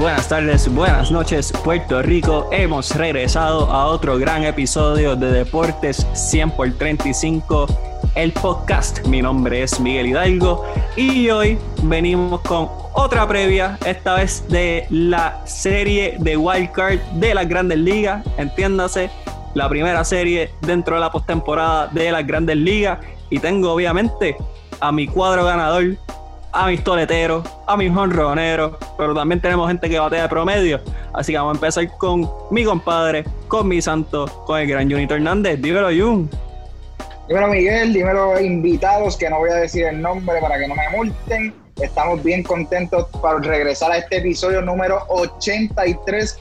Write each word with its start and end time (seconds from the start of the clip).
Buenas 0.00 0.30
tardes, 0.30 0.74
buenas 0.74 1.10
noches, 1.10 1.52
Puerto 1.62 2.00
Rico. 2.00 2.48
Hemos 2.52 2.96
regresado 2.96 3.70
a 3.70 3.84
otro 3.84 4.16
gran 4.16 4.44
episodio 4.44 5.14
de 5.14 5.30
Deportes 5.30 6.06
100 6.14 6.52
por 6.52 6.72
35, 6.72 7.66
el 8.14 8.32
podcast. 8.32 9.06
Mi 9.06 9.20
nombre 9.20 9.62
es 9.62 9.78
Miguel 9.78 10.06
Hidalgo 10.06 10.64
y 10.96 11.28
hoy 11.28 11.58
venimos 11.82 12.40
con 12.40 12.70
otra 12.94 13.28
previa, 13.28 13.78
esta 13.84 14.14
vez 14.14 14.48
de 14.48 14.86
la 14.88 15.46
serie 15.46 16.16
de 16.18 16.34
Wildcard 16.34 16.98
de 17.16 17.34
las 17.34 17.46
Grandes 17.46 17.78
Ligas. 17.78 18.24
Entiéndase, 18.38 19.10
la 19.52 19.68
primera 19.68 20.02
serie 20.02 20.50
dentro 20.62 20.94
de 20.94 21.02
la 21.02 21.12
postemporada 21.12 21.88
de 21.88 22.10
las 22.10 22.26
Grandes 22.26 22.56
Ligas. 22.56 23.00
Y 23.28 23.38
tengo 23.38 23.74
obviamente 23.74 24.34
a 24.80 24.92
mi 24.92 25.06
cuadro 25.06 25.44
ganador, 25.44 25.98
a 26.52 26.66
mis 26.66 26.82
toleteros, 26.82 27.48
a 27.66 27.76
mis 27.76 27.94
honroneros, 27.94 28.76
pero 28.96 29.14
también 29.14 29.40
tenemos 29.40 29.68
gente 29.68 29.88
que 29.88 29.98
batea 29.98 30.22
de 30.22 30.28
promedio. 30.28 30.80
Así 31.12 31.32
que 31.32 31.38
vamos 31.38 31.54
a 31.54 31.56
empezar 31.56 31.98
con 31.98 32.28
mi 32.50 32.64
compadre, 32.64 33.24
con 33.48 33.68
mi 33.68 33.80
santo, 33.80 34.26
con 34.46 34.58
el 34.58 34.68
gran 34.68 34.90
Junito 34.90 35.14
Hernández. 35.14 35.60
Dímelo, 35.60 35.88
Jun. 35.88 36.30
Dímelo, 37.28 37.48
Miguel, 37.48 37.92
dímelo, 37.92 38.40
invitados, 38.40 39.16
que 39.16 39.30
no 39.30 39.38
voy 39.38 39.50
a 39.50 39.54
decir 39.54 39.86
el 39.86 40.00
nombre 40.00 40.40
para 40.40 40.58
que 40.58 40.66
no 40.66 40.74
me 40.74 40.88
multen. 40.90 41.54
Estamos 41.80 42.22
bien 42.22 42.42
contentos 42.42 43.06
para 43.22 43.38
regresar 43.38 43.92
a 43.92 43.98
este 43.98 44.18
episodio 44.18 44.60
número 44.60 45.04
83, 45.08 46.38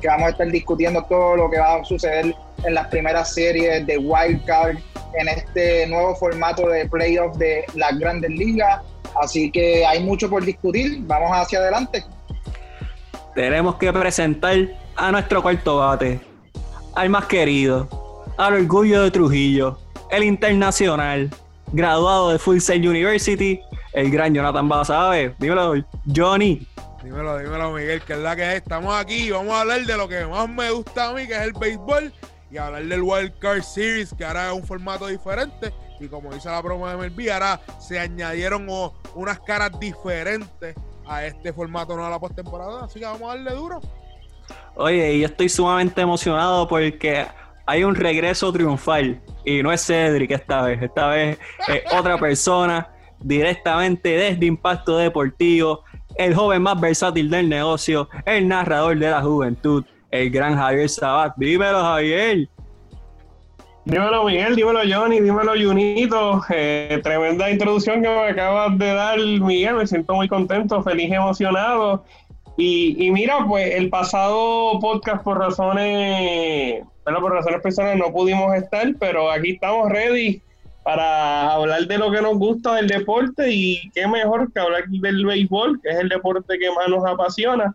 que 0.00 0.08
vamos 0.08 0.26
a 0.26 0.30
estar 0.30 0.48
discutiendo 0.48 1.02
todo 1.04 1.36
lo 1.36 1.50
que 1.50 1.58
va 1.58 1.76
a 1.76 1.84
suceder 1.84 2.34
en 2.64 2.74
las 2.74 2.88
primeras 2.88 3.32
series 3.32 3.86
de 3.86 3.98
Wild 3.98 4.44
Card, 4.44 4.76
en 5.18 5.28
este 5.28 5.86
nuevo 5.86 6.14
formato 6.16 6.68
de 6.68 6.86
playoff 6.88 7.36
de 7.36 7.64
las 7.74 7.98
grandes 7.98 8.30
ligas. 8.30 8.82
Así 9.20 9.50
que 9.50 9.86
hay 9.86 10.02
mucho 10.02 10.28
por 10.28 10.44
discutir. 10.44 10.98
Vamos 11.02 11.30
hacia 11.32 11.58
adelante. 11.58 12.04
Tenemos 13.34 13.76
que 13.76 13.92
presentar 13.92 14.56
a 14.96 15.12
nuestro 15.12 15.42
cuarto 15.42 15.76
bate, 15.76 16.20
al 16.94 17.10
más 17.10 17.26
querido, 17.26 18.24
al 18.38 18.54
orgullo 18.54 19.02
de 19.02 19.10
Trujillo, 19.10 19.78
el 20.10 20.24
internacional, 20.24 21.30
graduado 21.72 22.30
de 22.30 22.38
Full 22.38 22.58
Sail 22.60 22.88
University, 22.88 23.60
el 23.92 24.10
gran 24.10 24.34
Jonathan 24.34 24.68
Basabe. 24.68 25.34
Dímelo, 25.38 25.74
Johnny. 26.14 26.66
Dímelo, 27.02 27.38
dímelo, 27.38 27.72
Miguel, 27.72 28.00
que 28.02 28.14
es 28.14 28.18
la 28.18 28.34
que 28.34 28.42
es. 28.42 28.54
Estamos 28.62 28.94
aquí 28.94 29.26
y 29.26 29.30
vamos 29.30 29.52
a 29.52 29.60
hablar 29.60 29.84
de 29.84 29.96
lo 29.96 30.08
que 30.08 30.24
más 30.24 30.48
me 30.48 30.70
gusta 30.70 31.10
a 31.10 31.12
mí, 31.12 31.26
que 31.26 31.34
es 31.34 31.42
el 31.42 31.52
béisbol, 31.52 32.12
y 32.50 32.56
hablar 32.56 32.84
del 32.84 33.02
Wild 33.02 33.38
Card 33.38 33.62
Series, 33.62 34.14
que 34.14 34.24
ahora 34.24 34.48
es 34.48 34.54
un 34.54 34.66
formato 34.66 35.06
diferente. 35.06 35.72
Y 36.00 36.08
como 36.08 36.32
dice 36.32 36.50
la 36.50 36.62
promo 36.62 36.88
de 36.88 36.96
MLB, 36.96 37.30
ahora 37.32 37.60
se 37.78 37.98
añadieron 37.98 38.66
unas 39.14 39.40
caras 39.40 39.78
diferentes 39.78 40.74
a 41.06 41.24
este 41.24 41.52
formato 41.52 41.96
no 41.96 42.04
a 42.04 42.10
la 42.10 42.18
postemporada. 42.18 42.84
Así 42.84 42.98
que 42.98 43.06
vamos 43.06 43.22
a 43.22 43.36
darle 43.36 43.52
duro. 43.52 43.80
Oye, 44.74 45.14
y 45.14 45.20
yo 45.20 45.26
estoy 45.26 45.48
sumamente 45.48 46.00
emocionado 46.00 46.68
porque 46.68 47.26
hay 47.64 47.84
un 47.84 47.94
regreso 47.94 48.52
triunfal. 48.52 49.20
Y 49.44 49.62
no 49.62 49.72
es 49.72 49.84
Cedric 49.86 50.32
esta 50.32 50.62
vez, 50.62 50.82
esta 50.82 51.08
vez 51.08 51.38
es 51.68 51.82
otra 51.92 52.18
persona 52.18 52.88
directamente 53.20 54.10
desde 54.10 54.46
Impacto 54.46 54.98
Deportivo, 54.98 55.82
el 56.16 56.34
joven 56.34 56.62
más 56.62 56.80
versátil 56.80 57.30
del 57.30 57.48
negocio, 57.48 58.08
el 58.24 58.48
narrador 58.48 58.98
de 58.98 59.10
la 59.10 59.22
juventud, 59.22 59.84
el 60.10 60.30
gran 60.30 60.56
Javier 60.56 60.88
Sabat. 60.88 61.34
Dímelo, 61.36 61.80
Javier. 61.82 62.48
Dímelo, 63.86 64.24
Miguel, 64.24 64.56
dímelo, 64.56 64.80
Johnny, 64.80 65.20
dímelo, 65.20 65.52
Junito. 65.52 66.42
Eh, 66.50 66.98
tremenda 67.04 67.48
introducción 67.48 68.02
que 68.02 68.08
me 68.08 68.30
acabas 68.30 68.76
de 68.76 68.92
dar, 68.92 69.16
Miguel. 69.16 69.76
Me 69.76 69.86
siento 69.86 70.12
muy 70.12 70.26
contento, 70.26 70.82
feliz, 70.82 71.12
emocionado. 71.12 72.04
Y, 72.56 72.96
y 73.06 73.12
mira, 73.12 73.46
pues 73.46 73.76
el 73.76 73.88
pasado 73.88 74.80
podcast, 74.80 75.22
por 75.22 75.38
razones, 75.38 76.84
bueno, 77.04 77.20
por 77.20 77.32
razones 77.32 77.60
personales, 77.60 78.00
no 78.00 78.12
pudimos 78.12 78.56
estar, 78.56 78.92
pero 78.98 79.30
aquí 79.30 79.52
estamos 79.52 79.88
ready 79.88 80.42
para 80.82 81.52
hablar 81.52 81.86
de 81.86 81.98
lo 81.98 82.10
que 82.10 82.20
nos 82.20 82.36
gusta 82.38 82.74
del 82.74 82.88
deporte 82.88 83.52
y 83.52 83.88
qué 83.94 84.08
mejor 84.08 84.52
que 84.52 84.58
hablar 84.58 84.88
del 84.88 85.24
béisbol, 85.24 85.80
que 85.80 85.90
es 85.90 85.96
el 86.00 86.08
deporte 86.08 86.58
que 86.58 86.72
más 86.72 86.88
nos 86.88 87.06
apasiona 87.06 87.72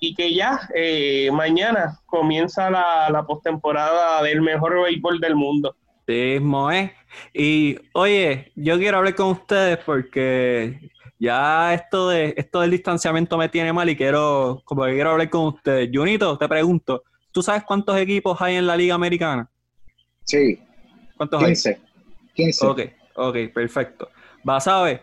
y 0.00 0.14
que 0.14 0.34
ya 0.34 0.60
eh, 0.74 1.30
mañana 1.32 2.00
comienza 2.06 2.70
la, 2.70 3.08
la 3.10 3.24
postemporada 3.24 4.22
del 4.22 4.42
mejor 4.42 4.82
béisbol 4.82 5.20
del 5.20 5.34
mundo. 5.34 5.76
Sí, 6.06 6.38
Moe. 6.40 6.92
Y 7.34 7.78
oye, 7.92 8.52
yo 8.54 8.78
quiero 8.78 8.98
hablar 8.98 9.14
con 9.14 9.30
ustedes 9.30 9.78
porque 9.78 10.90
ya 11.18 11.74
esto 11.74 12.10
de 12.10 12.34
esto 12.36 12.60
del 12.60 12.70
distanciamiento 12.70 13.36
me 13.38 13.48
tiene 13.48 13.72
mal 13.72 13.88
y 13.88 13.96
quiero, 13.96 14.62
como 14.64 14.84
que 14.84 14.92
quiero 14.92 15.10
hablar 15.10 15.30
con 15.30 15.46
ustedes. 15.46 15.90
Junito, 15.92 16.36
te 16.38 16.48
pregunto, 16.48 17.02
¿tú 17.32 17.42
sabes 17.42 17.64
cuántos 17.64 17.96
equipos 17.98 18.40
hay 18.40 18.56
en 18.56 18.66
la 18.66 18.76
Liga 18.76 18.94
Americana? 18.94 19.50
Sí. 20.24 20.60
¿Cuántos 21.16 21.42
15. 21.42 21.68
hay? 21.68 21.76
15. 22.34 22.66
Ok, 22.66 22.80
ok, 23.14 23.36
perfecto. 23.52 24.10
¿Vas 24.44 24.68
a 24.68 24.82
ver 24.82 25.02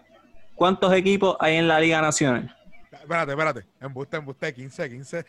cuántos 0.56 0.94
equipos 0.94 1.36
hay 1.40 1.56
en 1.56 1.68
la 1.68 1.80
Liga 1.80 2.02
Nacional? 2.02 2.56
Espérate, 3.03 3.31
espérate. 3.31 3.66
Embuste, 3.81 4.16
embuste, 4.16 4.53
15, 4.53 4.90
15. 4.90 5.25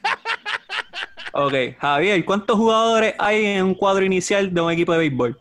Ok, 1.33 1.53
Javier, 1.81 2.25
¿cuántos 2.25 2.57
jugadores 2.57 3.15
hay 3.19 3.45
en 3.45 3.65
un 3.65 3.75
cuadro 3.75 4.05
inicial 4.05 4.55
de 4.55 4.61
un 4.61 4.71
equipo 4.71 4.93
de 4.93 4.99
béisbol? 4.99 5.37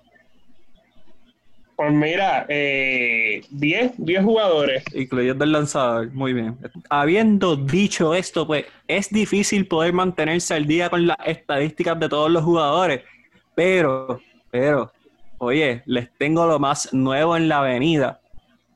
Pues 1.75 1.93
mira, 1.93 2.47
eh, 2.49 3.41
10, 3.51 3.93
10 3.97 4.23
jugadores. 4.23 4.83
Incluyendo 4.95 5.43
el 5.43 5.51
lanzador, 5.51 6.11
muy 6.11 6.33
bien. 6.33 6.57
Habiendo 6.89 7.55
dicho 7.55 8.15
esto, 8.15 8.47
pues 8.47 8.65
es 8.87 9.11
difícil 9.11 9.67
poder 9.67 9.93
mantenerse 9.93 10.55
al 10.55 10.65
día 10.65 10.89
con 10.89 11.05
las 11.05 11.17
estadísticas 11.23 11.99
de 11.99 12.09
todos 12.09 12.31
los 12.31 12.43
jugadores. 12.43 13.01
Pero, 13.53 14.19
pero, 14.49 14.91
oye, 15.37 15.83
les 15.85 16.11
tengo 16.17 16.47
lo 16.47 16.57
más 16.57 16.91
nuevo 16.91 17.37
en 17.37 17.47
la 17.47 17.59
avenida. 17.59 18.19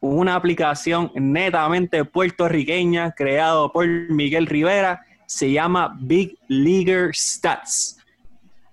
Una 0.10 0.36
aplicación 0.36 1.12
netamente 1.16 2.06
puertorriqueña 2.06 3.12
creado 3.12 3.70
por 3.74 3.86
Miguel 3.86 4.48
Rivera. 4.48 5.02
Se 5.26 5.52
llama 5.52 5.98
Big 6.00 6.38
Leaguer 6.48 7.14
Stats. 7.14 7.98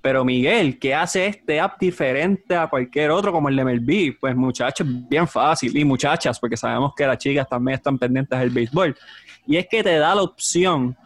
Pero 0.00 0.24
Miguel, 0.24 0.78
¿qué 0.78 0.94
hace 0.94 1.26
este 1.26 1.58
app 1.58 1.80
diferente 1.80 2.54
a 2.54 2.68
cualquier 2.68 3.10
otro 3.10 3.32
como 3.32 3.48
el 3.48 3.56
de 3.56 3.64
MLB? 3.64 4.20
Pues 4.20 4.36
muchachos, 4.36 4.86
bien 5.08 5.26
fácil. 5.26 5.76
Y 5.76 5.84
muchachas, 5.84 6.38
porque 6.38 6.56
sabemos 6.56 6.92
que 6.96 7.04
las 7.04 7.18
chicas 7.18 7.48
también 7.48 7.76
están 7.76 7.98
pendientes 7.98 8.38
del 8.38 8.50
béisbol. 8.50 8.96
Y 9.44 9.56
es 9.56 9.66
que 9.68 9.82
te 9.82 9.98
da 9.98 10.14
la 10.14 10.22
opción 10.22 10.96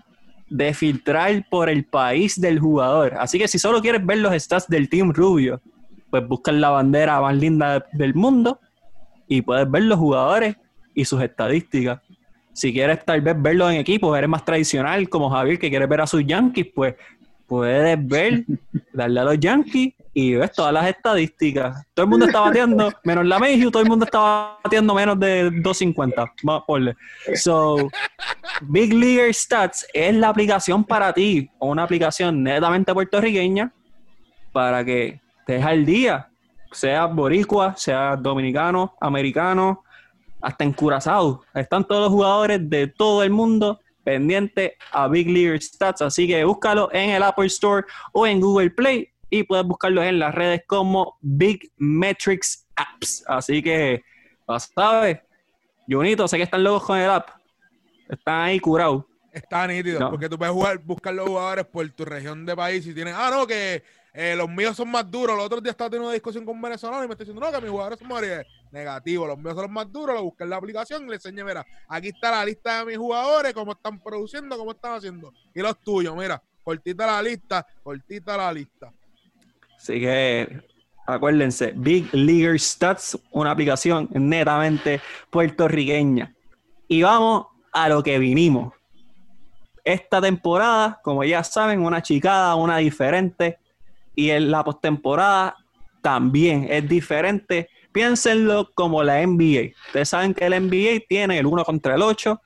de 0.51 0.75
filtrar 0.75 1.47
por 1.49 1.71
el 1.71 1.87
país 1.87 2.39
del 2.39 2.59
jugador. 2.59 3.15
Así 3.19 3.39
que 3.39 3.49
si 3.49 3.59
solo 3.59 3.81
quieres 3.81 4.05
ver 4.05 4.19
los 4.19 4.35
stats 4.35 4.69
del 4.69 4.91
Team 4.91 5.11
Rubio, 5.15 5.63
pues 6.11 6.29
buscas 6.29 6.55
la 6.55 6.69
bandera 6.69 7.19
más 7.23 7.35
linda 7.35 7.87
del 7.95 8.15
mundo 8.15 8.61
y 9.29 9.43
puedes 9.43 9.71
ver 9.71 9.83
los 9.85 9.99
jugadores 9.99 10.57
y 10.95 11.05
sus 11.05 11.23
estadísticas. 11.23 12.01
Si 12.53 12.73
quieres 12.73 13.05
tal 13.05 13.21
vez 13.21 13.41
verlos 13.41 13.71
en 13.71 13.77
equipos, 13.77 14.17
eres 14.17 14.29
más 14.29 14.45
tradicional 14.45 15.09
como 15.09 15.31
Javier 15.31 15.59
que 15.59 15.71
quiere 15.71 15.87
ver 15.87 16.01
a 16.01 16.07
sus 16.07 16.27
Yankees, 16.27 16.67
pues 16.75 16.97
puedes 17.47 18.07
ver, 18.07 18.45
darle 18.93 19.21
a 19.21 19.25
los 19.25 19.39
Yankees 19.39 19.95
y 20.13 20.35
ves 20.35 20.53
todas 20.53 20.73
las 20.73 20.89
estadísticas. 20.89 21.87
Todo 21.95 22.05
el 22.05 22.11
mundo 22.11 22.27
está 22.27 22.41
bateando, 22.41 22.93
menos 23.05 23.25
la 23.25 23.39
Mayhew, 23.39 23.71
todo 23.71 23.83
el 23.83 23.89
mundo 23.89 24.05
está 24.05 24.59
bateando 24.65 24.95
menos 24.95 25.21
de 25.21 25.45
250. 25.45 26.33
Vamos 26.43 26.63
a 26.63 26.67
ponle. 26.67 26.97
So, 27.35 27.89
Big 28.63 28.93
Leaguer 28.93 29.33
Stats 29.33 29.87
es 29.95 30.15
la 30.15 30.31
aplicación 30.31 30.85
para 30.85 31.13
ti, 31.13 31.49
una 31.61 31.85
aplicación 31.85 32.43
netamente 32.43 32.93
puertorriqueña, 32.93 33.73
para 34.53 34.85
que 34.85 35.21
estés 35.41 35.65
al 35.65 35.87
día, 35.87 36.28
sea 36.73 37.07
boricua, 37.07 37.75
sea 37.77 38.17
dominicano, 38.17 38.95
americano, 39.01 39.85
hasta 40.41 40.65
en 40.65 40.73
Curazao. 40.73 41.43
Están 41.55 41.85
todos 41.87 42.03
los 42.03 42.11
jugadores 42.13 42.69
de 42.69 42.87
todo 42.87 43.23
el 43.23 43.31
mundo 43.31 43.81
pendiente 44.05 44.77
a 44.93 45.09
Big 45.09 45.29
League 45.29 45.61
Stats. 45.61 46.03
Así 46.03 46.27
que 46.27 46.45
búscalo 46.45 46.89
en 46.93 47.11
el 47.11 47.23
Apple 47.23 47.47
Store 47.47 47.87
o 48.13 48.27
en 48.27 48.41
Google 48.41 48.71
Play 48.71 49.09
y 49.31 49.43
puedes 49.43 49.67
buscarlo 49.67 50.03
en 50.03 50.19
las 50.19 50.35
redes 50.35 50.63
como 50.67 51.19
Big 51.21 51.71
Metrics 51.77 52.67
Apps. 52.77 53.25
Así 53.27 53.63
que, 53.63 54.03
¿sabes? 54.75 55.19
Junito, 55.91 56.29
sé 56.29 56.37
que 56.37 56.43
están 56.45 56.65
locos 56.65 56.85
con 56.85 56.99
el 56.99 57.11
app. 57.11 57.29
Están 58.09 58.43
ahí 58.45 58.61
curados. 58.61 59.05
Está 59.33 59.67
nítido, 59.67 60.01
No. 60.01 60.11
porque 60.11 60.29
tú 60.29 60.39
puedes 60.39 60.55
jugar, 60.55 60.79
buscar 60.79 61.15
los 61.15 61.29
jugadores 61.29 61.67
por 61.67 61.89
tu 61.91 62.05
región 62.05 62.47
de 62.47 62.57
país 62.57 62.87
y 62.87 62.95
tienes, 62.95 63.15
ah, 63.17 63.31
no, 63.31 63.47
que 63.47 63.83
eh, 64.21 64.35
los 64.35 64.51
míos 64.51 64.75
son 64.75 64.91
más 64.91 65.09
duros. 65.09 65.37
Los 65.37 65.47
otros 65.47 65.63
días 65.63 65.75
estaba 65.75 65.89
teniendo 65.91 66.09
una 66.09 66.15
discusión 66.15 66.45
con 66.45 66.57
un 66.57 66.63
venezolano 66.63 67.05
y 67.05 67.07
me 67.07 67.15
está 67.15 67.23
diciendo, 67.23 67.41
no, 67.41 67.53
que 67.53 67.61
mis 67.61 67.71
jugadores 67.71 68.01
son 68.01 68.09
duros. 68.09 68.47
negativo. 68.73 69.29
Los 69.29 69.39
míos 69.39 69.55
son 69.55 69.63
los 69.63 69.71
más 69.71 69.93
duros. 69.93 70.17
Lo 70.17 70.25
busqué 70.25 70.43
en 70.43 70.51
la 70.51 70.57
aplicación 70.57 71.05
y 71.05 71.11
le 71.11 71.15
enseñé, 71.15 71.45
mira, 71.45 71.65
aquí 71.87 72.09
está 72.09 72.33
la 72.33 72.45
lista 72.45 72.81
de 72.81 72.87
mis 72.87 72.99
jugadores, 72.99 73.55
cómo 73.55 73.71
están 73.71 74.03
produciendo, 74.03 74.59
cómo 74.59 74.73
están 74.73 74.95
haciendo. 74.95 75.33
Y 75.55 75.61
los 75.61 75.79
tuyos, 75.79 76.17
mira, 76.17 76.43
cortita 76.65 77.07
la 77.07 77.23
lista, 77.23 77.65
cortita 77.81 78.37
la 78.37 78.53
lista. 78.53 78.93
Así 79.77 80.01
que 80.01 80.63
acuérdense, 81.07 81.73
Big 81.77 82.13
Leaguer 82.13 82.59
Stats, 82.59 83.17
una 83.31 83.53
aplicación 83.53 84.09
netamente 84.11 85.01
puertorriqueña. 85.31 86.35
Y 86.89 87.03
vamos 87.03 87.47
a 87.71 87.89
lo 87.89 88.03
que 88.03 88.19
vinimos. 88.19 88.75
esta 89.85 90.21
temporada, 90.21 91.01
como 91.05 91.23
ya 91.23 91.45
saben, 91.45 91.83
una 91.83 92.03
chicada, 92.03 92.57
una 92.57 92.79
diferente. 92.79 93.61
Y 94.19 94.31
en 94.31 94.51
la 94.51 94.65
postemporada 94.65 95.55
también 96.03 96.67
es 96.69 96.89
diferente. 96.89 97.69
Piénsenlo 97.93 98.69
como 98.75 99.05
la 99.05 99.25
NBA. 99.25 99.77
Ustedes 99.87 100.09
saben 100.09 100.35
que 100.35 100.51
la 100.51 100.59
NBA 100.59 101.05
tiene 101.09 101.39
el 101.39 101.47
1 101.47 101.65
contra 101.65 101.95
el 101.95 102.03
8, 102.03 102.41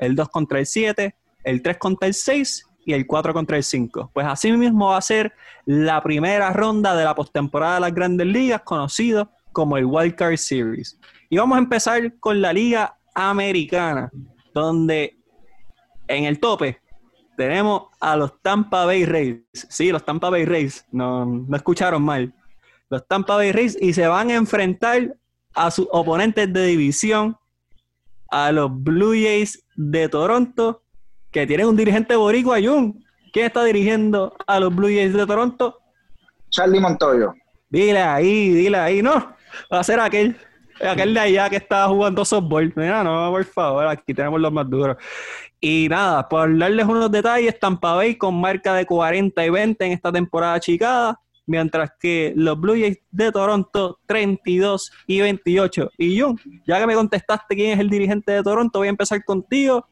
el 0.00 0.16
2 0.16 0.28
contra 0.28 0.58
el 0.58 0.66
7, 0.66 1.14
el 1.44 1.62
3 1.62 1.78
contra 1.78 2.08
el 2.08 2.14
6 2.14 2.66
y 2.84 2.94
el 2.94 3.06
4 3.06 3.32
contra 3.32 3.56
el 3.56 3.62
5. 3.62 4.10
Pues 4.12 4.26
así 4.26 4.50
mismo 4.50 4.88
va 4.88 4.96
a 4.96 5.02
ser 5.02 5.32
la 5.66 6.02
primera 6.02 6.52
ronda 6.52 6.96
de 6.96 7.04
la 7.04 7.14
postemporada 7.14 7.76
de 7.76 7.80
las 7.82 7.94
grandes 7.94 8.26
ligas, 8.26 8.62
conocido 8.62 9.30
como 9.52 9.76
el 9.76 9.84
Wild 9.84 10.16
Card 10.16 10.36
Series. 10.36 10.98
Y 11.30 11.36
vamos 11.36 11.54
a 11.54 11.60
empezar 11.60 12.18
con 12.18 12.42
la 12.42 12.52
liga 12.52 12.98
americana, 13.14 14.10
donde 14.52 15.16
en 16.08 16.24
el 16.24 16.40
tope 16.40 16.80
tenemos 17.36 17.84
a 18.00 18.16
los 18.16 18.40
Tampa 18.40 18.84
Bay 18.84 19.04
Rays. 19.04 19.40
Sí, 19.52 19.90
los 19.90 20.04
Tampa 20.04 20.30
Bay 20.30 20.44
Rays, 20.44 20.84
no, 20.90 21.24
no 21.26 21.56
escucharon 21.56 22.02
mal. 22.02 22.32
Los 22.88 23.06
Tampa 23.06 23.36
Bay 23.36 23.52
Rays 23.52 23.76
y 23.80 23.92
se 23.92 24.06
van 24.06 24.30
a 24.30 24.34
enfrentar 24.34 25.16
a 25.54 25.70
sus 25.70 25.86
oponentes 25.90 26.52
de 26.52 26.66
división, 26.66 27.36
a 28.30 28.52
los 28.52 28.70
Blue 28.72 29.12
Jays 29.12 29.64
de 29.76 30.08
Toronto, 30.08 30.82
que 31.30 31.46
tienen 31.46 31.66
un 31.66 31.76
dirigente 31.76 32.16
boricua, 32.16 32.58
Jun. 32.60 33.04
¿Quién 33.32 33.46
está 33.46 33.64
dirigiendo 33.64 34.36
a 34.46 34.60
los 34.60 34.74
Blue 34.74 34.88
Jays 34.88 35.12
de 35.12 35.26
Toronto? 35.26 35.78
Charlie 36.50 36.80
Montoyo. 36.80 37.34
Dile 37.68 38.00
ahí, 38.00 38.50
dile 38.50 38.78
ahí, 38.78 39.02
no. 39.02 39.34
Va 39.72 39.80
a 39.80 39.84
ser 39.84 39.98
aquel, 39.98 40.36
aquel 40.80 41.14
de 41.14 41.20
allá 41.20 41.50
que 41.50 41.56
está 41.56 41.86
jugando 41.88 42.24
softball. 42.24 42.72
Mira, 42.76 43.04
no, 43.04 43.30
por 43.30 43.44
favor, 43.44 43.86
aquí 43.86 44.14
tenemos 44.14 44.40
los 44.40 44.52
más 44.52 44.68
duros. 44.68 44.96
Y 45.60 45.88
nada, 45.88 46.28
por 46.28 46.58
darles 46.58 46.86
unos 46.86 47.10
detalles, 47.10 47.58
Tampa 47.58 47.94
Bay 47.94 48.16
con 48.16 48.38
marca 48.40 48.74
de 48.74 48.84
40 48.84 49.46
y 49.46 49.50
20 49.50 49.84
en 49.84 49.92
esta 49.92 50.12
temporada 50.12 50.60
chicada, 50.60 51.18
mientras 51.46 51.90
que 51.98 52.32
los 52.36 52.60
Blue 52.60 52.74
Jays 52.74 52.98
de 53.10 53.32
Toronto 53.32 53.98
32 54.06 54.92
y 55.06 55.20
28. 55.20 55.90
Y 55.98 56.20
Jun, 56.20 56.38
ya 56.66 56.78
que 56.78 56.86
me 56.86 56.94
contestaste 56.94 57.54
quién 57.54 57.72
es 57.72 57.80
el 57.80 57.88
dirigente 57.88 58.32
de 58.32 58.42
Toronto, 58.42 58.78
voy 58.78 58.88
a 58.88 58.90
empezar 58.90 59.24
contigo. 59.24 59.86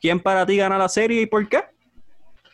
¿Quién 0.00 0.20
para 0.20 0.44
ti 0.44 0.56
gana 0.56 0.76
la 0.76 0.88
serie 0.88 1.22
y 1.22 1.26
por 1.26 1.48
qué? 1.48 1.58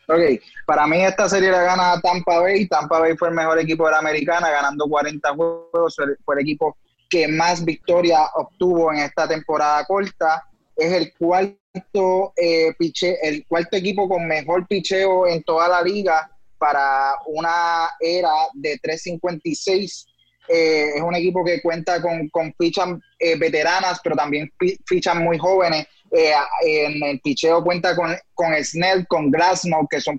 Ok, 0.09 0.43
para 0.67 0.87
mí 0.87 1.03
esta 1.03 1.29
serie 1.29 1.51
la 1.51 1.63
gana 1.63 2.01
Tampa 2.01 2.41
Bay. 2.41 2.67
Tampa 2.69 3.01
Bay 3.01 3.17
fue 3.17 3.29
el 3.29 3.35
mejor 3.35 3.59
equipo 3.59 3.87
de 3.87 3.93
la 3.93 3.99
americana, 3.99 4.51
ganando 4.51 4.87
40 4.87 5.35
juegos. 5.35 5.97
Fue 6.25 6.35
el 6.35 6.41
equipo 6.41 6.77
que 7.13 7.29
más 7.29 7.63
victoria 7.63 8.25
obtuvo 8.37 8.91
en 8.91 9.01
esta 9.01 9.29
temporada 9.29 9.85
corta. 9.85 10.49
Es 10.75 10.91
el 10.93 11.13
cuarto, 11.13 12.33
eh, 12.35 12.73
piche, 12.79 13.19
el 13.23 13.47
cuarto 13.47 13.77
equipo 13.77 14.09
con 14.09 14.27
mejor 14.27 14.67
picheo 14.67 15.27
en 15.27 15.43
toda 15.43 15.69
la 15.69 15.83
liga 15.83 16.31
para 16.57 17.17
una 17.27 17.91
era 18.01 18.31
de 18.55 18.79
356. 18.79 20.07
Eh, 20.49 20.93
es 20.97 21.03
un 21.03 21.15
equipo 21.15 21.45
que 21.45 21.61
cuenta 21.61 22.01
con, 22.01 22.31
con 22.31 22.55
fichas 22.59 22.89
eh, 23.19 23.37
veteranas, 23.37 24.01
pero 24.03 24.17
también 24.17 24.51
fichas 24.87 25.17
muy 25.17 25.37
jóvenes. 25.37 25.87
Eh, 26.11 26.33
en 26.65 27.03
el 27.03 27.21
picheo 27.21 27.63
cuenta 27.63 27.95
con, 27.95 28.17
con 28.33 28.55
Snell, 28.65 29.07
con 29.07 29.31
Glasnow, 29.31 29.87
que 29.87 30.01
son 30.01 30.19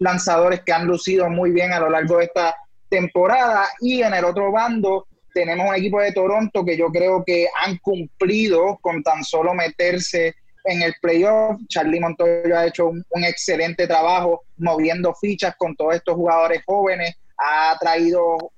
lanzadores 0.00 0.62
que 0.62 0.72
han 0.72 0.88
lucido 0.88 1.28
muy 1.30 1.52
bien 1.52 1.72
a 1.72 1.78
lo 1.78 1.88
largo 1.88 2.18
de 2.18 2.24
esta 2.24 2.56
temporada. 2.88 3.68
Y 3.80 4.02
en 4.02 4.12
el 4.12 4.24
otro 4.24 4.50
bando 4.50 5.06
tenemos 5.32 5.68
un 5.68 5.74
equipo 5.74 6.00
de 6.00 6.12
Toronto 6.12 6.64
que 6.64 6.76
yo 6.76 6.88
creo 6.88 7.24
que 7.24 7.46
han 7.64 7.78
cumplido 7.78 8.78
con 8.80 9.02
tan 9.02 9.24
solo 9.24 9.54
meterse 9.54 10.34
en 10.64 10.82
el 10.82 10.94
playoff. 11.00 11.60
Charlie 11.68 12.00
Montoya 12.00 12.60
ha 12.60 12.66
hecho 12.66 12.88
un, 12.88 13.24
excelente 13.24 13.86
trabajo 13.86 14.42
moviendo 14.58 15.14
fichas 15.14 15.54
con 15.56 15.74
todos 15.74 15.94
estos 15.96 16.14
jugadores 16.14 16.62
jóvenes. 16.66 17.16
Ha 17.36 17.76
traído, 17.80 18.52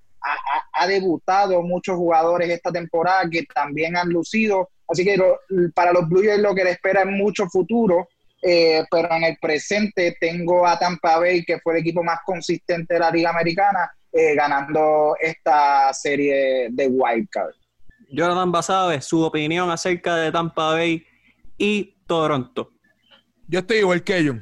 ha, 0.73 0.87
debutado 0.87 1.63
muchos 1.63 1.97
jugadores 1.97 2.51
esta 2.51 2.71
temporada 2.71 3.29
que 3.31 3.45
también 3.45 3.97
han 3.97 4.09
lucido. 4.09 4.71
Así 4.89 5.05
que 5.05 5.19
para 5.75 5.93
los 5.93 6.09
Blue 6.09 6.23
Jays 6.25 6.41
lo 6.41 6.55
que 6.55 6.65
le 6.65 6.73
espera 6.73 7.01
es 7.03 7.07
mucho 7.07 7.47
futuro, 7.47 8.09
eh, 8.43 8.85
pero 8.91 9.11
en 9.13 9.25
el 9.25 9.39
presente 9.39 10.17
tengo 10.21 10.67
a 10.67 10.79
Tampa 10.79 11.19
Bay, 11.19 11.43
que 11.45 11.59
fue 11.61 11.75
el 11.75 11.81
equipo 11.81 12.03
más 12.03 12.19
consistente 12.27 12.95
de 12.95 13.01
la 13.01 13.11
Liga 13.11 13.31
Americana, 13.31 13.91
eh, 14.15 14.35
ganando 14.35 15.17
esta 15.21 15.93
serie 15.93 16.69
de 16.71 16.87
Wild 16.87 17.29
Card. 17.31 17.55
Jonathan 18.11 18.53
Basabe, 18.53 19.01
su 19.01 19.23
opinión 19.23 19.71
acerca 19.71 20.17
de 20.17 20.31
Tampa 20.31 20.71
Bay 20.71 21.05
y 21.59 21.97
Toronto. 22.07 22.71
Yo 23.49 23.59
estoy 23.59 23.79
igual 23.79 24.05
que 24.05 24.19
ellos. 24.19 24.37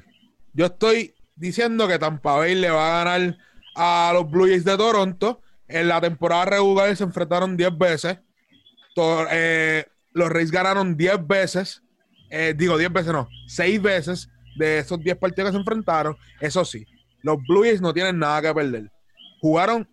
Yo 0.52 0.66
estoy 0.66 1.14
diciendo 1.34 1.88
que 1.88 1.98
Tampa 1.98 2.36
Bay 2.36 2.54
le 2.54 2.70
va 2.70 3.00
a 3.00 3.04
ganar 3.04 3.38
a 3.74 4.10
los 4.12 4.30
Blue 4.30 4.46
Jays 4.46 4.64
de 4.64 4.76
Toronto. 4.76 5.40
En 5.66 5.88
la 5.88 6.00
temporada 6.00 6.44
regular 6.44 6.94
se 6.94 7.04
enfrentaron 7.04 7.56
10 7.56 7.78
veces. 7.78 8.18
Tor 8.94 9.26
eh, 9.30 9.86
los 10.12 10.28
Rays 10.28 10.50
ganaron 10.50 10.96
10 10.96 11.26
veces, 11.26 11.82
eh, 12.30 12.54
digo 12.56 12.76
10 12.76 12.92
veces 12.92 13.12
no, 13.12 13.28
6 13.46 13.80
veces 13.82 14.28
de 14.56 14.78
esos 14.78 15.02
10 15.02 15.16
partidos 15.16 15.50
que 15.50 15.52
se 15.54 15.58
enfrentaron. 15.58 16.16
Eso 16.40 16.64
sí, 16.64 16.86
los 17.22 17.38
Blue 17.48 17.62
Jays 17.62 17.80
no 17.80 17.92
tienen 17.92 18.18
nada 18.18 18.42
que 18.42 18.54
perder. 18.54 18.90
Jugaron 19.42 19.88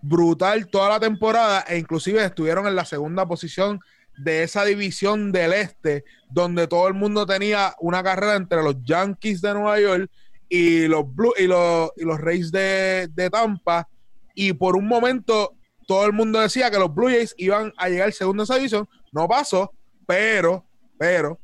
brutal 0.00 0.66
toda 0.66 0.88
la 0.88 0.98
temporada 0.98 1.60
e 1.68 1.76
inclusive 1.78 2.24
estuvieron 2.24 2.66
en 2.66 2.74
la 2.74 2.86
segunda 2.86 3.28
posición 3.28 3.80
de 4.16 4.42
esa 4.42 4.64
división 4.64 5.30
del 5.30 5.52
este, 5.52 6.04
donde 6.30 6.66
todo 6.66 6.88
el 6.88 6.94
mundo 6.94 7.26
tenía 7.26 7.74
una 7.80 8.02
carrera 8.02 8.36
entre 8.36 8.62
los 8.62 8.82
Yankees 8.82 9.42
de 9.42 9.52
Nueva 9.52 9.78
York 9.78 10.10
y 10.48 10.88
los 10.88 11.14
Blue 11.14 11.34
y 11.36 11.46
los, 11.46 11.90
y 11.96 12.04
los 12.04 12.18
Rays 12.18 12.50
de, 12.50 13.08
de 13.12 13.28
Tampa. 13.28 13.86
Y 14.34 14.54
por 14.54 14.74
un 14.74 14.88
momento 14.88 15.54
todo 15.86 16.06
el 16.06 16.14
mundo 16.14 16.40
decía 16.40 16.70
que 16.70 16.78
los 16.78 16.94
Blue 16.94 17.08
Jays 17.08 17.34
iban 17.36 17.74
a 17.76 17.90
llegar 17.90 18.10
segundo 18.12 18.42
en 18.42 18.44
esa 18.44 18.56
división. 18.56 18.88
No 19.12 19.28
pasó, 19.28 19.70
pero, 20.06 20.66
pero, 20.98 21.38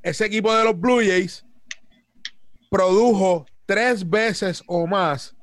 ese 0.00 0.26
equipo 0.26 0.54
de 0.54 0.62
los 0.62 0.78
Blue 0.78 1.00
Jays 1.00 1.44
produjo 2.70 3.46
tres 3.66 4.08
veces 4.08 4.62
o 4.68 4.86
más 4.86 5.35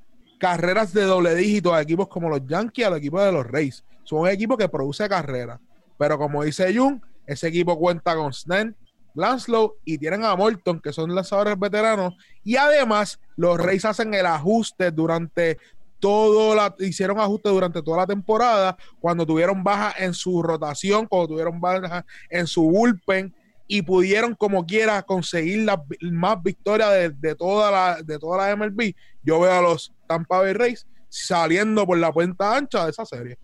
carreras 0.43 0.91
de 0.91 1.03
doble 1.03 1.35
dígito 1.35 1.73
a 1.73 1.81
equipos 1.81 2.09
como 2.09 2.27
los 2.27 2.45
Yankees, 2.45 2.85
a 2.85 2.89
los 2.89 2.99
equipos 2.99 3.23
de 3.23 3.31
los 3.31 3.47
Rays. 3.47 3.81
Son 4.03 4.19
un 4.19 4.27
equipo 4.27 4.57
que 4.57 4.67
produce 4.67 5.07
carreras. 5.07 5.57
Pero 5.97 6.17
como 6.17 6.43
dice 6.43 6.75
Jung, 6.77 6.99
ese 7.25 7.47
equipo 7.47 7.79
cuenta 7.79 8.13
con 8.13 8.33
Snell, 8.33 8.75
Lanslow 9.15 9.75
y 9.85 9.97
tienen 9.97 10.25
a 10.25 10.35
Morton, 10.35 10.81
que 10.81 10.91
son 10.91 11.15
lanzadores 11.15 11.57
veteranos. 11.57 12.15
Y 12.43 12.57
además, 12.57 13.21
los 13.37 13.57
Rays 13.57 13.85
hacen 13.85 14.13
el 14.13 14.25
ajuste 14.25 14.91
durante 14.91 15.59
todo 15.99 16.53
la, 16.53 16.75
hicieron 16.79 17.21
ajustes 17.21 17.49
durante 17.49 17.81
toda 17.81 17.99
la 17.99 18.07
temporada, 18.07 18.75
cuando 18.99 19.25
tuvieron 19.25 19.63
baja 19.63 19.93
en 19.97 20.13
su 20.13 20.43
rotación, 20.43 21.07
cuando 21.07 21.29
tuvieron 21.29 21.61
baja 21.61 22.05
en 22.29 22.47
su 22.47 22.63
bullpen 22.63 23.33
y 23.67 23.81
pudieron 23.81 24.35
como 24.35 24.65
quiera 24.65 25.01
conseguir 25.03 25.59
la 25.59 25.81
más 26.01 26.41
victoria 26.43 26.89
de, 26.89 27.09
de, 27.09 27.35
toda 27.35 27.71
la, 27.71 28.01
de 28.01 28.19
toda 28.19 28.47
la 28.47 28.55
MLB. 28.55 28.93
Yo 29.23 29.39
veo 29.39 29.51
a 29.51 29.61
los 29.61 29.93
Tampa 30.07 30.39
Bay 30.39 30.53
Rays 30.53 30.85
saliendo 31.09 31.85
por 31.85 31.97
la 31.97 32.11
cuenta 32.11 32.57
ancha 32.57 32.85
de 32.85 32.91
esa 32.91 33.05
serie. 33.05 33.37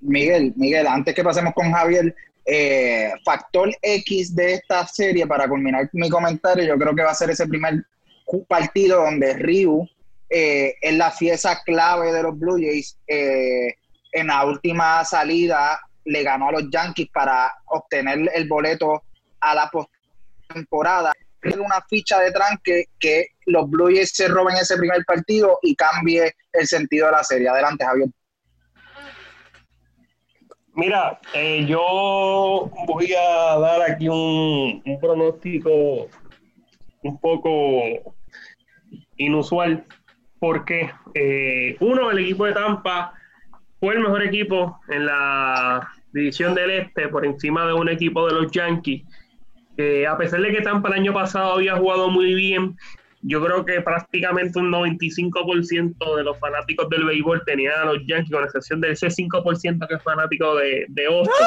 Miguel, 0.00 0.52
Miguel, 0.56 0.86
antes 0.86 1.14
que 1.14 1.22
pasemos 1.22 1.52
con 1.54 1.70
Javier, 1.72 2.14
eh, 2.46 3.12
factor 3.24 3.70
X 3.82 4.34
de 4.34 4.54
esta 4.54 4.86
serie 4.86 5.26
para 5.26 5.48
culminar 5.48 5.90
mi 5.92 6.08
comentario, 6.08 6.64
yo 6.64 6.78
creo 6.78 6.94
que 6.94 7.02
va 7.02 7.10
a 7.10 7.14
ser 7.14 7.30
ese 7.30 7.46
primer 7.46 7.84
partido 8.48 9.04
donde 9.04 9.34
Ryu 9.34 9.86
eh, 10.28 10.74
es 10.80 10.94
la 10.94 11.12
pieza 11.16 11.60
clave 11.64 12.12
de 12.12 12.22
los 12.22 12.38
Blue 12.38 12.58
Jays. 12.58 12.96
Eh, 13.06 13.74
en 14.12 14.28
la 14.28 14.44
última 14.44 15.04
salida 15.04 15.80
le 16.04 16.22
ganó 16.22 16.48
a 16.48 16.52
los 16.52 16.70
Yankees 16.70 17.08
para 17.12 17.52
obtener 17.66 18.30
el 18.34 18.48
boleto 18.48 19.02
a 19.40 19.54
la 19.54 19.70
postemporada. 19.70 21.12
Una 21.42 21.80
ficha 21.88 22.20
de 22.20 22.32
tranque 22.32 22.84
que 22.98 23.28
los 23.46 23.68
Blue 23.70 23.86
Jays 23.86 24.12
se 24.14 24.28
roben 24.28 24.56
ese 24.56 24.76
primer 24.76 25.04
partido 25.06 25.58
y 25.62 25.74
cambie 25.74 26.34
el 26.52 26.66
sentido 26.66 27.06
de 27.06 27.12
la 27.12 27.24
serie. 27.24 27.48
Adelante, 27.48 27.84
Javier. 27.84 28.08
Mira, 30.74 31.18
eh, 31.34 31.64
yo 31.66 32.70
voy 32.86 33.12
a 33.12 33.58
dar 33.58 33.82
aquí 33.90 34.08
un, 34.08 34.82
pronóstico 35.00 36.08
un 37.02 37.20
poco 37.20 38.14
inusual 39.16 39.84
porque 40.38 40.90
eh, 41.14 41.76
uno, 41.80 42.10
el 42.10 42.20
equipo 42.20 42.46
de 42.46 42.52
Tampa 42.52 43.12
fue 43.80 43.94
el 43.94 44.00
mejor 44.00 44.22
equipo 44.22 44.80
en 44.88 45.06
la 45.06 45.88
división 46.12 46.54
del 46.54 46.70
Este 46.70 47.08
por 47.08 47.26
encima 47.26 47.66
de 47.66 47.72
un 47.72 47.88
equipo 47.88 48.26
de 48.26 48.34
los 48.34 48.52
Yankees. 48.52 49.02
Eh, 49.80 50.06
a 50.06 50.14
pesar 50.18 50.42
de 50.42 50.52
que 50.52 50.60
Tampa 50.60 50.90
el 50.90 51.00
año 51.00 51.14
pasado 51.14 51.54
había 51.54 51.74
jugado 51.74 52.10
muy 52.10 52.34
bien, 52.34 52.76
yo 53.22 53.42
creo 53.42 53.64
que 53.64 53.80
prácticamente 53.80 54.58
un 54.58 54.70
95% 54.70 56.16
de 56.16 56.22
los 56.22 56.38
fanáticos 56.38 56.86
del 56.90 57.04
béisbol 57.04 57.42
tenían 57.46 57.80
a 57.80 57.84
los 57.86 58.06
Yankees, 58.06 58.30
con 58.30 58.44
excepción 58.44 58.82
de 58.82 58.90
ese 58.92 59.06
5% 59.06 59.88
que 59.88 59.94
es 59.94 60.02
fanático 60.02 60.54
de, 60.56 60.84
de 60.88 61.08
Boston. 61.08 61.46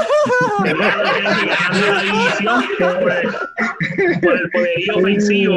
tenían 0.63 0.99
a 0.99 1.03
los 1.03 1.23
Yankees 1.23 1.59
ganando 1.59 1.93
la 1.93 2.01
división 2.01 2.63
por 2.99 3.11
el, 3.11 4.19
por 4.21 4.33
el 4.33 4.49
poderío 4.49 4.97
ofensivo 4.97 5.55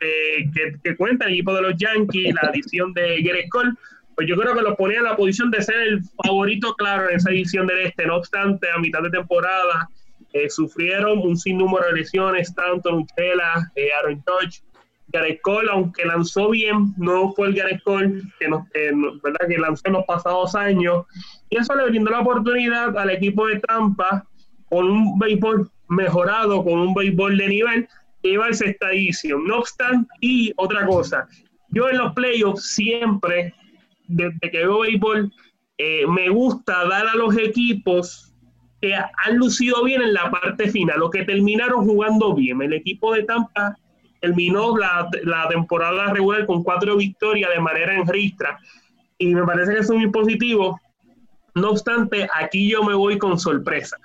eh, 0.00 0.50
que, 0.54 0.74
que, 0.84 0.96
cuenta 0.96 1.24
el 1.24 1.32
equipo 1.32 1.54
de 1.54 1.62
los 1.62 1.76
Yankees, 1.78 2.34
la 2.34 2.50
adición 2.50 2.92
de 2.92 3.22
Gerrit 3.22 3.48
Cole. 3.48 3.72
Pues 4.16 4.28
yo 4.28 4.36
creo 4.36 4.54
que 4.54 4.60
los 4.60 4.76
ponía 4.76 4.98
en 4.98 5.04
la 5.04 5.16
posición 5.16 5.50
de 5.50 5.62
ser 5.62 5.76
el 5.76 6.02
favorito 6.22 6.74
claro 6.74 7.08
en 7.08 7.16
esa 7.16 7.30
edición 7.30 7.66
del 7.66 7.86
este. 7.86 8.04
No 8.04 8.16
obstante, 8.16 8.70
a 8.70 8.78
mitad 8.78 9.00
de 9.02 9.08
temporada 9.08 9.88
eh, 10.32 10.48
sufrieron 10.48 11.18
un 11.18 11.36
sinnúmero 11.36 11.86
de 11.86 12.00
lesiones, 12.00 12.54
tanto 12.54 12.90
Nutella, 12.90 13.70
eh, 13.76 13.88
Aaron 13.98 14.22
Touch, 14.22 14.60
Gareth 15.08 15.40
Cole, 15.42 15.68
aunque 15.70 16.04
lanzó 16.04 16.50
bien, 16.50 16.94
no 16.96 17.32
fue 17.34 17.48
el 17.48 17.54
Gareth 17.54 17.82
Cole 17.82 18.22
que, 18.38 18.48
nos, 18.48 18.66
¿verdad? 18.72 19.46
que 19.48 19.58
lanzó 19.58 19.82
en 19.86 19.92
los 19.92 20.04
pasados 20.06 20.54
años. 20.54 21.04
Y 21.50 21.58
eso 21.58 21.74
le 21.74 21.86
brindó 21.86 22.10
la 22.10 22.20
oportunidad 22.20 22.96
al 22.96 23.10
equipo 23.10 23.46
de 23.46 23.60
Tampa 23.60 24.26
con 24.70 24.88
un 24.88 25.18
béisbol 25.18 25.70
mejorado, 25.88 26.64
con 26.64 26.78
un 26.78 26.94
béisbol 26.94 27.36
de 27.36 27.48
nivel, 27.48 27.88
llevarse 28.22 28.70
esta 28.70 28.90
edición. 28.90 29.46
No 29.46 29.58
obstante, 29.58 30.08
y 30.20 30.52
otra 30.56 30.86
cosa, 30.86 31.28
yo 31.68 31.90
en 31.90 31.98
los 31.98 32.14
playoffs 32.14 32.74
siempre, 32.74 33.52
desde 34.08 34.50
que 34.50 34.58
veo 34.58 34.80
béisbol, 34.80 35.30
eh, 35.78 36.06
me 36.06 36.28
gusta 36.30 36.86
dar 36.86 37.08
a 37.08 37.16
los 37.16 37.36
equipos 37.36 38.31
que 38.82 38.94
han 38.96 39.36
lucido 39.36 39.84
bien 39.84 40.02
en 40.02 40.12
la 40.12 40.28
parte 40.28 40.68
final, 40.68 40.98
los 40.98 41.10
que 41.10 41.24
terminaron 41.24 41.86
jugando 41.86 42.34
bien. 42.34 42.60
El 42.60 42.72
equipo 42.72 43.14
de 43.14 43.22
Tampa 43.22 43.76
terminó 44.20 44.76
la, 44.76 45.08
la 45.22 45.48
temporada 45.48 46.12
regular 46.12 46.44
con 46.46 46.64
cuatro 46.64 46.96
victorias 46.96 47.48
de 47.54 47.60
manera 47.60 47.94
en 47.94 48.08
ristra 48.08 48.58
y 49.18 49.34
me 49.34 49.44
parece 49.44 49.74
que 49.74 49.78
es 49.78 49.90
muy 49.90 50.10
positivo. 50.10 50.80
No 51.54 51.70
obstante, 51.70 52.28
aquí 52.34 52.68
yo 52.68 52.82
me 52.82 52.94
voy 52.94 53.18
con 53.18 53.38
sorpresa. 53.38 53.96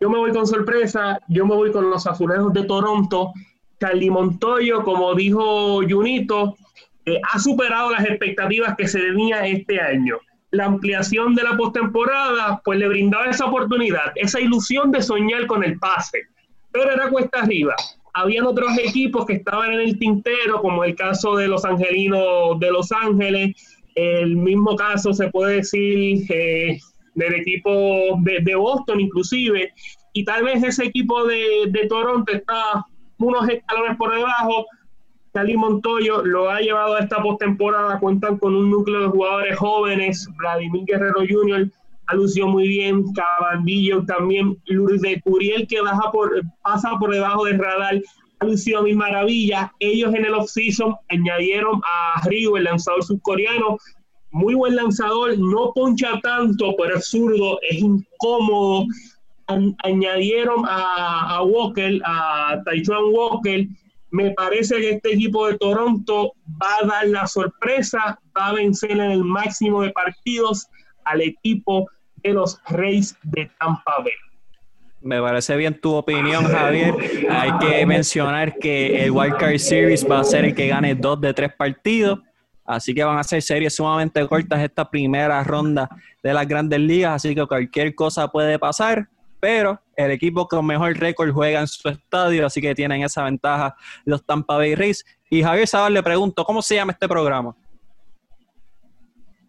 Yo 0.00 0.08
me 0.08 0.18
voy 0.18 0.30
con 0.30 0.46
sorpresa, 0.46 1.18
yo 1.26 1.44
me 1.44 1.56
voy 1.56 1.72
con 1.72 1.90
los 1.90 2.06
azulejos 2.06 2.52
de 2.52 2.62
Toronto. 2.62 3.32
Charlie 3.80 4.10
Montoyo, 4.10 4.84
como 4.84 5.16
dijo 5.16 5.80
Junito, 5.88 6.56
eh, 7.06 7.20
ha 7.32 7.40
superado 7.40 7.90
las 7.90 8.04
expectativas 8.04 8.76
que 8.76 8.86
se 8.86 9.00
tenía 9.00 9.44
este 9.46 9.80
año 9.80 10.20
la 10.50 10.66
ampliación 10.66 11.34
de 11.34 11.44
la 11.44 11.56
postemporada, 11.56 12.60
pues 12.64 12.78
le 12.78 12.88
brindaba 12.88 13.26
esa 13.26 13.46
oportunidad, 13.46 14.12
esa 14.16 14.40
ilusión 14.40 14.90
de 14.90 15.02
soñar 15.02 15.46
con 15.46 15.62
el 15.62 15.78
pase. 15.78 16.18
Pero 16.72 16.90
era 16.90 17.08
cuesta 17.08 17.40
arriba. 17.40 17.74
Habían 18.14 18.46
otros 18.46 18.76
equipos 18.78 19.26
que 19.26 19.34
estaban 19.34 19.72
en 19.72 19.80
el 19.80 19.98
tintero, 19.98 20.60
como 20.60 20.82
el 20.84 20.96
caso 20.96 21.36
de 21.36 21.46
los 21.46 21.64
Angelinos 21.64 22.58
de 22.58 22.70
Los 22.72 22.90
Ángeles, 22.90 23.54
el 23.94 24.36
mismo 24.36 24.76
caso 24.76 25.12
se 25.12 25.28
puede 25.30 25.56
decir 25.56 26.24
eh, 26.30 26.78
del 27.14 27.34
equipo 27.34 28.18
de, 28.20 28.54
Boston 28.54 29.00
inclusive, 29.00 29.72
y 30.12 30.24
tal 30.24 30.44
vez 30.44 30.62
ese 30.62 30.86
equipo 30.86 31.24
de, 31.24 31.86
Toronto 31.88 32.32
está 32.32 32.84
unos 33.18 33.48
escalones 33.48 33.96
por 33.96 34.14
debajo, 34.14 34.66
Cali 35.32 35.56
Montoyo 35.56 36.24
lo 36.24 36.50
ha 36.50 36.60
llevado 36.60 36.96
a 36.96 37.00
esta 37.00 37.22
postemporada. 37.22 38.00
Cuentan 38.00 38.38
con 38.38 38.54
un 38.54 38.70
núcleo 38.70 39.02
de 39.02 39.08
jugadores 39.08 39.58
jóvenes. 39.58 40.28
Vladimir 40.36 40.84
Guerrero 40.86 41.20
Jr. 41.28 41.70
ha 42.06 42.46
muy 42.48 42.68
bien. 42.68 43.04
Cabandillo 43.12 44.04
también. 44.04 44.56
De 44.66 45.20
Curiel, 45.22 45.68
que 45.68 45.80
baja 45.80 46.10
por, 46.10 46.32
pasa 46.62 46.96
por 46.98 47.12
debajo 47.12 47.44
del 47.44 47.58
radar, 47.58 48.00
ha 48.40 48.44
lucido 48.44 48.82
mi 48.82 48.94
maravilla. 48.94 49.72
Ellos 49.78 50.12
en 50.14 50.24
el 50.24 50.34
offseason 50.34 50.96
añadieron 51.08 51.80
a 51.84 52.26
Río, 52.26 52.56
el 52.56 52.64
lanzador 52.64 53.04
subcoreano. 53.04 53.78
Muy 54.32 54.54
buen 54.54 54.76
lanzador, 54.76 55.38
no 55.38 55.72
poncha 55.74 56.18
tanto, 56.22 56.74
pero 56.76 56.96
es 56.96 57.06
zurdo, 57.06 57.58
es 57.68 57.78
incómodo. 57.78 58.86
añadieron 59.82 60.64
a, 60.66 61.36
a 61.36 61.42
Walker, 61.42 62.00
a 62.04 62.60
Taichuan 62.64 63.12
Walker, 63.12 63.66
me 64.10 64.32
parece 64.32 64.76
que 64.76 64.90
este 64.90 65.14
equipo 65.14 65.46
de 65.48 65.58
Toronto 65.58 66.32
va 66.60 66.76
a 66.82 66.86
dar 66.86 67.06
la 67.08 67.26
sorpresa, 67.26 68.18
va 68.36 68.48
a 68.48 68.52
vencer 68.54 68.92
en 68.92 69.00
el 69.00 69.24
máximo 69.24 69.82
de 69.82 69.90
partidos 69.90 70.66
al 71.04 71.20
equipo 71.20 71.88
de 72.22 72.32
los 72.32 72.60
Reyes 72.68 73.16
de 73.22 73.50
Tampa 73.58 73.98
Bay. 73.98 74.12
Me 75.02 75.20
parece 75.20 75.56
bien 75.56 75.80
tu 75.80 75.94
opinión, 75.94 76.44
Javier. 76.44 76.94
Hay 77.30 77.50
que 77.58 77.86
mencionar 77.86 78.58
que 78.58 79.02
el 79.04 79.10
Wild 79.10 79.38
Card 79.38 79.56
Series 79.56 80.08
va 80.08 80.20
a 80.20 80.24
ser 80.24 80.44
el 80.44 80.54
que 80.54 80.68
gane 80.68 80.94
dos 80.94 81.18
de 81.20 81.32
tres 81.32 81.52
partidos. 81.56 82.20
Así 82.66 82.94
que 82.94 83.02
van 83.02 83.18
a 83.18 83.24
ser 83.24 83.40
series 83.40 83.74
sumamente 83.74 84.24
cortas 84.28 84.60
esta 84.60 84.88
primera 84.88 85.42
ronda 85.42 85.88
de 86.22 86.34
las 86.34 86.46
grandes 86.46 86.78
ligas. 86.78 87.14
Así 87.14 87.34
que 87.34 87.46
cualquier 87.46 87.94
cosa 87.94 88.28
puede 88.28 88.58
pasar 88.58 89.08
pero 89.40 89.80
el 89.96 90.10
equipo 90.10 90.46
con 90.46 90.64
mejor 90.66 90.96
récord 90.98 91.32
juega 91.32 91.60
en 91.60 91.66
su 91.66 91.88
estadio, 91.88 92.46
así 92.46 92.60
que 92.60 92.74
tienen 92.74 93.02
esa 93.02 93.24
ventaja 93.24 93.74
los 94.04 94.24
Tampa 94.24 94.56
Bay 94.56 94.74
Rays. 94.74 95.04
Y 95.30 95.42
Javier 95.42 95.66
Sabal 95.66 95.94
le 95.94 96.02
pregunto, 96.02 96.44
¿cómo 96.44 96.62
se 96.62 96.74
llama 96.76 96.92
este 96.92 97.08
programa? 97.08 97.56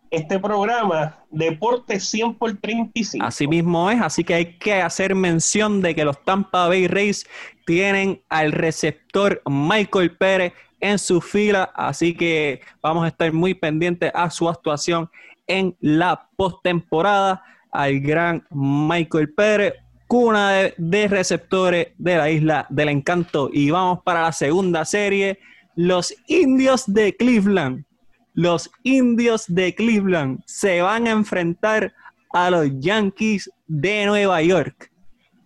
Este 0.10 0.40
programa, 0.40 1.18
Deporte 1.30 2.00
100 2.00 2.36
por 2.36 2.58
35. 2.58 3.26
Así 3.26 3.48
mismo 3.48 3.90
es, 3.90 4.02
así 4.02 4.24
que 4.24 4.34
hay 4.34 4.58
que 4.58 4.82
hacer 4.82 5.16
mención 5.16 5.82
de 5.82 5.96
que 5.96 6.04
los 6.04 6.22
Tampa 6.24 6.68
Bay 6.68 6.88
Rays 6.88 7.26
tienen 7.66 8.22
al 8.28 8.52
receptor 8.52 9.42
Michael 9.46 10.18
Pérez 10.18 10.54
en 10.82 11.00
su 11.00 11.22
fila, 11.22 11.72
así 11.76 12.14
que 12.14 12.62
vamos 12.82 13.06
a 13.06 13.08
estar 13.08 13.32
muy 13.32 13.54
pendientes 13.54 14.12
a 14.14 14.30
su 14.30 14.50
actuación 14.50 15.10
en 15.48 15.78
la 15.80 16.30
postemporada 16.36 17.44
al 17.72 18.00
gran 18.00 18.46
Michael 18.52 19.34
Pérez, 19.34 19.74
cuna 20.08 20.72
de, 20.78 21.08
receptores 21.08 21.88
de 21.98 22.18
la 22.18 22.30
isla 22.30 22.68
del 22.70 22.90
encanto. 22.90 23.50
Y 23.52 23.72
vamos 23.72 24.00
para 24.04 24.24
la 24.24 24.32
segunda 24.32 24.84
serie, 24.86 25.40
los 25.76 26.14
indios 26.28 26.84
de 26.86 27.16
Cleveland. 27.16 27.86
Los 28.34 28.70
indios 28.84 29.46
de 29.48 29.74
Cleveland 29.74 30.42
se 30.46 30.82
van 30.82 31.08
a 31.08 31.12
enfrentar 31.12 31.94
a 32.34 32.50
los 32.50 32.70
Yankees 32.80 33.50
de 33.68 34.06
Nueva 34.06 34.42
York. 34.42 34.92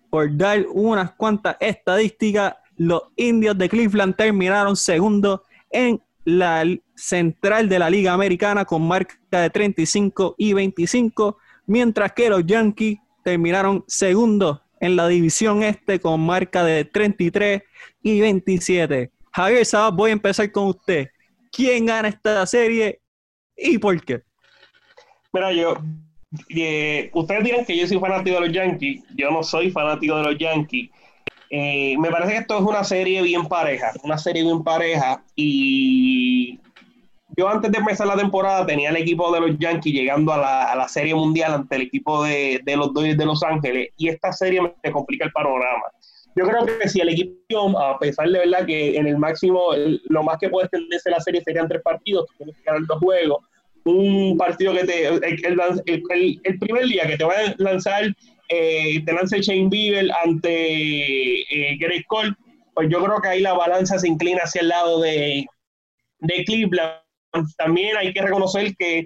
Por 0.10 0.36
dar 0.36 0.66
unas 0.72 1.12
cuantas 1.12 1.58
estadísticas, 1.60 2.56
los 2.78 3.04
indios 3.16 3.58
de 3.58 3.70
Cleveland 3.70 4.16
terminaron 4.16 4.76
segundo 4.76 5.44
en 5.72 6.02
la 6.26 6.64
central 6.96 7.70
de 7.70 7.80
la 7.80 7.90
Liga 7.90 8.14
Americana 8.14 8.66
con 8.66 8.88
marca 8.88 9.16
de 9.30 9.50
35 9.50 10.36
y 10.38 10.54
25 10.54 11.38
mientras 11.66 12.14
que 12.14 12.30
los 12.30 12.46
Yankees 12.46 13.00
terminaron 13.24 13.84
segundos 13.88 14.62
en 14.80 14.96
la 14.96 15.08
división 15.08 15.64
este 15.64 16.00
con 16.00 16.22
marca 16.22 16.64
de 16.64 16.86
33 16.86 17.64
y 18.04 18.22
27. 18.22 19.12
Javier 19.32 19.66
Sabas, 19.66 19.94
voy 19.96 20.12
a 20.12 20.14
empezar 20.14 20.52
con 20.52 20.68
usted. 20.68 21.08
¿Quién 21.52 21.86
gana 21.86 22.08
esta 22.08 22.46
serie 22.46 23.02
y 23.56 23.78
por 23.78 24.00
qué? 24.04 24.22
Mira, 25.34 25.52
yo, 25.54 25.76
eh, 26.50 27.10
ustedes 27.14 27.44
dirán 27.44 27.66
que 27.66 27.78
yo 27.78 27.88
soy 27.88 28.00
fanático 28.00 28.40
de 28.40 28.48
los 28.48 28.56
Yankees, 28.56 29.04
yo 29.16 29.32
no 29.32 29.44
soy 29.44 29.72
fanático 29.72 30.18
de 30.18 30.24
los 30.24 30.38
Yankees. 30.38 30.90
Eh, 31.50 31.96
me 32.00 32.10
parece 32.10 32.32
que 32.32 32.38
esto 32.40 32.58
es 32.58 32.64
una 32.64 32.84
serie 32.84 33.22
bien 33.22 33.46
pareja, 33.48 33.92
una 34.04 34.18
serie 34.18 34.44
bien 34.44 34.64
pareja 34.64 35.24
y 35.36 36.60
yo 37.38 37.50
antes 37.50 37.72
de 37.72 37.80
empezar 37.80 38.08
la 38.08 38.16
temporada 38.16 38.66
tenía 38.66 38.90
el 38.90 38.98
equipo 38.98 39.32
de 39.34 39.42
los 39.42 39.60
Yankees 39.60 39.94
llegando 39.94 40.32
a 40.32 40.76
la, 40.76 40.88
Serie 40.88 41.16
Mundial 41.16 41.54
ante 41.54 41.76
el 41.76 41.82
equipo 41.84 42.24
de, 42.24 42.62
los 42.66 42.94
Dodgers 42.94 43.18
de 43.18 43.26
Los 43.26 43.44
Ángeles 43.44 43.90
y 43.98 44.10
esta 44.10 44.32
serie 44.32 44.62
me 44.62 44.92
complica 44.92 45.26
el 45.26 45.32
panorama. 45.32 45.84
Yo 46.36 46.46
creo 46.46 46.66
que 46.66 46.88
si 46.88 47.00
el 47.00 47.10
equipo, 47.10 47.80
a 47.80 47.98
pesar 47.98 48.30
de 48.30 48.40
verdad 48.40 48.66
que 48.66 48.98
en 48.98 49.08
el 49.08 49.18
máximo, 49.18 49.72
lo 50.10 50.24
más 50.24 50.38
que 50.38 50.50
puede 50.50 50.66
extenderse 50.66 51.10
la 51.10 51.20
serie 51.20 51.42
serían 51.44 51.68
tres 51.68 51.82
partidos, 51.82 52.26
tienes 52.38 52.56
que 52.58 52.64
ganar 52.64 52.86
dos 52.88 53.00
juegos, 53.00 53.44
un 53.86 54.38
partido 54.38 54.74
que 54.74 54.84
te, 54.84 55.08
el, 55.08 56.60
primer 56.60 56.86
día 56.86 57.08
que 57.08 57.18
te 57.18 57.24
va 57.24 57.34
a 57.34 57.56
lanzar, 57.58 58.04
eh, 58.50 59.04
te 59.06 59.14
lanza 59.14 59.38
Shane 59.38 59.70
Bieber 59.70 60.10
ante 60.24 61.42
eh, 61.42 61.78
Greg 61.80 62.06
Cole, 62.08 62.34
pues 62.74 62.90
yo 62.90 63.04
creo 63.04 63.22
que 63.22 63.30
ahí 63.30 63.42
la 63.42 63.54
balanza 63.54 63.98
se 63.98 64.08
inclina 64.08 64.42
hacia 64.44 64.62
el 64.62 64.70
lado 64.70 65.00
de, 65.02 65.46
de 66.20 66.44
Cleveland 66.44 67.05
también 67.58 67.98
hay 67.98 68.14
que 68.14 68.22
reconocer 68.22 68.76
que 68.78 69.06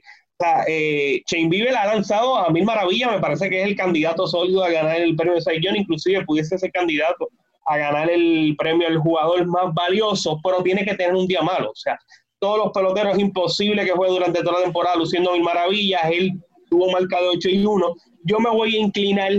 eh, 0.67 1.21
Shane 1.29 1.49
Bieber 1.49 1.75
ha 1.75 1.93
lanzado 1.93 2.37
a 2.37 2.49
mil 2.49 2.63
maravillas, 2.63 3.11
me 3.11 3.19
parece 3.19 3.49
que 3.49 3.61
es 3.61 3.67
el 3.67 3.75
candidato 3.75 4.25
sólido 4.25 4.63
a 4.63 4.69
ganar 4.69 4.97
el 4.97 5.15
premio 5.15 5.35
de 5.35 5.41
Saiyón, 5.41 5.75
inclusive 5.75 6.25
pudiese 6.25 6.57
ser 6.57 6.71
candidato 6.71 7.29
a 7.65 7.77
ganar 7.77 8.09
el 8.09 8.55
premio 8.57 8.87
al 8.87 8.97
jugador 8.97 9.45
más 9.45 9.73
valioso, 9.73 10.39
pero 10.43 10.63
tiene 10.63 10.85
que 10.85 10.95
tener 10.95 11.13
un 11.13 11.27
día 11.27 11.41
malo, 11.41 11.71
o 11.71 11.75
sea, 11.75 11.97
todos 12.39 12.57
los 12.57 12.71
peloteros 12.71 13.19
imposible 13.19 13.83
que 13.83 13.91
juegue 13.91 14.13
durante 14.13 14.41
toda 14.41 14.59
la 14.59 14.63
temporada 14.63 14.95
luciendo 14.95 15.33
mil 15.33 15.43
maravillas, 15.43 16.01
él 16.09 16.31
tuvo 16.69 16.89
marca 16.89 17.19
de 17.19 17.27
8 17.27 17.49
y 17.49 17.65
1, 17.65 17.95
yo 18.23 18.39
me 18.39 18.49
voy 18.49 18.75
a 18.75 18.79
inclinar 18.79 19.31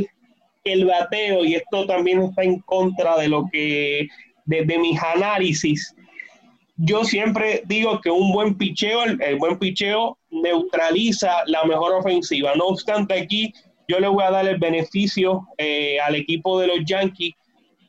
el 0.64 0.85
bateo 0.85 1.44
y 1.44 1.54
esto 1.54 1.87
también 1.87 2.23
está 2.23 2.42
en 2.42 2.61
contra 2.61 3.16
de 3.16 3.28
lo 3.28 3.47
que, 3.50 4.06
de 4.44 4.78
mis 4.78 5.02
análisis, 5.02 5.94
yo 6.83 7.05
siempre 7.05 7.63
digo 7.67 8.01
que 8.01 8.11
un 8.11 8.33
buen 8.33 8.57
picheo, 8.57 9.05
el, 9.05 9.21
el 9.23 9.37
buen 9.37 9.59
picheo 9.59 10.17
neutraliza 10.31 11.43
la 11.47 11.65
mejor 11.65 11.93
ofensiva. 11.93 12.55
No 12.57 12.69
obstante, 12.69 13.15
aquí 13.15 13.53
yo 13.87 14.01
le 14.01 14.09
voy 14.09 14.25
a 14.25 14.31
dar 14.31 14.47
el 14.47 14.59
beneficio 14.59 15.47
eh, 15.59 16.01
al 16.01 16.15
equipo 16.15 16.59
de 16.59 16.69
los 16.69 16.79
Yankees, 16.87 17.35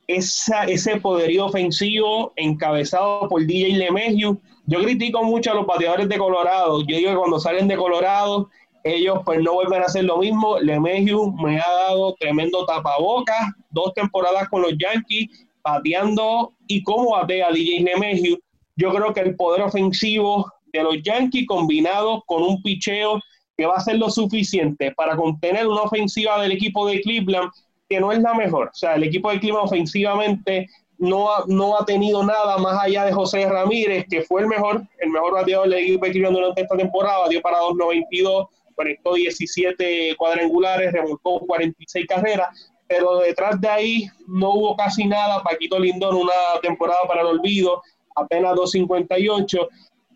esa, 0.08 0.66
ese 0.66 1.00
poderío 1.00 1.46
ofensivo 1.46 2.34
encabezado 2.36 3.30
por 3.30 3.46
DJ 3.46 3.78
LeMahieu. 3.78 4.42
Yo 4.66 4.82
critico 4.82 5.24
mucho 5.24 5.52
a 5.52 5.56
los 5.56 5.66
bateadores 5.66 6.10
de 6.10 6.18
Colorado. 6.18 6.82
Yo 6.86 6.98
digo 6.98 7.12
que 7.12 7.18
cuando 7.18 7.40
salen 7.40 7.70
de 7.70 7.78
Colorado, 7.78 8.50
ellos 8.84 9.20
pues 9.24 9.40
no 9.42 9.54
vuelven 9.54 9.84
a 9.84 9.86
hacer 9.86 10.04
lo 10.04 10.18
mismo. 10.18 10.60
LeMahieu 10.60 11.32
me 11.34 11.60
ha 11.60 11.72
dado 11.88 12.14
tremendo 12.16 12.66
tapabocas, 12.66 13.52
dos 13.70 13.94
temporadas 13.94 14.50
con 14.50 14.64
los 14.64 14.74
Yankees, 14.78 15.48
bateando 15.64 16.52
y 16.68 16.84
cómo 16.84 17.12
batea 17.12 17.52
DJ 17.52 17.84
LeMahieu. 17.84 18.38
Yo 18.76 18.94
creo 18.94 19.14
que 19.14 19.22
el 19.22 19.36
poder 19.36 19.62
ofensivo 19.62 20.52
de 20.72 20.84
los 20.84 21.02
Yankees 21.04 21.48
combinado 21.48 22.24
con 22.26 22.44
un 22.44 22.62
picheo 22.62 23.20
que 23.58 23.66
va 23.66 23.76
a 23.76 23.82
ser 23.82 23.98
lo 23.98 24.10
suficiente 24.10 24.92
para 24.92 25.16
contener 25.16 25.68
una 25.68 25.82
ofensiva 25.82 26.42
del 26.42 26.54
equipo 26.54 26.88
de 26.88 27.02
Cleveland 27.02 27.52
que 27.90 28.00
no 28.00 28.12
es 28.12 28.20
la 28.20 28.34
mejor. 28.34 28.68
O 28.68 28.76
sea, 28.76 28.96
el 28.96 29.04
equipo 29.04 29.30
de 29.30 29.40
Cleveland 29.40 29.66
ofensivamente 29.66 30.70
no 30.98 31.34
ha, 31.34 31.44
no 31.48 31.78
ha 31.78 31.86
tenido 31.86 32.24
nada 32.24 32.58
más 32.58 32.82
allá 32.82 33.06
de 33.06 33.12
José 33.12 33.50
Ramírez, 33.50 34.06
que 34.10 34.22
fue 34.22 34.42
el 34.42 34.48
mejor, 34.48 34.84
el 35.00 35.10
mejor 35.10 35.34
bateador 35.34 35.68
del 35.68 35.80
equipo 35.80 36.06
de 36.06 36.12
Cleveland 36.12 36.38
durante 36.38 36.62
esta 36.62 36.78
temporada, 36.78 37.28
dio 37.28 37.42
para 37.42 37.60
2.92, 37.60 38.48
conectó 38.76 39.14
17 39.16 40.16
cuadrangulares, 40.16 40.94
remontó 40.94 41.40
46 41.40 42.08
carreras, 42.08 42.72
pero 42.88 43.20
detrás 43.20 43.60
de 43.60 43.68
ahí 43.68 44.08
no 44.28 44.52
hubo 44.52 44.76
casi 44.76 45.06
nada. 45.06 45.42
Paquito 45.44 45.80
Lindón, 45.80 46.16
una 46.16 46.34
temporada 46.62 47.02
para 47.08 47.22
el 47.22 47.28
olvido, 47.28 47.82
apenas 48.24 48.54
2.58 48.54 49.68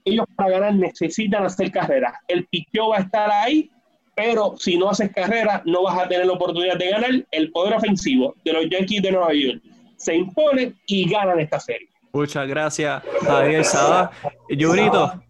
ellos 0.06 0.26
para 0.36 0.52
ganar 0.52 0.76
necesitan 0.76 1.46
hacer 1.46 1.72
carrera. 1.72 2.22
El 2.28 2.46
picheo 2.46 2.90
va 2.90 2.98
a 2.98 3.02
estar 3.02 3.30
ahí, 3.32 3.72
pero 4.16 4.56
si 4.58 4.78
no 4.78 4.90
haces 4.90 5.12
carrera, 5.12 5.62
no 5.66 5.84
vas 5.84 5.98
a 5.98 6.08
tener 6.08 6.28
la 6.28 6.34
oportunidad 6.34 6.78
de 6.78 6.92
ganar. 6.92 7.12
El 7.32 7.52
poder 7.52 7.74
ofensivo 7.74 8.36
de 8.46 8.54
los 8.54 8.70
Yankees 8.70 9.02
de 9.02 9.12
Nueva 9.12 9.34
York 9.34 9.62
se 9.98 10.16
impone 10.16 10.76
y 10.86 11.10
ganan 11.10 11.40
esta 11.40 11.60
serie. 11.60 11.90
Muchas 12.14 12.48
gracias, 12.48 13.04
Javier 13.24 13.66
Sabá. 13.66 14.12
Yurito, 14.50 15.22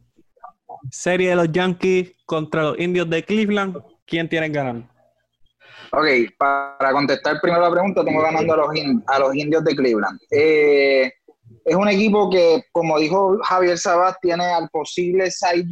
serie 0.91 1.29
de 1.29 1.35
los 1.35 1.51
Yankees 1.51 2.11
contra 2.25 2.63
los 2.63 2.79
Indios 2.79 3.09
de 3.09 3.23
Cleveland. 3.23 3.77
¿Quién 4.05 4.29
tiene 4.29 4.49
ganando? 4.49 4.87
Ok, 5.91 6.05
para 6.37 6.91
contestar 6.91 7.39
primero 7.41 7.63
la 7.63 7.71
pregunta, 7.71 8.03
tengo 8.03 8.21
ganando 8.21 8.53
a 8.53 8.57
los, 8.57 8.67
a 9.07 9.19
los 9.19 9.35
indios 9.35 9.63
de 9.63 9.75
Cleveland. 9.75 10.19
Eh, 10.29 11.11
es 11.65 11.75
un 11.75 11.89
equipo 11.89 12.29
que, 12.29 12.63
como 12.71 12.99
dijo 12.99 13.39
Javier 13.43 13.77
Sabat, 13.77 14.17
tiene 14.21 14.45
al 14.45 14.69
posible 14.69 15.31
Cy 15.31 15.67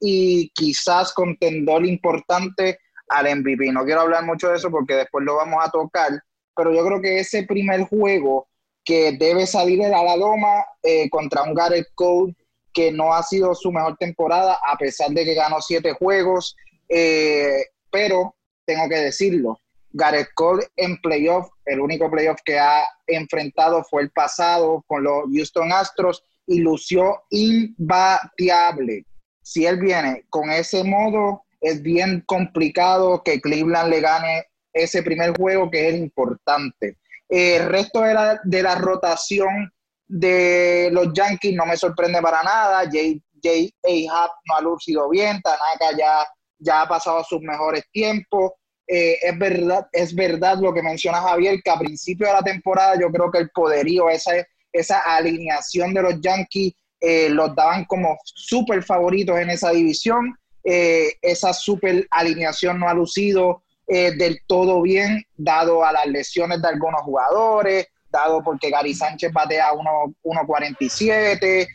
y 0.00 0.50
quizás 0.50 1.14
contendor 1.14 1.86
importante 1.86 2.80
al 3.08 3.38
MVP. 3.38 3.70
No 3.70 3.84
quiero 3.84 4.00
hablar 4.00 4.24
mucho 4.24 4.48
de 4.48 4.56
eso 4.56 4.68
porque 4.68 4.96
después 4.96 5.24
lo 5.24 5.36
vamos 5.36 5.64
a 5.64 5.70
tocar, 5.70 6.10
pero 6.56 6.74
yo 6.74 6.84
creo 6.84 7.00
que 7.00 7.20
ese 7.20 7.44
primer 7.44 7.82
juego 7.84 8.48
que 8.84 9.12
debe 9.12 9.46
salir 9.46 9.84
a 9.84 10.02
la 10.02 10.16
loma 10.16 10.64
eh, 10.82 11.08
contra 11.08 11.44
un 11.44 11.54
Gareth 11.54 11.90
Cole 11.94 12.34
que 12.72 12.90
no 12.90 13.14
ha 13.14 13.22
sido 13.22 13.54
su 13.54 13.70
mejor 13.70 13.96
temporada, 13.98 14.58
a 14.66 14.76
pesar 14.76 15.10
de 15.10 15.24
que 15.24 15.34
ganó 15.34 15.60
siete 15.60 15.92
juegos, 15.92 16.56
eh, 16.88 17.66
pero 17.92 18.34
tengo 18.64 18.88
que 18.88 18.96
decirlo, 18.96 19.58
Gareth 19.90 20.30
Cole 20.34 20.66
en 20.76 20.96
playoff, 21.00 21.48
el 21.64 21.80
único 21.80 22.10
playoff 22.10 22.40
que 22.44 22.58
ha 22.58 22.84
enfrentado 23.06 23.84
fue 23.84 24.02
el 24.02 24.10
pasado 24.10 24.84
con 24.86 25.04
los 25.04 25.24
Houston 25.32 25.72
Astros 25.72 26.24
y 26.46 26.60
lució 26.60 27.22
imbateable. 27.30 29.06
Si 29.42 29.66
él 29.66 29.78
viene 29.78 30.24
con 30.28 30.50
ese 30.50 30.84
modo, 30.84 31.44
es 31.60 31.82
bien 31.82 32.22
complicado 32.26 33.22
que 33.22 33.40
Cleveland 33.40 33.90
le 33.90 34.00
gane 34.00 34.44
ese 34.72 35.02
primer 35.02 35.36
juego 35.36 35.70
que 35.70 35.88
es 35.88 35.94
importante. 35.94 36.98
El 37.28 37.68
resto 37.68 38.02
de 38.02 38.14
la, 38.14 38.40
de 38.44 38.62
la 38.62 38.74
rotación 38.74 39.72
de 40.06 40.90
los 40.92 41.12
Yankees 41.14 41.54
no 41.54 41.66
me 41.66 41.76
sorprende 41.76 42.20
para 42.20 42.42
nada. 42.42 42.84
J.A. 42.84 44.28
no 44.46 44.56
ha 44.56 44.60
lucido 44.60 45.08
bien, 45.08 45.40
Tanaka 45.40 45.96
ya, 45.96 46.26
ya 46.58 46.82
ha 46.82 46.88
pasado 46.88 47.24
sus 47.24 47.40
mejores 47.40 47.84
tiempos. 47.90 48.52
Eh, 48.86 49.18
es, 49.22 49.38
verdad, 49.38 49.86
es 49.92 50.14
verdad 50.14 50.58
lo 50.60 50.74
que 50.74 50.82
menciona 50.82 51.20
Javier, 51.22 51.62
que 51.62 51.70
a 51.70 51.78
principio 51.78 52.26
de 52.26 52.32
la 52.32 52.42
temporada 52.42 52.98
yo 53.00 53.10
creo 53.10 53.30
que 53.30 53.38
el 53.38 53.50
poderío, 53.50 54.10
esa, 54.10 54.32
esa 54.72 54.98
alineación 54.98 55.94
de 55.94 56.02
los 56.02 56.20
Yankees, 56.20 56.74
eh, 57.00 57.28
los 57.30 57.54
daban 57.54 57.84
como 57.84 58.18
súper 58.24 58.82
favoritos 58.82 59.38
en 59.38 59.50
esa 59.50 59.70
división. 59.70 60.36
Eh, 60.64 61.14
esa 61.20 61.52
súper 61.52 62.06
alineación 62.10 62.78
no 62.78 62.88
ha 62.88 62.94
lucido 62.94 63.62
del 63.84 64.40
todo 64.46 64.80
bien, 64.80 65.22
dado 65.36 65.84
a 65.84 65.92
las 65.92 66.06
lesiones 66.06 66.62
de 66.62 66.68
algunos 66.68 67.02
jugadores, 67.02 67.88
dado 68.08 68.42
porque 68.42 68.70
Gary 68.70 68.94
Sánchez 68.94 69.30
batea 69.30 69.70
1.47. 69.72 71.68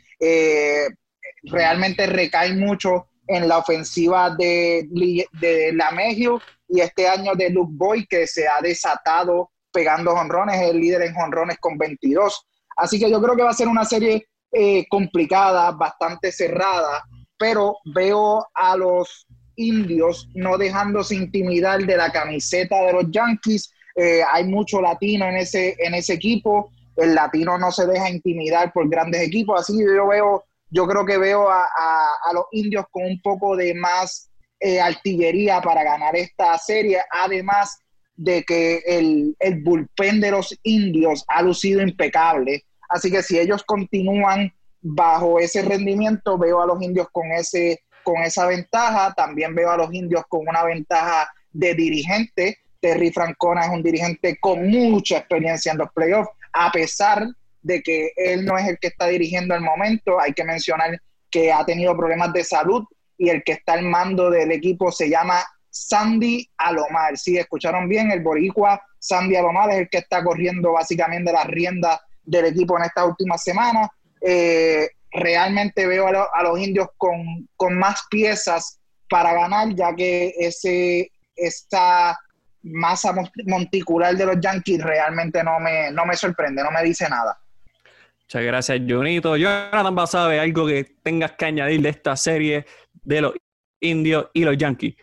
realmente 1.43 2.07
recae 2.07 2.55
mucho 2.55 3.07
en 3.27 3.47
la 3.47 3.59
ofensiva 3.59 4.29
de, 4.31 4.87
de 5.39 5.71
la 5.73 5.91
Mejio 5.91 6.41
y 6.67 6.81
este 6.81 7.07
año 7.07 7.33
de 7.35 7.49
Luke 7.49 7.73
Boy 7.73 8.05
que 8.07 8.27
se 8.27 8.47
ha 8.47 8.61
desatado 8.61 9.51
pegando 9.71 10.15
jonrones, 10.15 10.59
es 10.61 10.69
el 10.69 10.79
líder 10.79 11.03
en 11.03 11.13
jonrones 11.13 11.57
con 11.59 11.77
22. 11.77 12.45
Así 12.77 12.99
que 12.99 13.09
yo 13.09 13.21
creo 13.21 13.35
que 13.35 13.43
va 13.43 13.51
a 13.51 13.53
ser 13.53 13.67
una 13.67 13.85
serie 13.85 14.27
eh, 14.51 14.85
complicada, 14.89 15.71
bastante 15.71 16.31
cerrada, 16.31 17.03
pero 17.37 17.77
veo 17.93 18.47
a 18.53 18.75
los 18.75 19.27
indios 19.55 20.29
no 20.33 20.57
dejándose 20.57 21.15
intimidar 21.15 21.85
de 21.85 21.97
la 21.97 22.11
camiseta 22.11 22.81
de 22.83 22.93
los 22.93 23.11
Yankees. 23.11 23.71
Eh, 23.95 24.21
hay 24.31 24.45
mucho 24.45 24.81
latino 24.81 25.25
en 25.25 25.37
ese, 25.37 25.75
en 25.79 25.95
ese 25.95 26.13
equipo. 26.13 26.71
El 26.95 27.13
latino 27.13 27.57
no 27.57 27.71
se 27.71 27.85
deja 27.85 28.09
intimidar 28.09 28.71
por 28.71 28.89
grandes 28.89 29.21
equipos. 29.21 29.59
Así 29.59 29.77
que 29.77 29.83
yo 29.83 30.07
veo, 30.07 30.45
yo 30.69 30.85
creo 30.87 31.05
que 31.05 31.17
veo 31.17 31.49
a, 31.49 31.63
a 31.63 32.33
los 32.33 32.45
indios 32.51 32.85
con 32.91 33.05
un 33.05 33.21
poco 33.21 33.55
de 33.55 33.73
más 33.73 34.29
eh, 34.59 34.81
artillería 34.81 35.61
para 35.61 35.83
ganar 35.83 36.15
esta 36.15 36.57
serie, 36.57 36.99
además 37.11 37.79
de 38.15 38.43
que 38.43 38.81
el, 38.87 39.35
el 39.37 39.61
bullpen 39.61 40.19
de 40.19 40.31
los 40.31 40.57
indios 40.63 41.23
ha 41.27 41.43
lucido 41.43 41.79
impecable. 41.81 42.65
Así 42.89 43.11
que 43.11 43.21
si 43.21 43.37
ellos 43.37 43.63
continúan 43.63 44.51
bajo 44.81 45.39
ese 45.39 45.61
rendimiento, 45.61 46.39
veo 46.39 46.59
a 46.59 46.65
los 46.65 46.81
indios 46.81 47.07
con, 47.11 47.31
ese, 47.31 47.83
con 48.03 48.17
esa 48.23 48.47
ventaja. 48.47 49.13
También 49.13 49.53
veo 49.53 49.69
a 49.69 49.77
los 49.77 49.93
indios 49.93 50.23
con 50.27 50.47
una 50.47 50.63
ventaja 50.63 51.29
de 51.51 51.75
dirigente. 51.75 52.57
Terry 52.79 53.11
Francona 53.11 53.65
es 53.65 53.71
un 53.71 53.83
dirigente 53.83 54.39
con 54.39 54.67
mucha 54.67 55.19
experiencia 55.19 55.71
en 55.71 55.77
los 55.77 55.91
playoffs, 55.93 56.31
a 56.53 56.71
pesar 56.71 57.27
de 57.67 57.81
que 57.81 58.13
él 58.15 58.45
no 58.45 58.57
es 58.57 58.65
el 58.65 58.79
que 58.79 58.87
está 58.87 59.07
dirigiendo 59.07 59.53
al 59.53 59.61
momento. 59.61 60.19
Hay 60.19 60.33
que 60.33 60.45
mencionar 60.45 60.99
que 61.29 61.51
ha 61.51 61.65
tenido 61.65 61.95
problemas 61.95 62.31
de 62.31 62.43
salud 62.43 62.85
y 63.17 63.29
el 63.29 63.43
que 63.43 63.53
está 63.53 63.73
al 63.73 63.83
mando 63.83 64.29
del 64.29 64.51
equipo 64.51 64.91
se 64.91 65.09
llama 65.09 65.43
Sandy 65.69 66.49
Alomar. 66.57 67.17
Si 67.17 67.37
escucharon 67.37 67.89
bien, 67.89 68.09
el 68.11 68.21
boricua 68.21 68.81
Sandy 68.99 69.35
Alomar 69.35 69.69
es 69.71 69.77
el 69.79 69.89
que 69.89 69.97
está 69.97 70.23
corriendo 70.23 70.71
básicamente 70.71 71.31
las 71.31 71.45
riendas 71.45 71.99
del 72.23 72.45
equipo 72.45 72.77
en 72.77 72.85
esta 72.85 73.05
última 73.05 73.37
semana. 73.37 73.89
Eh, 74.21 74.89
realmente 75.11 75.85
veo 75.85 76.07
a, 76.07 76.43
los 76.43 76.59
indios 76.59 76.87
con, 76.97 77.47
más 77.77 78.01
piezas 78.09 78.79
para 79.09 79.33
ganar, 79.33 79.75
ya 79.75 79.93
que 79.93 80.33
ese, 80.37 81.11
masa 82.63 83.13
monticular 83.45 84.15
de 84.15 84.25
los 84.25 84.39
Yankees 84.39 84.81
realmente 84.81 85.43
no 85.43 85.59
me, 85.59 85.91
no 85.91 86.05
me 86.05 86.15
sorprende, 86.15 86.63
no 86.63 86.71
me 86.71 86.83
dice 86.83 87.09
nada. 87.09 87.37
Muchas 88.27 88.43
gracias, 88.43 88.81
Junito. 88.87 89.37
Jonathan, 89.37 89.95
¿vas 89.95 90.13
a 90.15 90.27
ver 90.27 90.41
algo 90.41 90.67
que 90.67 90.83
tengas 91.01 91.31
que 91.31 91.45
añadir 91.45 91.81
de 91.81 91.89
esta 91.89 92.15
serie 92.17 92.65
de 93.03 93.21
los 93.21 93.33
indios 93.79 94.27
y 94.33 94.43
los 94.43 94.57
yankees. 94.57 94.95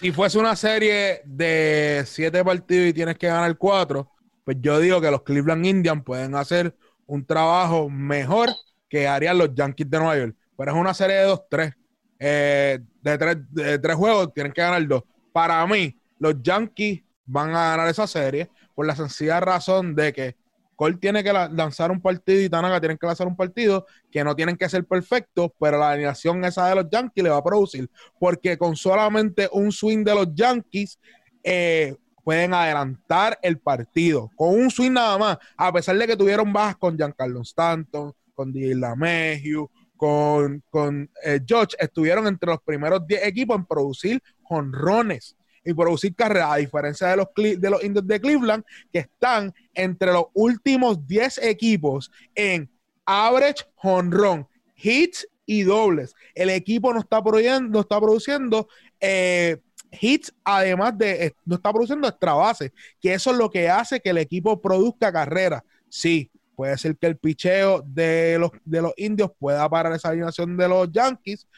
Si 0.00 0.12
fuese 0.12 0.38
una 0.38 0.56
serie 0.56 1.20
de 1.24 2.02
siete 2.06 2.42
partidos 2.42 2.88
y 2.88 2.92
tienes 2.94 3.18
que 3.18 3.26
ganar 3.26 3.56
cuatro, 3.58 4.10
pues 4.44 4.56
yo 4.60 4.78
digo 4.78 5.00
que 5.00 5.10
los 5.10 5.22
Cleveland 5.22 5.66
Indians 5.66 6.02
pueden 6.04 6.34
hacer 6.34 6.74
un 7.06 7.26
trabajo 7.26 7.90
mejor 7.90 8.48
que 8.88 9.06
harían 9.06 9.36
los 9.36 9.54
Yankees 9.54 9.90
de 9.90 9.98
Nueva 9.98 10.16
York. 10.16 10.36
Pero 10.56 10.72
es 10.72 10.76
una 10.78 10.94
serie 10.94 11.16
de 11.16 11.22
dos, 11.24 11.42
tres. 11.50 11.74
Eh, 12.18 12.78
de, 13.02 13.18
tres 13.18 13.36
de 13.50 13.78
tres 13.78 13.96
juegos 13.96 14.32
tienen 14.32 14.52
que 14.52 14.60
ganar 14.60 14.86
dos. 14.86 15.02
Para 15.32 15.66
mí, 15.66 15.98
los 16.18 16.34
Yankees 16.42 17.02
van 17.26 17.50
a 17.50 17.70
ganar 17.70 17.88
esa 17.88 18.06
serie 18.06 18.50
por 18.74 18.86
la 18.86 18.96
sencilla 18.96 19.38
razón 19.40 19.94
de 19.94 20.12
que 20.12 20.36
Cole 20.80 20.96
tiene 20.96 21.22
que 21.22 21.30
lanzar 21.30 21.90
un 21.90 22.00
partido 22.00 22.40
y 22.40 22.48
Tanaka 22.48 22.80
tienen 22.80 22.96
que 22.96 23.06
lanzar 23.06 23.26
un 23.26 23.36
partido 23.36 23.84
que 24.10 24.24
no 24.24 24.34
tienen 24.34 24.56
que 24.56 24.66
ser 24.66 24.82
perfectos, 24.86 25.50
pero 25.60 25.78
la 25.78 25.90
alineación 25.90 26.42
esa 26.42 26.70
de 26.70 26.76
los 26.76 26.86
Yankees 26.90 27.22
le 27.22 27.28
va 27.28 27.36
a 27.36 27.44
producir, 27.44 27.90
porque 28.18 28.56
con 28.56 28.74
solamente 28.74 29.46
un 29.52 29.72
swing 29.72 30.02
de 30.02 30.14
los 30.14 30.34
Yankees 30.34 30.98
eh, 31.44 31.94
pueden 32.24 32.54
adelantar 32.54 33.38
el 33.42 33.58
partido, 33.58 34.30
con 34.34 34.58
un 34.58 34.70
swing 34.70 34.92
nada 34.92 35.18
más, 35.18 35.38
a 35.54 35.70
pesar 35.70 35.98
de 35.98 36.06
que 36.06 36.16
tuvieron 36.16 36.50
bajas 36.50 36.78
con 36.78 36.96
Giancarlo 36.96 37.42
Stanton, 37.42 38.14
con 38.34 38.50
DJ 38.50 38.76
LaMeju, 38.76 39.70
con, 39.98 40.62
con 40.70 41.10
eh, 41.22 41.40
George, 41.46 41.76
estuvieron 41.78 42.26
entre 42.26 42.48
los 42.48 42.62
primeros 42.62 43.06
10 43.06 43.26
equipos 43.26 43.58
en 43.58 43.66
producir 43.66 44.22
jonrones 44.44 45.36
y 45.64 45.74
producir 45.74 46.14
carreras, 46.14 46.52
a 46.52 46.56
diferencia 46.56 47.08
de 47.08 47.16
los, 47.16 47.28
de 47.34 47.70
los 47.70 47.82
indios 47.84 48.06
de 48.06 48.20
Cleveland, 48.20 48.64
que 48.92 49.00
están 49.00 49.52
entre 49.74 50.12
los 50.12 50.26
últimos 50.34 51.06
10 51.06 51.38
equipos 51.38 52.10
en 52.34 52.70
average 53.04 53.64
honrón, 53.76 54.46
hits 54.76 55.26
y 55.46 55.62
dobles. 55.62 56.14
El 56.34 56.50
equipo 56.50 56.92
no 56.92 57.00
está 57.00 57.22
produciendo, 57.22 57.70
no 57.70 57.80
está 57.80 58.00
produciendo 58.00 58.68
eh, 59.00 59.58
hits, 60.00 60.32
además 60.44 60.96
de, 60.96 61.26
eh, 61.26 61.32
no 61.44 61.56
está 61.56 61.72
produciendo 61.72 62.06
extra 62.08 62.34
base, 62.34 62.72
que 63.00 63.14
eso 63.14 63.30
es 63.30 63.36
lo 63.36 63.50
que 63.50 63.68
hace 63.68 64.00
que 64.00 64.10
el 64.10 64.18
equipo 64.18 64.60
produzca 64.60 65.12
carreras. 65.12 65.62
Sí, 65.88 66.30
puede 66.54 66.76
ser 66.78 66.96
que 66.96 67.06
el 67.06 67.16
picheo 67.16 67.82
de 67.84 68.38
los, 68.38 68.50
de 68.64 68.82
los 68.82 68.92
indios 68.96 69.30
pueda 69.38 69.68
parar 69.68 69.92
esa 69.92 70.10
alineación 70.10 70.56
de 70.56 70.68
los 70.68 70.90
Yankees, 70.92 71.48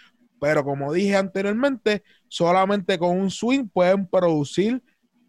pero 0.42 0.64
como 0.64 0.92
dije 0.92 1.14
anteriormente, 1.14 2.02
solamente 2.26 2.98
con 2.98 3.16
un 3.16 3.30
swing 3.30 3.68
pueden 3.68 4.08
producir 4.08 4.82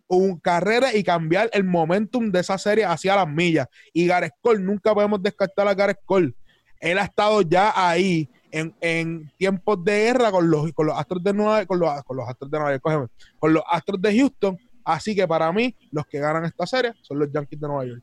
un 0.08 0.40
carrera 0.40 0.96
y 0.96 1.04
cambiar 1.04 1.52
el 1.54 1.64
momentum 1.64 2.32
de 2.32 2.40
esa 2.40 2.58
serie 2.58 2.84
hacia 2.84 3.18
las 3.18 3.28
millas. 3.28 3.68
Y 3.94 4.08
Gareth 4.08 4.34
Cole, 4.42 4.60
nunca 4.60 4.92
podemos 4.92 5.22
descartar 5.22 5.68
a 5.68 5.76
Gareth 5.76 6.00
Cole. 6.04 6.34
Él 6.80 6.98
ha 6.98 7.04
estado 7.04 7.44
ya 7.44 7.72
ahí 7.76 8.28
en, 8.50 9.32
tiempos 9.38 9.84
de 9.84 10.06
guerra 10.06 10.32
con 10.32 10.50
los, 10.50 10.74
con 10.74 10.88
los 10.88 10.98
Astros 10.98 11.24
de 11.24 11.32
Nueva 11.32 11.64
con 11.68 11.78
los, 11.78 12.04
con 12.06 12.18
los 12.18 12.28
Astros 12.28 12.50
de 12.50 12.58
Nueva 12.58 12.72
York, 12.76 13.12
con 13.38 13.54
los 13.54 13.64
Astros 13.70 14.02
de 14.02 14.18
Houston. 14.18 14.58
Así 14.84 15.14
que 15.16 15.28
para 15.28 15.52
mí, 15.52 15.76
los 15.92 16.08
que 16.08 16.18
ganan 16.18 16.46
esta 16.46 16.66
serie 16.66 16.92
son 17.04 17.20
los 17.20 17.32
Yankees 17.32 17.62
de 17.62 17.68
Nueva 17.68 17.86
York. 17.86 18.02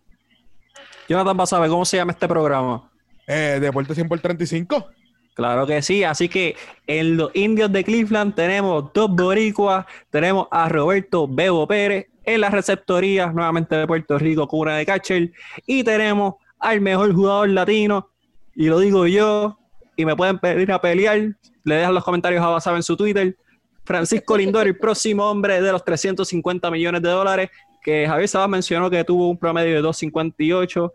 Jonathan, 1.09 1.37
¿vas 1.37 1.53
a 1.53 1.59
ver 1.59 1.70
cómo 1.70 1.85
se 1.85 1.96
llama 1.96 2.12
este 2.12 2.29
programa? 2.29 2.88
Eh, 3.27 3.59
Deporte 3.61 3.96
100 3.96 4.09
por 4.09 4.20
35. 4.20 4.90
Claro 5.40 5.66
que 5.66 5.81
sí, 5.81 6.05
así 6.05 6.29
que 6.29 6.55
en 6.87 7.16
los 7.16 7.31
indios 7.33 7.72
de 7.72 7.83
Cleveland 7.83 8.35
tenemos 8.35 8.92
dos 8.92 9.11
boricuas, 9.11 9.87
tenemos 10.11 10.46
a 10.50 10.68
Roberto 10.68 11.26
Bebo 11.26 11.66
Pérez 11.66 12.09
en 12.24 12.42
la 12.42 12.50
receptoría 12.50 13.33
nuevamente 13.33 13.74
de 13.74 13.87
Puerto 13.87 14.18
Rico, 14.18 14.46
cura 14.46 14.76
de 14.76 14.85
catcher, 14.85 15.33
y 15.64 15.83
tenemos 15.83 16.35
al 16.59 16.83
mejor 16.83 17.14
jugador 17.14 17.48
latino, 17.48 18.11
y 18.55 18.66
lo 18.66 18.81
digo 18.81 19.07
yo, 19.07 19.59
y 19.96 20.05
me 20.05 20.14
pueden 20.14 20.38
pedir 20.38 20.70
a 20.72 20.79
pelear, 20.79 21.35
le 21.64 21.74
dejan 21.74 21.94
los 21.94 22.05
comentarios 22.05 22.44
a 22.44 22.48
Basaba 22.48 22.76
en 22.76 22.83
su 22.83 22.94
Twitter, 22.94 23.35
Francisco 23.83 24.37
Lindor, 24.37 24.66
el 24.66 24.76
próximo 24.76 25.24
hombre 25.24 25.62
de 25.62 25.72
los 25.72 25.83
350 25.83 26.70
millones 26.70 27.00
de 27.00 27.09
dólares, 27.09 27.48
que 27.83 28.07
Javier 28.07 28.29
Sabas 28.29 28.50
mencionó 28.50 28.90
que 28.90 29.03
tuvo 29.05 29.31
un 29.31 29.38
promedio 29.38 29.76
de 29.76 29.81
258, 29.81 30.92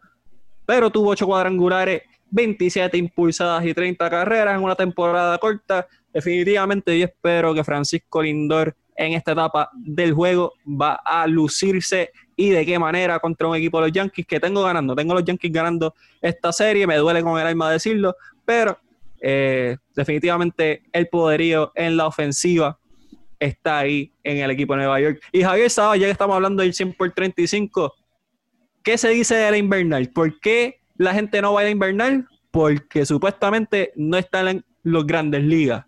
pero 0.67 0.91
tuvo 0.91 1.10
8 1.10 1.25
cuadrangulares 1.25 2.03
27 2.31 2.97
impulsadas 2.97 3.65
y 3.65 3.73
30 3.73 4.09
carreras 4.09 4.57
en 4.57 4.63
una 4.63 4.75
temporada 4.75 5.38
corta. 5.38 5.88
Definitivamente 6.13 6.97
yo 6.97 7.05
espero 7.05 7.53
que 7.53 7.63
Francisco 7.63 8.21
Lindor 8.21 8.75
en 8.95 9.13
esta 9.13 9.33
etapa 9.33 9.69
del 9.73 10.13
juego 10.13 10.53
va 10.65 10.95
a 11.05 11.27
lucirse 11.27 12.11
y 12.35 12.49
de 12.49 12.65
qué 12.65 12.79
manera 12.79 13.19
contra 13.19 13.47
un 13.47 13.55
equipo 13.55 13.79
de 13.79 13.88
los 13.88 13.95
Yankees 13.95 14.25
que 14.25 14.39
tengo 14.39 14.63
ganando. 14.63 14.95
Tengo 14.95 15.13
los 15.13 15.23
Yankees 15.23 15.51
ganando 15.51 15.93
esta 16.21 16.51
serie, 16.51 16.88
me 16.88 16.97
duele 16.97 17.21
con 17.21 17.39
el 17.39 17.47
alma 17.47 17.71
decirlo, 17.71 18.15
pero 18.43 18.77
eh, 19.21 19.77
definitivamente 19.95 20.83
el 20.91 21.07
poderío 21.07 21.71
en 21.75 21.97
la 21.97 22.07
ofensiva 22.07 22.77
está 23.39 23.79
ahí 23.79 24.11
en 24.23 24.38
el 24.38 24.51
equipo 24.51 24.73
de 24.73 24.79
Nueva 24.79 24.99
York. 24.99 25.21
Y 25.31 25.43
Javier 25.43 25.69
Saba, 25.69 25.97
ya 25.97 26.05
que 26.05 26.11
estamos 26.11 26.35
hablando 26.35 26.63
del 26.63 26.73
100 26.73 26.93
por 26.93 27.11
35, 27.11 27.93
¿qué 28.83 28.97
se 28.97 29.09
dice 29.09 29.35
de 29.35 29.51
la 29.51 29.57
invernal? 29.57 30.09
¿Por 30.09 30.39
qué 30.39 30.81
la 30.95 31.13
gente 31.13 31.41
no 31.41 31.53
va 31.53 31.62
a 31.62 31.63
la 31.63 31.69
invernal? 31.69 32.27
Porque 32.51 33.05
supuestamente 33.05 33.91
no 33.95 34.17
están 34.17 34.47
en 34.47 34.65
los 34.84 35.05
grandes 35.05 35.43
ligas. 35.43 35.86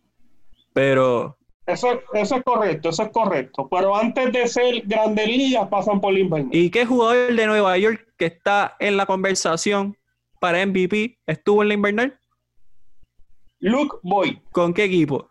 Pero. 0.73 1.37
Eso, 1.65 1.99
eso 2.13 2.35
es 2.37 2.43
correcto, 2.43 2.89
eso 2.89 3.03
es 3.03 3.09
correcto. 3.09 3.67
Pero 3.69 3.95
antes 3.95 4.31
de 4.31 4.47
ser 4.47 4.81
grandes 4.85 5.27
ligas 5.27 5.67
pasan 5.67 5.99
por 5.99 6.13
la 6.13 6.19
invernal. 6.19 6.55
¿Y 6.55 6.69
qué 6.69 6.85
jugador 6.85 7.33
de 7.33 7.45
Nueva 7.45 7.77
York 7.77 8.07
que 8.17 8.25
está 8.25 8.75
en 8.79 8.95
la 8.95 9.05
conversación 9.05 9.97
para 10.39 10.65
MVP 10.65 11.17
estuvo 11.25 11.61
en 11.61 11.67
la 11.67 11.73
invernal? 11.73 12.19
Luke 13.59 13.97
Boy. 14.03 14.41
¿Con 14.51 14.73
qué 14.73 14.85
equipo? 14.85 15.29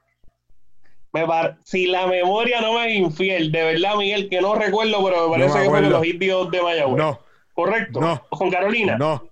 Me 1.12 1.24
si 1.64 1.86
la 1.86 2.06
memoria 2.06 2.60
no 2.60 2.74
me 2.74 2.92
es 2.92 2.98
infiel, 2.98 3.50
de 3.50 3.64
verdad, 3.64 3.96
Miguel, 3.96 4.28
que 4.28 4.40
no 4.40 4.54
recuerdo, 4.54 5.02
pero 5.02 5.28
me 5.28 5.38
parece 5.38 5.62
que 5.62 5.70
fue 5.70 5.80
los 5.82 6.04
indios 6.04 6.50
de 6.50 6.62
Mayagüez. 6.62 6.96
No. 6.98 7.20
¿Correcto? 7.54 8.00
No. 8.00 8.22
¿Con 8.28 8.50
Carolina? 8.50 8.98
No. 8.98 9.30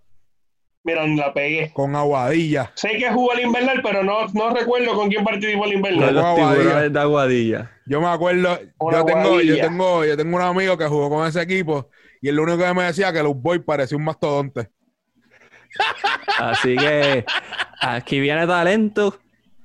Mira, 0.84 1.06
la 1.06 1.32
pegué. 1.32 1.72
Con 1.72 1.96
Aguadilla. 1.96 2.70
Sé 2.74 2.90
que 2.98 3.10
jugó 3.10 3.32
el 3.32 3.40
invernal, 3.46 3.80
pero 3.82 4.04
no, 4.04 4.26
no 4.28 4.50
recuerdo 4.50 4.94
con 4.94 5.08
quién 5.08 5.24
participó 5.24 5.64
el 5.64 5.72
invernal. 5.72 6.14
Con 6.14 6.14
los 6.14 6.92
de 6.92 7.00
Aguadilla. 7.00 7.70
Yo 7.86 8.02
me 8.02 8.08
acuerdo, 8.08 8.58
yo 8.60 9.04
tengo, 9.04 9.40
yo 9.40 9.56
tengo, 9.56 10.04
yo 10.04 10.16
tengo 10.16 10.36
un 10.36 10.42
amigo 10.42 10.76
que 10.76 10.86
jugó 10.86 11.08
con 11.08 11.26
ese 11.26 11.40
equipo 11.40 11.88
y 12.20 12.28
el 12.28 12.38
único 12.38 12.58
que 12.58 12.74
me 12.74 12.84
decía 12.84 13.12
que 13.12 13.22
los 13.22 13.34
Boys 13.34 13.62
parecía 13.62 13.96
un 13.96 14.04
mastodonte. 14.04 14.68
Así 16.38 16.76
que 16.76 17.24
aquí 17.80 18.20
viene 18.20 18.46
talento. 18.46 19.18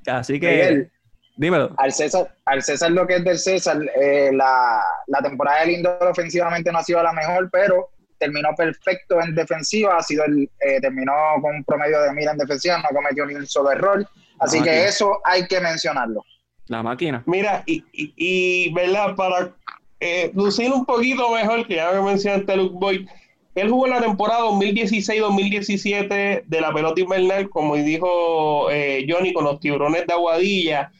Así 0.07 0.39
que 0.39 0.89
dímelo. 1.35 1.73
Al 1.77 1.91
César, 1.91 2.33
al 2.45 2.61
César 2.63 2.91
lo 2.91 3.05
que 3.05 3.17
es 3.17 3.23
del 3.25 3.39
César, 3.39 3.77
eh, 4.01 4.31
la, 4.33 4.81
la 5.07 5.21
temporada 5.21 5.61
del 5.61 5.71
Indoor 5.71 6.07
ofensivamente 6.07 6.71
no 6.71 6.79
ha 6.79 6.83
sido 6.83 7.03
la 7.03 7.13
mejor, 7.13 7.49
pero 7.51 7.89
terminó 8.19 8.49
perfecto 8.55 9.19
en 9.21 9.33
defensiva, 9.33 9.97
ha 9.97 10.03
sido 10.03 10.25
el, 10.25 10.49
eh, 10.59 10.79
terminó 10.81 11.13
con 11.41 11.55
un 11.55 11.63
promedio 11.63 12.01
de 12.01 12.13
mira 12.13 12.33
en 12.33 12.37
defensiva, 12.37 12.77
no 12.77 12.89
cometió 12.93 13.25
ni 13.25 13.33
un 13.33 13.47
solo 13.47 13.71
error. 13.71 14.07
Así 14.39 14.61
que 14.61 14.85
eso 14.85 15.19
hay 15.23 15.47
que 15.47 15.59
mencionarlo. 15.59 16.23
La 16.67 16.83
máquina. 16.83 17.23
Mira, 17.25 17.63
y, 17.65 17.83
y, 17.93 18.71
¿verdad? 18.73 19.15
Para 19.15 19.51
eh, 19.99 20.31
lucir 20.35 20.71
un 20.71 20.85
poquito 20.85 21.31
mejor, 21.31 21.65
que 21.67 21.75
ya 21.75 21.91
me 21.91 22.01
mencionaste 22.01 22.55
Luke 22.55 22.77
Boyd, 22.79 23.07
él 23.55 23.69
jugó 23.69 23.87
en 23.87 23.93
la 23.93 24.01
temporada 24.01 24.41
2016-2017 24.41 26.43
de 26.45 26.61
la 26.61 26.71
pelota 26.71 27.01
invernal, 27.01 27.49
como 27.49 27.75
dijo 27.75 28.69
eh, 28.71 29.05
Johnny, 29.09 29.33
con 29.33 29.43
los 29.43 29.59
tiburones 29.59 30.07
de 30.07 30.13
Aguadilla. 30.13 30.91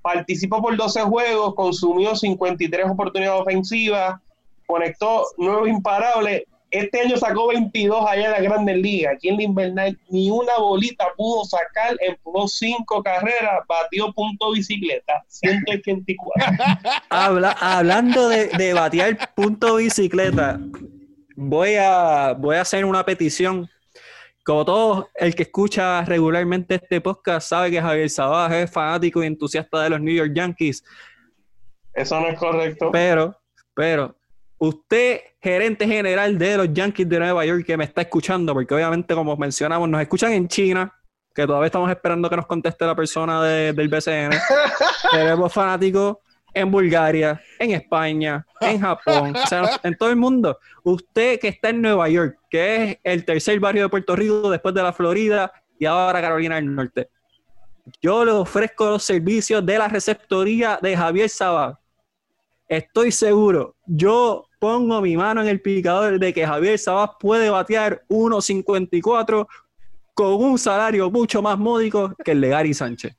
Participó 0.00 0.62
por 0.62 0.76
12 0.76 1.02
juegos, 1.02 1.54
consumió 1.54 2.16
53 2.16 2.88
oportunidades 2.88 3.42
ofensivas, 3.42 4.18
conectó 4.66 5.26
nuevos 5.36 5.68
imparables. 5.68 6.44
Este 6.70 7.00
año 7.00 7.16
sacó 7.16 7.48
22 7.48 8.06
allá 8.08 8.26
en 8.26 8.30
la 8.30 8.40
Grandes 8.40 8.76
Ligas. 8.76 9.14
Aquí 9.14 9.28
en 9.28 9.36
la 9.38 9.42
invernal 9.42 9.98
ni 10.08 10.30
una 10.30 10.56
bolita 10.58 11.08
pudo 11.16 11.44
sacar, 11.44 11.96
empujó 12.00 12.46
5 12.46 13.02
carreras, 13.02 13.66
batió 13.68 14.12
punto 14.12 14.52
bicicleta, 14.52 15.24
184. 15.26 16.64
Habla, 17.10 17.56
hablando 17.60 18.28
de, 18.28 18.46
de 18.48 18.72
batear 18.72 19.34
punto 19.34 19.76
bicicleta, 19.76 20.60
voy 21.34 21.74
a, 21.74 22.34
voy 22.38 22.56
a 22.56 22.60
hacer 22.60 22.84
una 22.84 23.04
petición. 23.04 23.68
Como 24.44 24.64
todo 24.64 25.10
el 25.16 25.34
que 25.34 25.42
escucha 25.42 26.02
regularmente 26.04 26.76
este 26.76 27.00
podcast 27.00 27.48
sabe 27.48 27.70
que 27.70 27.82
Javier 27.82 28.08
Sabaj 28.08 28.52
es 28.52 28.70
fanático 28.70 29.22
y 29.22 29.26
entusiasta 29.26 29.82
de 29.82 29.90
los 29.90 30.00
New 30.00 30.14
York 30.14 30.32
Yankees. 30.34 30.82
Eso 31.92 32.20
no 32.20 32.28
es 32.28 32.38
correcto. 32.38 32.90
Pero, 32.92 33.36
pero, 33.74 34.16
usted, 34.60 35.20
gerente 35.40 35.86
general 35.86 36.38
de 36.38 36.56
los 36.58 36.72
Yankees 36.72 37.08
de 37.08 37.18
Nueva 37.18 37.44
York, 37.46 37.64
que 37.64 37.76
me 37.76 37.84
está 37.84 38.02
escuchando, 38.02 38.52
porque 38.52 38.74
obviamente, 38.74 39.14
como 39.14 39.36
mencionamos, 39.36 39.88
nos 39.88 40.00
escuchan 40.02 40.32
en 40.32 40.48
China, 40.48 40.92
que 41.34 41.46
todavía 41.46 41.66
estamos 41.66 41.90
esperando 41.90 42.28
que 42.28 42.36
nos 42.36 42.46
conteste 42.46 42.84
la 42.84 42.94
persona 42.94 43.42
del 43.42 43.88
BCN. 43.88 44.30
Tenemos 45.10 45.52
fanáticos 45.52 46.18
en 46.52 46.70
Bulgaria, 46.70 47.40
en 47.58 47.70
España, 47.70 48.44
en 48.60 48.80
Japón, 48.80 49.34
o 49.34 49.46
sea, 49.46 49.80
en 49.82 49.96
todo 49.96 50.10
el 50.10 50.16
mundo. 50.16 50.58
Usted 50.82 51.40
que 51.40 51.48
está 51.48 51.70
en 51.70 51.80
Nueva 51.80 52.08
York, 52.08 52.38
que 52.50 52.84
es 52.84 52.98
el 53.02 53.24
tercer 53.24 53.58
barrio 53.60 53.84
de 53.84 53.88
Puerto 53.88 54.14
Rico 54.14 54.50
después 54.50 54.74
de 54.74 54.82
la 54.82 54.92
Florida 54.92 55.50
y 55.78 55.86
ahora 55.86 56.20
Carolina 56.20 56.56
del 56.56 56.74
Norte. 56.74 57.08
Yo 58.02 58.24
le 58.26 58.32
ofrezco 58.32 58.90
los 58.90 59.04
servicios 59.04 59.64
de 59.64 59.78
la 59.78 59.88
receptoría 59.88 60.78
de 60.82 60.94
Javier 60.94 61.30
Sabá. 61.30 61.79
Estoy 62.70 63.10
seguro, 63.10 63.74
yo 63.84 64.46
pongo 64.60 65.00
mi 65.00 65.16
mano 65.16 65.42
en 65.42 65.48
el 65.48 65.60
picador 65.60 66.20
de 66.20 66.32
que 66.32 66.46
Javier 66.46 66.78
Sabá 66.78 67.18
puede 67.18 67.50
batear 67.50 68.04
1.54 68.08 69.48
con 70.14 70.34
un 70.34 70.56
salario 70.56 71.10
mucho 71.10 71.42
más 71.42 71.58
módico 71.58 72.14
que 72.24 72.30
el 72.30 72.40
de 72.40 72.48
Gary 72.50 72.72
Sánchez. 72.72 73.16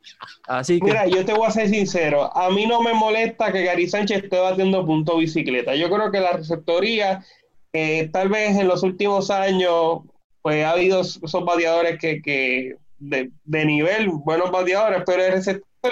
Así 0.47 0.79
que... 0.79 0.85
Mira, 0.85 1.05
yo 1.05 1.25
te 1.25 1.33
voy 1.33 1.47
a 1.47 1.51
ser 1.51 1.67
sincero, 1.67 2.33
a 2.33 2.49
mí 2.49 2.65
no 2.65 2.81
me 2.81 2.93
molesta 2.93 3.51
que 3.51 3.65
Gary 3.65 3.89
Sánchez 3.89 4.23
esté 4.23 4.39
batiendo 4.39 4.85
punto 4.85 5.17
bicicleta. 5.17 5.75
Yo 5.75 5.89
creo 5.89 6.09
que 6.11 6.21
la 6.21 6.31
receptoría, 6.31 7.25
eh, 7.73 8.09
tal 8.13 8.29
vez 8.29 8.57
en 8.57 8.69
los 8.69 8.83
últimos 8.83 9.29
años, 9.31 9.99
pues 10.41 10.63
ha 10.63 10.71
habido 10.71 11.01
esos 11.01 11.43
bateadores 11.43 11.99
que, 11.99 12.77
de, 12.99 13.65
nivel, 13.65 14.07
buenos 14.07 14.49
bateadores, 14.49 15.03
pero 15.05 15.25
el 15.25 15.33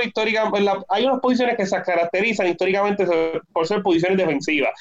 histórica, 0.04 0.52
hay 0.89 1.06
unas 1.06 1.19
posiciones 1.19 1.58
que 1.58 1.65
se 1.65 1.82
caracterizan 1.82 2.47
históricamente 2.47 3.06
por 3.54 3.67
ser 3.67 3.82
posiciones 3.82 4.17
defensivas. 4.17 4.71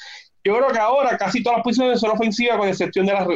yo 0.43 0.55
creo 0.57 0.69
que 0.69 0.79
ahora 0.79 1.17
casi 1.17 1.43
todas 1.43 1.57
las 1.57 1.63
posiciones 1.63 1.99
son 1.99 2.11
ofensivas 2.11 2.57
con 2.57 2.67
excepción 2.67 3.05
de 3.05 3.13
la 3.13 3.27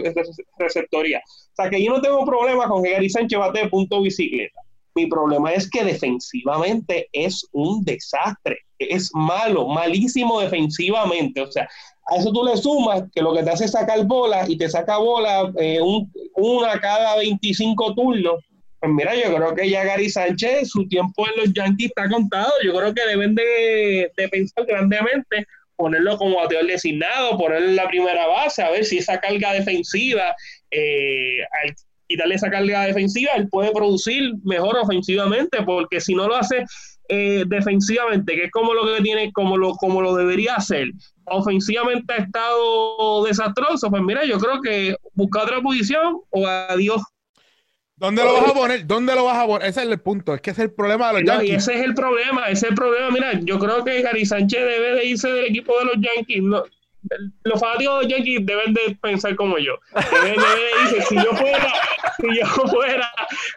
receptoría. 0.57 1.19
O 1.19 1.55
sea 1.55 1.69
que 1.69 1.83
yo 1.83 1.91
no 1.91 2.01
tengo 2.01 2.25
problema 2.25 2.67
con 2.67 2.83
que 2.83 2.91
Gary 2.91 3.09
Sánchez 3.09 3.37
bate 3.39 3.67
punto 3.69 4.01
bicicleta. 4.01 4.59
Mi 4.95 5.07
problema 5.07 5.51
es 5.51 5.69
que 5.69 5.83
defensivamente 5.83 7.09
es 7.11 7.47
un 7.51 7.83
desastre. 7.83 8.59
Es 8.77 9.09
malo, 9.13 9.67
malísimo 9.67 10.39
defensivamente. 10.39 11.41
O 11.41 11.51
sea, 11.51 11.67
a 12.07 12.17
eso 12.17 12.31
tú 12.31 12.43
le 12.43 12.55
sumas 12.57 13.03
que 13.13 13.21
lo 13.21 13.33
que 13.33 13.43
te 13.43 13.49
hace 13.49 13.65
es 13.65 13.71
sacar 13.71 14.05
bola 14.05 14.45
y 14.47 14.57
te 14.57 14.69
saca 14.69 14.97
bola 14.97 15.51
eh, 15.59 15.79
una 16.35 16.79
cada 16.79 17.17
25 17.17 17.95
turnos. 17.95 18.43
Pues 18.83 18.95
mira, 18.95 19.15
yo 19.15 19.33
creo 19.33 19.55
que 19.55 19.69
ya 19.69 19.85
Gary 19.85 20.09
Sánchez, 20.09 20.71
su 20.71 20.85
tiempo 20.89 21.25
en 21.25 21.37
los 21.37 21.53
Yankees 21.53 21.87
está 21.87 22.09
contado. 22.09 22.51
Yo 22.65 22.73
creo 22.73 22.93
que 22.93 23.07
deben 23.07 23.33
de, 23.33 24.11
pensar 24.29 24.65
grandemente, 24.65 25.47
ponerlo 25.77 26.17
como 26.17 26.35
bateador 26.35 26.67
designado, 26.67 27.37
ponerlo 27.37 27.69
en 27.69 27.77
la 27.77 27.87
primera 27.87 28.27
base, 28.27 28.61
a 28.61 28.71
ver 28.71 28.83
si 28.83 28.97
esa 28.97 29.21
carga 29.21 29.53
defensiva, 29.53 30.35
eh, 30.69 31.37
al 31.63 31.73
quitarle 32.09 32.35
esa 32.35 32.49
carga 32.49 32.81
defensiva, 32.81 33.31
él 33.37 33.47
puede 33.47 33.71
producir 33.71 34.33
mejor 34.43 34.77
ofensivamente, 34.77 35.63
porque 35.63 36.01
si 36.01 36.13
no 36.13 36.27
lo 36.27 36.35
hace 36.35 36.65
eh, 37.07 37.45
defensivamente, 37.47 38.35
que 38.35 38.43
es 38.43 38.51
como 38.51 38.73
lo 38.73 38.93
que 38.93 39.01
tiene, 39.01 39.31
como 39.31 39.55
lo, 39.55 39.75
como 39.75 40.01
lo 40.01 40.13
debería 40.13 40.55
hacer, 40.55 40.89
ofensivamente 41.23 42.11
ha 42.11 42.17
estado 42.17 43.23
desastroso, 43.23 43.89
pues 43.89 44.03
mira, 44.03 44.25
yo 44.25 44.37
creo 44.39 44.59
que 44.61 44.97
busca 45.13 45.43
otra 45.43 45.61
posición 45.61 46.17
o 46.31 46.45
adiós. 46.45 47.01
¿Dónde 48.03 48.21
lo 48.21 48.33
vas 48.33 48.49
a 48.49 48.53
poner? 48.53 48.85
¿Dónde 48.85 49.15
lo 49.15 49.23
vas 49.23 49.37
a 49.37 49.45
poner? 49.47 49.69
Ese 49.69 49.81
es 49.81 49.87
el 49.87 49.97
punto, 49.97 50.33
es 50.33 50.41
que 50.41 50.49
ese 50.49 50.63
es 50.63 50.67
el 50.67 50.75
problema 50.75 51.07
de 51.07 51.21
los 51.21 51.23
Yankees. 51.23 51.49
Y 51.49 51.55
ese 51.55 51.73
es 51.75 51.81
el 51.83 51.93
problema, 51.93 52.47
ese 52.49 52.65
es 52.65 52.71
el 52.71 52.75
problema. 52.75 53.09
Mira, 53.11 53.39
yo 53.43 53.57
creo 53.57 53.81
que 53.85 54.01
Gary 54.01 54.25
Sánchez 54.25 54.59
debe 54.59 54.95
de 54.95 55.05
irse 55.05 55.31
del 55.31 55.45
equipo 55.45 55.73
de 55.79 55.85
los 55.85 55.95
Yankees. 55.95 56.43
No, 56.43 56.65
los 57.45 57.59
fanáticos 57.61 58.01
de 58.01 58.07
Yankees 58.09 58.45
deben 58.45 58.73
de 58.73 58.97
pensar 59.01 59.37
como 59.37 59.57
yo. 59.57 59.79
Deben, 60.21 60.35
de 60.35 60.83
decir, 60.83 61.03
si 61.03 61.15
yo 61.15 61.31
fuera, 61.33 61.73
si 62.19 62.39
yo 62.39 62.45
fuera, 62.67 63.11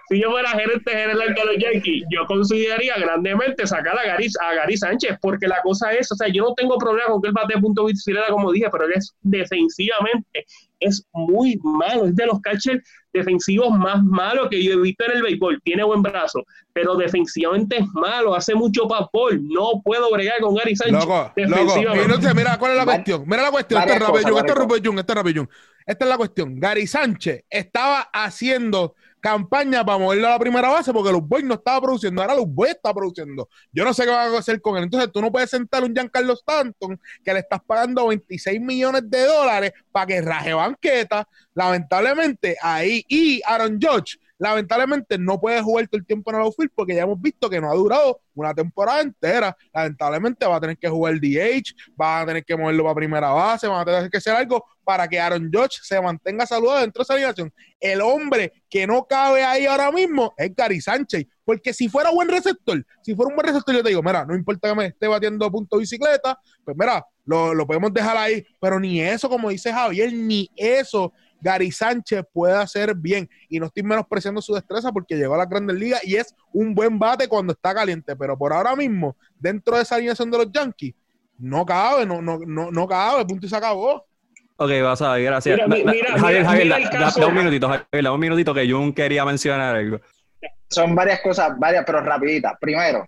si 0.09 0.21
yo 0.21 0.31
fuera 0.31 0.51
gerente 0.51 0.93
general 0.93 1.35
de 1.35 1.45
los 1.45 1.57
Yankees, 1.59 2.05
yo 2.09 2.25
consideraría 2.27 2.99
grandemente 2.99 3.67
sacar 3.67 3.99
a 3.99 4.07
Gary, 4.07 4.29
a 4.43 4.55
Gary 4.55 4.77
Sánchez, 4.77 5.19
porque 5.21 5.49
la 5.49 5.61
cosa 5.63 5.93
es, 5.93 6.13
o 6.13 6.15
sea, 6.15 6.29
yo 6.29 6.45
no 6.45 6.55
tengo 6.55 6.79
problema 6.79 7.09
con 7.09 7.21
que 7.21 7.29
él 7.29 7.35
bate 7.35 7.59
punto 7.59 7.85
como 8.31 8.53
dije, 8.53 8.69
pero 8.71 8.89
es 8.95 9.13
defensivamente 9.23 10.47
es 10.81 11.07
muy 11.13 11.59
malo, 11.63 12.07
es 12.07 12.17
de 12.17 12.27
los 12.27 12.41
catchers 12.41 12.83
defensivos 13.17 13.71
más 13.79 14.03
malos 14.03 14.49
que 14.51 14.63
yo 14.63 14.73
he 14.73 14.77
visto 14.77 15.05
en 15.05 15.17
el 15.17 15.23
béisbol. 15.23 15.61
Tiene 15.63 15.85
buen 15.85 16.03
brazo, 16.03 16.45
pero 16.73 16.97
defensivamente 16.97 17.79
es 17.79 17.87
malo, 17.95 18.35
hace 18.35 18.55
mucho 18.55 18.87
papel. 18.87 19.43
No 19.49 19.81
puedo 19.83 20.11
bregar 20.11 20.41
con 20.41 20.55
Gary 20.55 20.77
Sánchez. 20.77 21.05
Loco, 21.05 21.33
loco. 21.37 22.35
Mira, 22.35 22.59
¿cuál 22.59 22.73
es 22.73 22.79
la 22.79 22.85
cuestión? 22.85 23.25
Mira 23.27 23.43
la 23.43 23.51
cuestión. 23.51 23.83
Este 23.83 23.95
es 23.95 24.01
Rabellón, 24.01 24.39
este 24.39 24.53
es 24.53 24.59
Rabellón, 24.59 24.99
este 24.99 25.13
es 25.13 25.49
Esta 25.87 26.05
es 26.05 26.09
la 26.09 26.17
cuestión. 26.17 26.61
Gary 26.61 26.87
Sánchez 26.87 27.45
estaba 27.51 28.01
haciendo 28.13 28.95
campaña 29.27 29.85
para 29.85 29.99
moverlo 29.99 30.29
a 30.29 30.31
la 30.31 30.39
primera 30.39 30.69
base 30.69 30.93
porque 30.93 31.11
los 31.11 31.27
Boys 31.27 31.43
no 31.43 31.55
estaba 31.55 31.81
produciendo, 31.81 32.23
ahora 32.23 32.37
los 32.37 32.47
Boys 32.47 32.71
está 32.71 32.95
produciendo. 32.95 33.49
Yo 33.73 33.85
no 33.85 33.93
sé 33.93 34.05
qué 34.05 34.11
van 34.11 34.33
a 34.33 34.39
hacer 34.39 34.61
con 34.61 34.77
él. 34.77 34.85
Entonces 34.85 35.11
tú 35.13 35.21
no 35.21 35.33
puedes 35.33 35.51
sentar 35.51 35.83
un 35.83 35.93
Giancarlo 35.93 36.35
Stanton 36.35 37.01
que 37.25 37.33
le 37.33 37.41
estás 37.41 37.59
pagando 37.67 38.07
26 38.07 38.61
millones 38.61 39.03
de 39.11 39.25
dólares 39.25 39.73
para 39.91 40.07
que 40.07 40.21
raje 40.21 40.55
banqueta. 40.55 41.29
Lamentablemente 41.55 42.57
ahí 42.63 43.05
y 43.09 43.43
Aaron 43.45 43.81
Judge 43.83 44.17
lamentablemente 44.39 45.19
no 45.19 45.41
puede 45.41 45.63
jugar 45.63 45.89
todo 45.89 45.99
el 45.99 46.07
tiempo 46.07 46.31
en 46.31 46.37
el 46.37 46.43
outfield 46.43 46.71
porque 46.75 46.95
ya 46.95 47.03
hemos 47.03 47.21
visto 47.21 47.49
que 47.49 47.61
no 47.61 47.71
ha 47.71 47.75
durado 47.75 48.21
una 48.35 48.55
temporada 48.55 49.01
entera. 49.01 49.57
Lamentablemente 49.73 50.47
va 50.47 50.57
a 50.57 50.61
tener 50.61 50.79
que 50.79 50.89
jugar 50.89 51.15
DH, 51.15 51.75
va 52.01 52.21
a 52.21 52.27
tener 52.27 52.45
que 52.45 52.57
moverlo 52.57 52.85
para 52.85 52.95
primera 52.95 53.31
base, 53.31 53.67
va 53.67 53.81
a 53.81 53.85
tener 53.85 54.11
que 54.11 54.19
hacer 54.19 54.35
algo 54.35 54.65
para 54.85 55.09
que 55.09 55.19
Aaron 55.19 55.51
Judge 55.53 55.81
se 55.83 56.01
mantenga 56.01 56.47
saludado 56.47 56.81
dentro 56.81 57.01
de 57.01 57.03
esa 57.03 57.15
alineación. 57.15 57.53
El 57.81 58.01
hombre 58.01 58.53
que 58.71 58.87
no 58.87 59.05
cabe 59.05 59.43
ahí 59.43 59.67
ahora 59.67 59.91
mismo 59.91 60.33
es 60.37 60.55
Gary 60.55 60.81
Sánchez, 60.81 61.27
porque 61.45 61.75
si 61.75 61.89
fuera 61.89 62.11
buen 62.11 62.29
receptor, 62.29 62.87
si 63.03 63.15
fuera 63.15 63.31
un 63.31 63.35
buen 63.35 63.49
receptor, 63.49 63.75
yo 63.75 63.83
te 63.83 63.89
digo, 63.89 64.03
mira, 64.03 64.25
no 64.25 64.37
importa 64.37 64.69
que 64.69 64.75
me 64.77 64.87
esté 64.87 65.09
batiendo 65.09 65.51
punto 65.51 65.79
bicicleta, 65.79 66.39
pues 66.65 66.77
mira, 66.79 67.05
lo, 67.25 67.53
lo 67.53 67.67
podemos 67.67 67.93
dejar 67.93 68.17
ahí, 68.17 68.47
pero 68.61 68.79
ni 68.79 69.01
eso, 69.01 69.29
como 69.29 69.51
dice 69.51 69.73
Javier, 69.73 70.13
ni 70.13 70.49
eso 70.55 71.13
Gary 71.41 71.71
Sánchez 71.71 72.25
puede 72.33 72.55
hacer 72.55 72.95
bien. 72.95 73.29
Y 73.49 73.61
no 73.61 73.67
estoy 73.67 73.83
menospreciando 73.83 74.41
su 74.41 74.55
destreza 74.55 74.93
porque 74.93 75.17
llegó 75.17 75.35
a 75.35 75.39
la 75.39 75.47
Grandes 75.47 75.77
Ligas 75.77 76.05
y 76.05 76.17
es 76.17 76.35
un 76.53 76.75
buen 76.75 76.99
bate 76.99 77.29
cuando 77.29 77.53
está 77.53 77.75
caliente. 77.75 78.17
Pero 78.17 78.37
por 78.37 78.53
ahora 78.53 78.75
mismo, 78.75 79.17
dentro 79.39 79.77
de 79.77 79.83
esa 79.83 79.97
alineación 79.97 80.31
de 80.31 80.39
los 80.39 80.53
Yankees, 80.53 80.95
no 81.39 81.67
cabe, 81.67 82.07
no, 82.07 82.23
no, 82.23 82.39
no, 82.39 82.71
no 82.71 82.89
cabe, 82.89 83.25
punto 83.27 83.47
y 83.47 83.49
se 83.49 83.57
acabó. 83.57 84.07
Ok, 84.59 84.71
vas 84.83 85.03
a 85.03 85.13
ver, 85.13 85.25
gracias. 85.25 85.61
Mira, 85.69 86.19
Javier, 86.19 86.45
Javier, 86.45 86.69
da, 86.69 87.27
un 87.27 87.35
minutito, 87.35 87.69
Javier, 87.69 88.05
da 88.05 88.13
un 88.13 88.21
minutito 88.21 88.55
que 88.55 88.71
Jun 88.71 88.93
quería 88.93 89.25
mencionar 89.25 89.77
algo. 89.77 90.01
Son 90.71 90.95
varias 90.95 91.21
cosas, 91.21 91.59
varias, 91.59 91.85
pero 91.85 92.01
rapiditas. 92.01 92.55
Primero, 92.59 93.07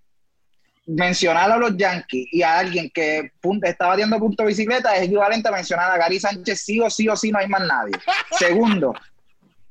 mencionar 0.89 1.51
a 1.51 1.59
los 1.59 1.77
Yankees 1.77 2.27
y 2.33 2.43
a 2.43 2.59
alguien 2.59 2.91
que 2.91 3.31
está 3.63 3.89
batiendo 3.89 4.19
punto 4.19 4.43
de 4.43 4.49
bicicleta 4.49 4.97
es 4.97 5.03
equivalente 5.03 5.49
a 5.49 5.53
mencionar 5.53 5.91
a 5.91 5.99
Gary 5.99 6.19
Sánchez 6.19 6.63
sí 6.63 6.81
o 6.81 6.89
sí 6.89 7.09
o 7.09 7.17
sí, 7.17 7.31
no 7.31 7.39
hay 7.39 7.47
más 7.47 7.61
nadie. 7.61 7.93
Segundo, 8.39 8.95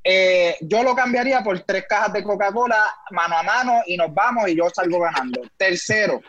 eh, 0.04 0.56
yo 0.62 0.84
lo 0.84 0.96
cambiaría 0.96 1.42
por 1.44 1.60
tres 1.62 1.86
cajas 1.90 2.14
de 2.14 2.24
Coca-Cola 2.24 2.86
mano 3.12 3.38
a 3.38 3.44
mano 3.44 3.82
y 3.88 3.98
nos 3.98 4.14
vamos 4.14 4.48
y 4.48 4.56
yo 4.56 4.70
salgo 4.70 5.00
ganando. 5.00 5.42
Tercero, 5.58 6.22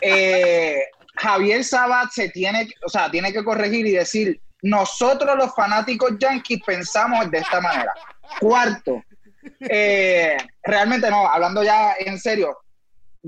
eh, 0.00 0.84
Javier 1.16 1.64
Sabat 1.64 2.10
se 2.10 2.28
tiene, 2.28 2.68
o 2.84 2.88
sea, 2.88 3.10
tiene 3.10 3.32
que 3.32 3.42
corregir 3.42 3.86
y 3.86 3.92
decir, 3.92 4.40
nosotros 4.60 5.36
los 5.36 5.54
fanáticos 5.54 6.12
Yankees 6.18 6.60
pensamos 6.66 7.30
de 7.30 7.38
esta 7.38 7.62
manera. 7.62 7.94
Cuarto, 8.40 9.02
eh, 9.60 10.36
realmente 10.62 11.10
no, 11.10 11.26
hablando 11.26 11.62
ya 11.64 11.94
en 11.98 12.18
serio, 12.18 12.58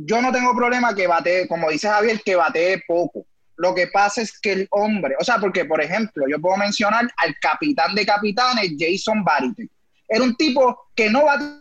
yo 0.05 0.23
no 0.23 0.33
tengo 0.33 0.55
problema 0.55 0.95
que 0.95 1.07
bate, 1.07 1.47
como 1.49 1.71
dice 1.71 1.89
Javier, 1.89 2.21
que 2.25 2.37
bate 2.37 2.83
poco. 2.87 3.27
Lo 3.57 3.75
que 3.75 3.89
pasa 3.89 4.23
es 4.23 4.39
que 4.41 4.53
el 4.53 4.69
hombre, 4.71 5.15
o 5.21 5.25
sea, 5.25 5.39
porque 5.39 5.65
por 5.65 5.83
ejemplo, 5.83 6.25
yo 6.29 6.41
puedo 6.41 6.57
mencionar 6.57 7.11
al 7.17 7.37
capitán 7.41 7.95
de 7.95 8.07
capitanes, 8.07 8.73
Jason 8.79 9.23
Barite. 9.23 9.69
Era 10.09 10.25
un 10.25 10.35
tipo 10.37 10.89
que 10.95 11.11
no 11.11 11.25
bateaba 11.25 11.61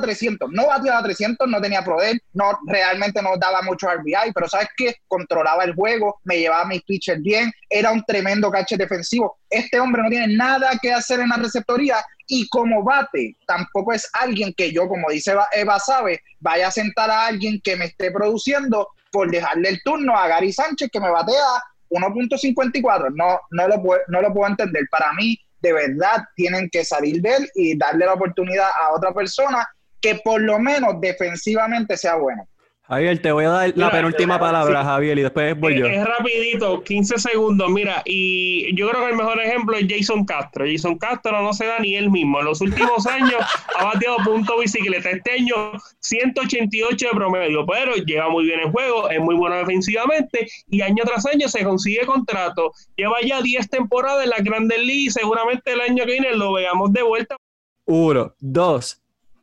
300, 0.00 0.50
no 0.52 0.66
bateaba 0.66 1.02
300, 1.02 1.48
no 1.48 1.60
tenía 1.60 1.82
poder, 1.82 2.20
no 2.32 2.58
realmente 2.66 3.22
no 3.22 3.36
daba 3.36 3.62
mucho 3.62 3.88
RBI, 3.88 4.32
pero 4.34 4.48
sabes 4.48 4.68
que 4.76 4.96
controlaba 5.08 5.64
el 5.64 5.74
juego, 5.74 6.20
me 6.24 6.38
llevaba 6.38 6.64
mis 6.66 6.82
pitchers 6.82 7.22
bien, 7.22 7.52
era 7.68 7.92
un 7.92 8.04
tremendo 8.04 8.50
cache 8.50 8.76
defensivo. 8.76 9.38
Este 9.48 9.80
hombre 9.80 10.02
no 10.02 10.10
tiene 10.10 10.36
nada 10.36 10.72
que 10.80 10.92
hacer 10.92 11.20
en 11.20 11.30
la 11.30 11.36
receptoría 11.36 11.96
y 12.26 12.48
como 12.48 12.84
bate, 12.84 13.36
tampoco 13.46 13.92
es 13.92 14.08
alguien 14.12 14.54
que 14.54 14.72
yo, 14.72 14.86
como 14.88 15.10
dice 15.10 15.34
Eva 15.52 15.80
Sabe, 15.80 16.22
vaya 16.38 16.68
a 16.68 16.70
sentar 16.70 17.10
a 17.10 17.26
alguien 17.26 17.60
que 17.62 17.76
me 17.76 17.86
esté 17.86 18.10
produciendo 18.10 18.88
por 19.10 19.30
dejarle 19.30 19.70
el 19.70 19.82
turno 19.82 20.16
a 20.16 20.28
Gary 20.28 20.52
Sánchez 20.52 20.90
que 20.92 21.00
me 21.00 21.10
batea 21.10 21.62
1.54. 21.90 23.12
No, 23.14 23.40
no, 23.50 23.68
lo 23.68 23.82
no 24.08 24.22
lo 24.22 24.32
puedo 24.32 24.48
entender. 24.48 24.86
Para 24.90 25.12
mí, 25.12 25.36
de 25.60 25.72
verdad, 25.72 26.24
tienen 26.34 26.68
que 26.70 26.84
salir 26.84 27.20
de 27.20 27.36
él 27.36 27.50
y 27.54 27.76
darle 27.76 28.06
la 28.06 28.14
oportunidad 28.14 28.68
a 28.80 28.92
otra 28.92 29.12
persona 29.12 29.68
que 30.00 30.16
por 30.16 30.40
lo 30.40 30.58
menos 30.58 31.00
defensivamente 31.00 31.96
sea 31.96 32.16
bueno. 32.16 32.48
Javier, 32.90 33.22
te 33.22 33.30
voy 33.30 33.44
a 33.44 33.50
dar 33.50 33.72
la 33.76 33.88
penúltima 33.88 34.40
palabra, 34.40 34.82
Javier, 34.82 35.16
y 35.16 35.22
después 35.22 35.56
voy 35.56 35.78
yo. 35.78 35.86
Es 35.86 36.04
rapidito, 36.04 36.82
15 36.82 37.18
segundos. 37.20 37.70
Mira, 37.70 38.02
y 38.04 38.74
yo 38.74 38.90
creo 38.90 39.04
que 39.04 39.10
el 39.12 39.16
mejor 39.16 39.40
ejemplo 39.40 39.76
es 39.76 39.86
Jason 39.88 40.24
Castro. 40.24 40.64
Jason 40.66 40.98
Castro 40.98 41.40
no 41.40 41.52
se 41.52 41.66
da 41.66 41.78
ni 41.78 41.94
él 41.94 42.10
mismo. 42.10 42.40
En 42.40 42.46
los 42.46 42.60
últimos 42.60 43.06
años 43.06 43.40
ha 43.78 43.84
bateado 43.84 44.16
punto 44.24 44.58
bicicleta. 44.58 45.08
Este 45.08 45.30
año 45.30 45.54
188 46.00 47.06
de 47.06 47.16
promedio, 47.16 47.64
pero 47.64 47.94
lleva 47.94 48.28
muy 48.28 48.46
bien 48.46 48.58
el 48.58 48.72
juego, 48.72 49.08
es 49.08 49.20
muy 49.20 49.36
bueno 49.36 49.54
defensivamente 49.54 50.48
y 50.68 50.80
año 50.80 51.04
tras 51.04 51.24
año 51.26 51.48
se 51.48 51.62
consigue 51.62 52.04
contrato. 52.06 52.72
Lleva 52.96 53.18
ya 53.24 53.40
10 53.40 53.70
temporadas 53.70 54.24
en 54.24 54.30
la 54.30 54.38
Grandes 54.38 54.80
Ligas 54.80 55.16
y 55.16 55.20
seguramente 55.20 55.74
el 55.74 55.80
año 55.80 56.04
que 56.06 56.10
viene 56.10 56.34
lo 56.34 56.54
veamos 56.54 56.92
de 56.92 57.02
vuelta. 57.02 57.36
Uno, 57.84 58.34
dos, 58.40 58.99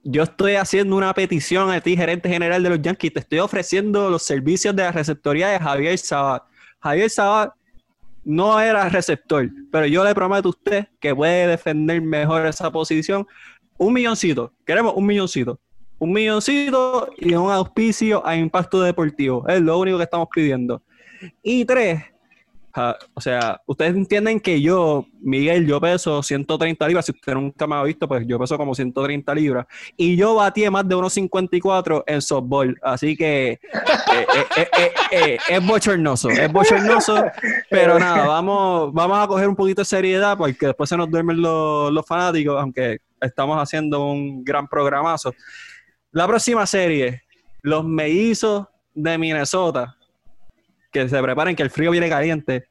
yo 0.09 0.23
estoy 0.23 0.55
haciendo 0.55 0.95
una 0.95 1.13
petición 1.13 1.69
a 1.69 1.81
ti, 1.81 1.97
gerente 1.97 2.29
general 2.29 2.63
de 2.63 2.69
los 2.69 2.81
Yankees, 2.81 3.13
te 3.13 3.19
estoy 3.19 3.39
ofreciendo 3.39 4.09
los 4.09 4.23
servicios 4.23 4.73
de 4.73 4.83
la 4.83 4.91
receptoría 4.93 5.49
de 5.49 5.59
Javier 5.59 5.97
Sabat. 5.97 6.43
Javier 6.79 7.09
Sabat 7.09 7.53
no 8.23 8.59
era 8.59 8.87
receptor, 8.87 9.49
pero 9.69 9.85
yo 9.85 10.05
le 10.05 10.15
prometo 10.15 10.47
a 10.47 10.51
usted 10.51 10.87
que 11.01 11.13
puede 11.13 11.47
defender 11.47 12.01
mejor 12.01 12.45
esa 12.45 12.71
posición. 12.71 13.27
Un 13.77 13.93
milloncito, 13.93 14.53
queremos 14.65 14.93
un 14.95 15.05
milloncito. 15.05 15.59
Un 15.99 16.13
milloncito 16.13 17.09
y 17.17 17.33
un 17.33 17.51
auspicio 17.51 18.25
a 18.25 18.35
impacto 18.37 18.81
deportivo. 18.81 19.45
Es 19.47 19.59
lo 19.59 19.77
único 19.77 19.97
que 19.97 20.03
estamos 20.03 20.29
pidiendo. 20.33 20.81
Y 21.43 21.65
tres, 21.65 22.03
O 23.13 23.21
sea, 23.21 23.59
ustedes 23.65 23.95
entienden 23.95 24.39
que 24.39 24.61
yo, 24.61 25.05
Miguel, 25.19 25.65
yo 25.65 25.81
peso 25.81 26.21
130 26.21 26.87
libras. 26.87 27.05
Si 27.05 27.11
usted 27.11 27.33
nunca 27.33 27.65
me 27.65 27.75
ha 27.75 27.83
visto, 27.83 28.07
pues 28.07 28.25
yo 28.27 28.37
peso 28.37 28.57
como 28.57 28.75
130 28.75 29.33
libras. 29.33 29.65
Y 29.95 30.15
yo 30.15 30.35
batí 30.35 30.69
más 30.69 30.87
de 30.87 30.95
1,54 30.95 32.03
en 32.05 32.21
softball. 32.21 32.77
Así 32.83 33.17
que 33.17 33.51
eh, 33.51 33.59
eh, 34.55 34.91
eh, 35.11 35.37
es 35.49 35.65
bochornoso, 35.65 36.29
es 36.29 36.51
bochornoso. 36.51 37.25
Pero 37.69 37.97
nada, 37.97 38.27
vamos, 38.27 38.93
vamos 38.93 39.17
a 39.17 39.27
coger 39.27 39.49
un 39.49 39.55
poquito 39.55 39.81
de 39.81 39.85
seriedad 39.85 40.37
porque 40.37 40.67
después 40.67 40.89
se 40.89 40.97
nos 40.97 41.09
duermen 41.09 41.41
los, 41.41 41.91
los 41.91 42.05
fanáticos, 42.05 42.61
aunque 42.61 42.99
estamos 43.19 43.61
haciendo 43.61 44.05
un 44.05 44.43
gran 44.43 44.67
programazo. 44.67 45.33
La 46.11 46.27
próxima 46.27 46.65
serie, 46.65 47.23
los 47.61 47.83
mellizos 47.83 48.67
de 48.93 49.17
Minnesota 49.17 49.96
que 50.91 51.07
se 51.07 51.21
preparen 51.21 51.55
que 51.55 51.63
el 51.63 51.69
frío 51.69 51.91
viene 51.91 52.09
caliente 52.09 52.67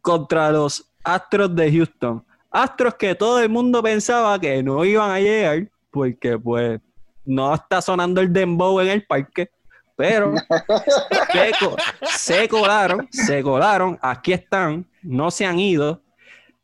contra 0.00 0.50
los 0.50 0.86
Astros 1.04 1.54
de 1.54 1.72
Houston. 1.72 2.24
Astros 2.50 2.94
que 2.94 3.14
todo 3.14 3.40
el 3.40 3.48
mundo 3.48 3.82
pensaba 3.82 4.38
que 4.38 4.62
no 4.62 4.84
iban 4.84 5.10
a 5.10 5.20
llegar 5.20 5.68
porque 5.90 6.38
pues 6.38 6.80
no 7.24 7.54
está 7.54 7.80
sonando 7.80 8.20
el 8.20 8.32
dembow 8.32 8.80
en 8.80 8.88
el 8.88 9.06
parque, 9.06 9.50
pero 9.96 10.34
se, 11.32 11.52
co- 11.60 11.76
se 12.02 12.48
colaron, 12.48 13.08
se 13.10 13.42
colaron, 13.42 13.98
aquí 14.02 14.32
están, 14.32 14.86
no 15.02 15.30
se 15.30 15.46
han 15.46 15.58
ido 15.58 16.02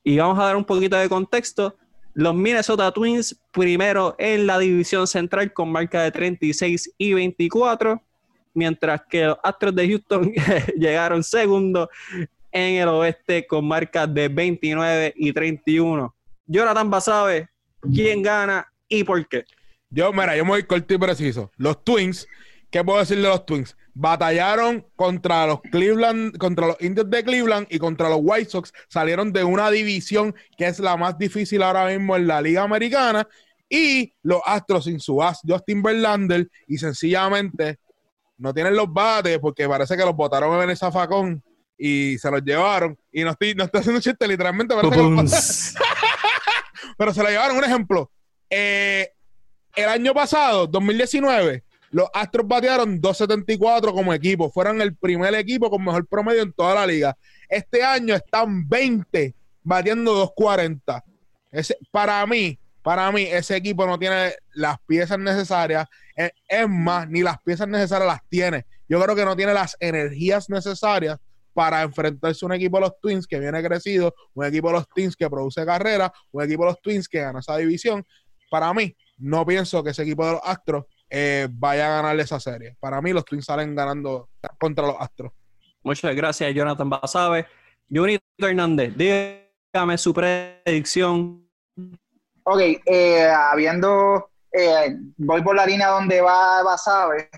y 0.03 0.19
vamos 0.19 0.39
a 0.39 0.45
dar 0.45 0.57
un 0.57 0.65
poquito 0.65 0.97
de 0.97 1.09
contexto. 1.09 1.77
Los 2.15 2.35
Minnesota 2.35 2.91
Twins 2.93 3.39
primero 3.53 4.15
en 4.19 4.47
la 4.47 4.59
división 4.59 5.07
central 5.07 5.53
con 5.53 5.71
marca 5.71 6.03
de 6.03 6.11
36 6.11 6.95
y 6.97 7.13
24 7.13 8.01
mientras 8.57 9.03
que 9.09 9.27
los 9.27 9.39
Astros 9.43 9.75
de 9.77 9.89
Houston 9.89 10.33
llegaron 10.77 11.23
segundo 11.23 11.89
en 12.51 12.77
el 12.77 12.89
oeste 12.89 13.47
con 13.47 13.69
marcas 13.69 14.13
de 14.13 14.29
29 14.29 15.13
y 15.15 15.33
31. 15.33 16.15
Jonathan 16.47 16.91
Basabe, 16.91 17.49
quién 17.95 18.23
gana 18.23 18.67
y 18.89 19.05
por 19.05 19.29
qué. 19.29 19.45
Yo, 19.91 20.11
mira, 20.13 20.37
yo 20.37 20.45
me 20.45 20.53
voy 20.53 20.63
corto 20.65 20.95
y 20.95 20.99
preciso. 20.99 21.53
Los 21.57 21.85
Twins, 21.85 22.27
¿qué 22.71 22.83
puedo 22.83 22.99
decir 22.99 23.19
de 23.19 23.29
los 23.29 23.45
Twins? 23.45 23.77
Batallaron 23.93 24.87
contra 24.97 25.47
los 25.47 25.61
Cleveland, 25.61 26.39
contra 26.39 26.69
los 26.69 26.81
Indios 26.81 27.11
de 27.11 27.25
Cleveland 27.25 27.67
y 27.71 27.79
contra 27.79 28.09
los 28.09 28.21
White 28.23 28.51
Sox. 28.51 28.73
Salieron 28.89 29.33
de 29.33 29.45
una 29.45 29.71
división 29.71 30.35
que 30.57 30.67
es 30.67 30.79
la 30.79 30.97
más 30.97 31.19
difícil 31.19 31.63
ahora 31.63 31.87
mismo 31.87 32.17
en 32.17 32.27
la 32.27 32.41
Liga 32.41 32.63
Americana. 32.63 33.29
Y 33.69 34.15
los 34.23 34.41
Astros 34.47 34.85
sin 34.85 35.01
su 35.01 35.23
as, 35.23 35.41
Justin 35.47 35.83
Verlander, 35.83 36.49
y 36.67 36.79
sencillamente 36.79 37.81
no 38.39 38.53
tienen 38.55 38.77
los 38.77 38.93
bates 38.93 39.39
porque 39.39 39.69
parece 39.69 39.97
que 39.97 40.05
los 40.05 40.15
botaron 40.15 40.63
en 40.63 40.71
el 40.71 40.77
zafacón 40.77 41.43
y 41.79 42.17
se 42.19 42.31
los 42.31 42.43
llevaron. 42.43 42.99
Y 43.13 43.23
no 43.25 43.31
estoy, 43.31 43.55
no 43.55 43.65
estoy 43.65 43.81
haciendo 43.81 44.01
chiste, 44.01 44.27
literalmente 44.29 44.75
parece 44.75 44.95
que 44.95 45.03
los 45.03 45.75
pero 46.99 47.13
se 47.15 47.23
la 47.23 47.31
llevaron. 47.31 47.57
Un 47.57 47.65
ejemplo, 47.65 48.11
eh, 48.51 49.11
el 49.75 49.89
año 49.89 50.15
pasado, 50.15 50.67
2019, 50.67 51.65
los 51.91 52.09
Astros 52.13 52.47
batearon 52.49 53.01
2.74 53.01 53.93
como 53.93 54.13
equipo. 54.13 54.51
Fueron 54.51 54.81
el 54.81 54.95
primer 54.95 55.35
equipo 55.35 55.71
con 55.71 55.85
mejor 55.85 56.07
promedio 56.07 56.43
en 56.43 56.53
toda 56.53 56.75
la 56.75 56.87
liga. 56.87 57.17
Este 57.49 57.83
año 57.85 58.15
están 58.15 58.69
20 58.69 59.35
batiendo 59.63 60.33
2.40. 60.37 61.03
Ese- 61.53 61.79
Para 61.91 62.25
mí, 62.27 62.59
para 62.83 63.11
mí, 63.13 63.23
ese 63.23 63.57
equipo 63.57 63.87
no 63.87 63.99
tiene 63.99 64.35
las 64.55 64.79
piezas 64.87 65.19
necesarias. 65.19 65.87
Es, 66.17 66.33
es 66.49 66.69
más, 66.69 67.09
ni 67.09 67.23
las 67.23 67.41
piezas 67.43 67.69
necesarias 67.69 68.09
las 68.09 68.29
tiene. 68.29 68.67
Yo 68.89 69.01
creo 69.01 69.15
que 69.15 69.25
no 69.25 69.37
tiene 69.37 69.55
las 69.55 69.77
energías 69.79 70.51
necesarias 70.51 71.19
para 71.57 71.83
enfrentarse 71.83 72.45
a 72.45 72.47
un 72.47 72.53
equipo 72.53 72.77
de 72.77 72.83
los 72.83 73.01
Twins 73.01 73.27
que 73.27 73.41
viene 73.41 73.63
crecido, 73.63 74.15
un 74.35 74.45
equipo 74.45 74.69
de 74.69 74.75
los 74.75 74.89
Twins 74.89 75.17
que 75.17 75.31
produce 75.31 75.65
carrera, 75.65 76.13
un 76.33 76.43
equipo 76.43 76.65
de 76.65 76.71
los 76.71 76.81
Twins 76.83 77.09
que 77.09 77.21
gana 77.21 77.41
esa 77.41 77.57
división. 77.57 78.05
Para 78.51 78.75
mí, 78.75 78.95
no 79.19 79.47
pienso 79.47 79.83
que 79.83 79.91
ese 79.91 80.03
equipo 80.03 80.27
de 80.27 80.33
los 80.33 80.41
Astros 80.45 80.85
eh, 81.09 81.49
vaya 81.51 81.87
a 81.87 82.03
ganarle 82.03 82.25
esa 82.25 82.39
serie. 82.41 82.77
Para 82.79 83.01
mí, 83.01 83.13
los 83.13 83.25
Twins 83.25 83.47
salen 83.47 83.75
ganando 83.75 84.29
contra 84.59 84.87
los 84.87 84.97
Astros. 84.99 85.33
Muchas 85.83 86.15
gracias, 86.15 86.55
Jonathan 86.55 86.91
Basabe. 86.91 87.47
Junito 87.89 88.23
Hernández, 88.39 88.95
dígame 88.95 89.97
su 89.97 90.13
predicción. 90.13 91.49
Ok, 92.43 92.61
eh, 92.85 93.31
habiendo, 93.31 94.31
eh, 94.53 94.97
voy 95.17 95.43
por 95.43 95.57
la 95.57 95.67
línea 95.67 95.89
donde 95.89 96.21
va 96.21 96.63
Basabe, 96.63 97.29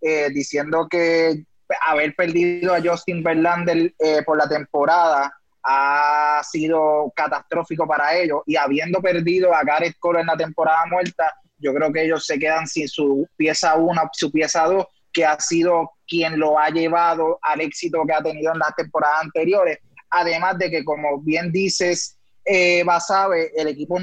eh, 0.00 0.28
diciendo 0.30 0.86
que 0.90 1.44
haber 1.86 2.14
perdido 2.14 2.74
a 2.74 2.80
Justin 2.82 3.22
Verlander 3.22 3.94
eh, 3.98 4.22
por 4.24 4.36
la 4.36 4.48
temporada 4.48 5.32
ha 5.64 6.42
sido 6.44 7.12
catastrófico 7.14 7.86
para 7.86 8.16
ellos 8.16 8.42
y 8.46 8.56
habiendo 8.56 9.00
perdido 9.00 9.54
a 9.54 9.62
Gareth 9.62 9.96
Cole 9.98 10.20
en 10.20 10.26
la 10.26 10.36
temporada 10.36 10.84
muerta, 10.90 11.32
yo 11.58 11.72
creo 11.72 11.92
que 11.92 12.02
ellos 12.02 12.26
se 12.26 12.38
quedan 12.38 12.66
sin 12.66 12.88
su 12.88 13.28
pieza 13.36 13.76
1, 13.76 14.10
su 14.12 14.32
pieza 14.32 14.64
2, 14.64 14.84
que 15.12 15.24
ha 15.24 15.38
sido 15.38 15.92
quien 16.06 16.38
lo 16.38 16.58
ha 16.58 16.70
llevado 16.70 17.38
al 17.42 17.60
éxito 17.60 18.02
que 18.06 18.12
ha 18.12 18.22
tenido 18.22 18.52
en 18.52 18.58
las 18.58 18.74
temporadas 18.74 19.22
anteriores. 19.22 19.78
Además 20.10 20.58
de 20.58 20.70
que, 20.70 20.84
como 20.84 21.20
bien 21.20 21.52
dices, 21.52 22.18
eh, 22.44 22.82
Basabe, 22.84 23.52
el 23.54 23.68
equipo 23.68 24.00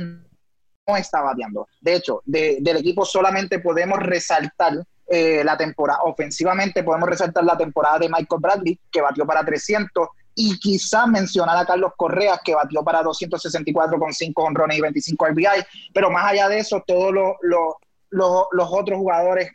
está 0.98 1.22
bateando. 1.22 1.68
De 1.82 1.96
hecho, 1.96 2.22
de- 2.26 2.58
del 2.62 2.78
equipo 2.78 3.06
solamente 3.06 3.60
podemos 3.60 4.00
resaltar 4.00 4.74
eh, 5.12 5.44
la 5.44 5.58
temporada, 5.58 6.02
ofensivamente 6.04 6.84
podemos 6.84 7.10
resaltar 7.10 7.44
la 7.44 7.58
temporada 7.58 7.98
de 7.98 8.08
Michael 8.10 8.40
Bradley, 8.42 8.80
que 8.92 9.02
batió 9.02 9.26
para 9.26 9.44
300, 9.44 10.08
y 10.36 10.58
quizás 10.60 11.08
mencionar 11.08 11.58
a 11.58 11.66
Carlos 11.66 11.94
Correa, 11.98 12.40
que 12.46 12.54
batió 12.54 12.84
para 12.84 13.02
264 13.02 13.98
con 14.00 14.14
5 14.14 14.44
honrones 14.44 14.78
y 14.78 14.82
25 14.82 15.26
RBI, 15.30 15.66
pero 15.94 16.12
más 16.12 16.26
allá 16.32 16.48
de 16.48 16.60
eso, 16.60 16.84
todos 16.86 17.12
los, 17.12 17.34
los 18.12 18.68
otros 18.72 18.98
jugadores 19.00 19.52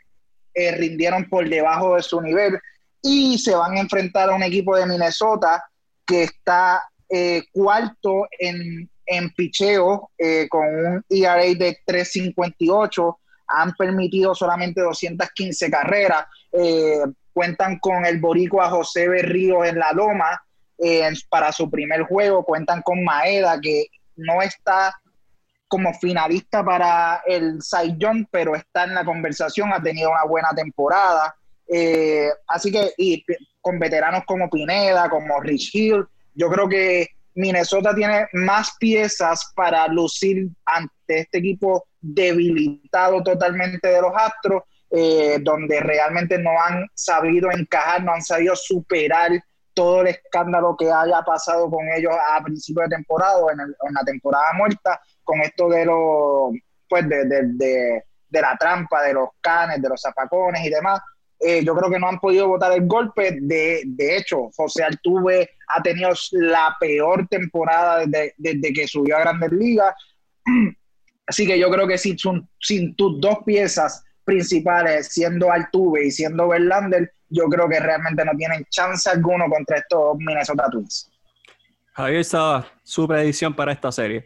eh, 0.55 0.73
rindieron 0.73 1.29
por 1.29 1.49
debajo 1.49 1.97
de 1.97 2.03
su 2.03 2.21
nivel 2.21 2.59
y 3.03 3.39
se 3.39 3.55
van 3.55 3.77
a 3.77 3.81
enfrentar 3.81 4.31
a 4.31 4.35
un 4.35 4.43
equipo 4.43 4.77
de 4.77 4.87
Minnesota 4.87 5.65
que 6.07 6.25
está 6.25 6.83
eh, 7.09 7.45
cuarto 7.53 8.27
en, 8.39 8.89
en 9.07 9.31
picheo 9.31 10.11
eh, 10.19 10.49
con 10.49 10.67
un 10.67 11.05
ERA 11.09 11.43
de 11.43 11.79
358. 11.85 13.19
Han 13.49 13.73
permitido 13.75 14.35
solamente 14.35 14.81
215 14.81 15.71
carreras. 15.71 16.27
Eh, 16.53 17.01
cuentan 17.33 17.79
con 17.79 18.07
el 18.07 18.21
boricua 18.21 18.71
José 18.71 19.09
Berrío 19.09 19.65
en 19.65 19.79
la 19.79 19.93
loma 19.93 20.43
eh, 20.79 21.11
para 21.29 21.53
su 21.53 21.71
primer 21.71 22.03
juego. 22.03 22.45
Cuentan 22.45 22.83
con 22.83 23.03
Maeda, 23.05 23.61
que 23.61 23.87
no 24.17 24.43
está 24.43 24.95
como 25.69 25.93
finalista 25.95 26.65
para 26.65 27.23
el 27.27 27.59
Young, 27.99 28.27
pero 28.31 28.55
está 28.55 28.85
en 28.85 28.95
la 28.95 29.05
conversación, 29.05 29.73
ha 29.73 29.83
tenido 29.83 30.11
una 30.11 30.25
buena 30.25 30.51
temporada. 30.55 31.35
Eh, 31.67 32.29
así 32.47 32.71
que, 32.71 32.93
y 32.97 33.25
con 33.61 33.79
veteranos 33.79 34.25
como 34.25 34.49
Pineda, 34.49 35.09
como 35.09 35.41
Rich 35.41 35.75
Hill, 35.75 36.07
yo 36.35 36.49
creo 36.49 36.69
que 36.69 37.09
Minnesota 37.35 37.95
tiene 37.95 38.27
más 38.33 38.73
piezas 38.79 39.53
para 39.55 39.87
lucir 39.89 40.49
ante 40.65 40.93
este 41.21 41.39
equipo 41.39 41.87
debilitado 42.01 43.23
totalmente 43.23 43.89
de 43.89 44.01
los 44.01 44.13
Astros, 44.15 44.63
eh, 44.91 45.39
donde 45.41 45.81
realmente 45.81 46.39
no 46.39 46.51
han 46.61 46.87
sabido 46.95 47.51
encajar, 47.51 48.05
no 48.05 48.13
han 48.13 48.23
sabido 48.23 48.55
superar 48.55 49.33
todo 49.73 50.03
el 50.03 50.09
escándalo 50.09 50.77
que 50.79 50.91
haya 50.93 51.21
pasado 51.23 51.69
con 51.69 51.89
ellos 51.89 52.13
a 52.31 52.41
principio 52.43 52.83
de 52.85 52.91
temporada 52.91 53.39
o 53.39 53.51
en, 53.51 53.59
la 53.59 54.03
temporada 54.05 54.53
muerta, 54.57 55.01
con 55.25 55.41
esto 55.41 55.69
de 55.69 55.85
los, 55.87 56.53
pues 56.89 57.09
de, 57.09 57.25
de- 57.25 57.43
de- 57.55 58.05
de 58.29 58.41
la 58.41 58.57
trampa, 58.59 59.03
de 59.03 59.15
los 59.15 59.29
canes, 59.41 59.81
de 59.81 59.89
los 59.89 60.01
zapacones 60.01 60.65
y 60.65 60.69
demás. 60.71 61.01
Eh, 61.45 61.63
yo 61.63 61.75
creo 61.75 61.91
que 61.91 61.99
no 61.99 62.09
han 62.09 62.19
podido 62.19 62.49
votar 62.49 62.73
el 62.73 62.87
golpe. 62.87 63.37
De, 63.41 63.83
de 63.85 64.17
hecho, 64.17 64.51
José 64.57 64.83
Altuve 64.83 65.51
ha 65.69 65.83
tenido 65.83 66.11
la 66.33 66.75
peor 66.81 67.27
temporada 67.29 68.07
desde, 68.07 68.35
desde 68.39 68.73
que 68.73 68.89
subió 68.89 69.17
a 69.17 69.21
Grandes 69.21 69.53
Ligas. 69.53 69.95
Así 71.27 71.47
que 71.47 71.59
yo 71.59 71.71
creo 71.71 71.87
que 71.87 71.99
sin, 71.99 72.17
sin 72.61 72.97
tus 72.97 73.21
dos 73.21 73.39
piezas 73.45 74.03
principales, 74.25 75.09
siendo 75.09 75.53
Altuve 75.53 76.07
y 76.07 76.11
siendo 76.11 76.49
Verlander, 76.49 77.13
yo 77.29 77.45
creo 77.45 77.69
que 77.69 77.81
realmente 77.81 78.25
no 78.25 78.33
tienen 78.37 78.65
chance 78.71 79.09
alguno 79.11 79.45
contra 79.49 79.79
estos 79.79 80.17
Minnesota 80.19 80.69
Twins. 80.71 81.11
Javier 81.93 82.25
Saba, 82.25 82.67
su 82.83 83.07
predicción 83.07 83.55
para 83.55 83.73
esta 83.73 83.93
serie. 83.93 84.25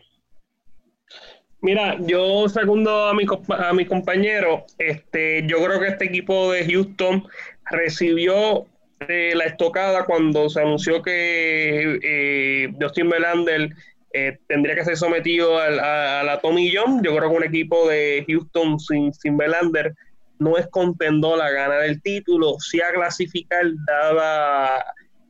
Mira, 1.60 1.96
yo 2.00 2.48
segundo 2.48 3.08
a 3.08 3.14
mi, 3.14 3.24
a 3.48 3.72
mi 3.72 3.84
compañero, 3.84 4.64
este, 4.78 5.44
yo 5.46 5.62
creo 5.64 5.80
que 5.80 5.88
este 5.88 6.04
equipo 6.04 6.52
de 6.52 6.64
Houston 6.64 7.26
recibió 7.70 8.66
eh, 9.00 9.32
la 9.34 9.44
estocada 9.46 10.04
cuando 10.04 10.48
se 10.48 10.60
anunció 10.60 11.02
que 11.02 11.98
eh, 12.02 12.72
Justin 12.80 13.08
Verlander 13.10 13.70
eh, 14.12 14.38
tendría 14.46 14.76
que 14.76 14.84
ser 14.84 14.96
sometido 14.96 15.58
al- 15.58 15.80
a, 15.80 16.22
la 16.22 16.40
Tommy 16.40 16.72
John. 16.72 17.02
Yo 17.02 17.16
creo 17.16 17.28
que 17.30 17.36
un 17.36 17.44
equipo 17.44 17.88
de 17.88 18.24
Houston 18.28 18.78
sin, 18.78 19.12
sin 19.12 19.36
Verlander 19.36 19.94
no 20.38 20.56
es 20.56 20.68
contendor 20.68 21.40
a 21.42 21.50
ganar 21.50 21.82
el 21.82 22.00
título, 22.02 22.54
sí 22.60 22.80
a 22.80 22.92
clasificar 22.92 23.64
dada 23.84 24.84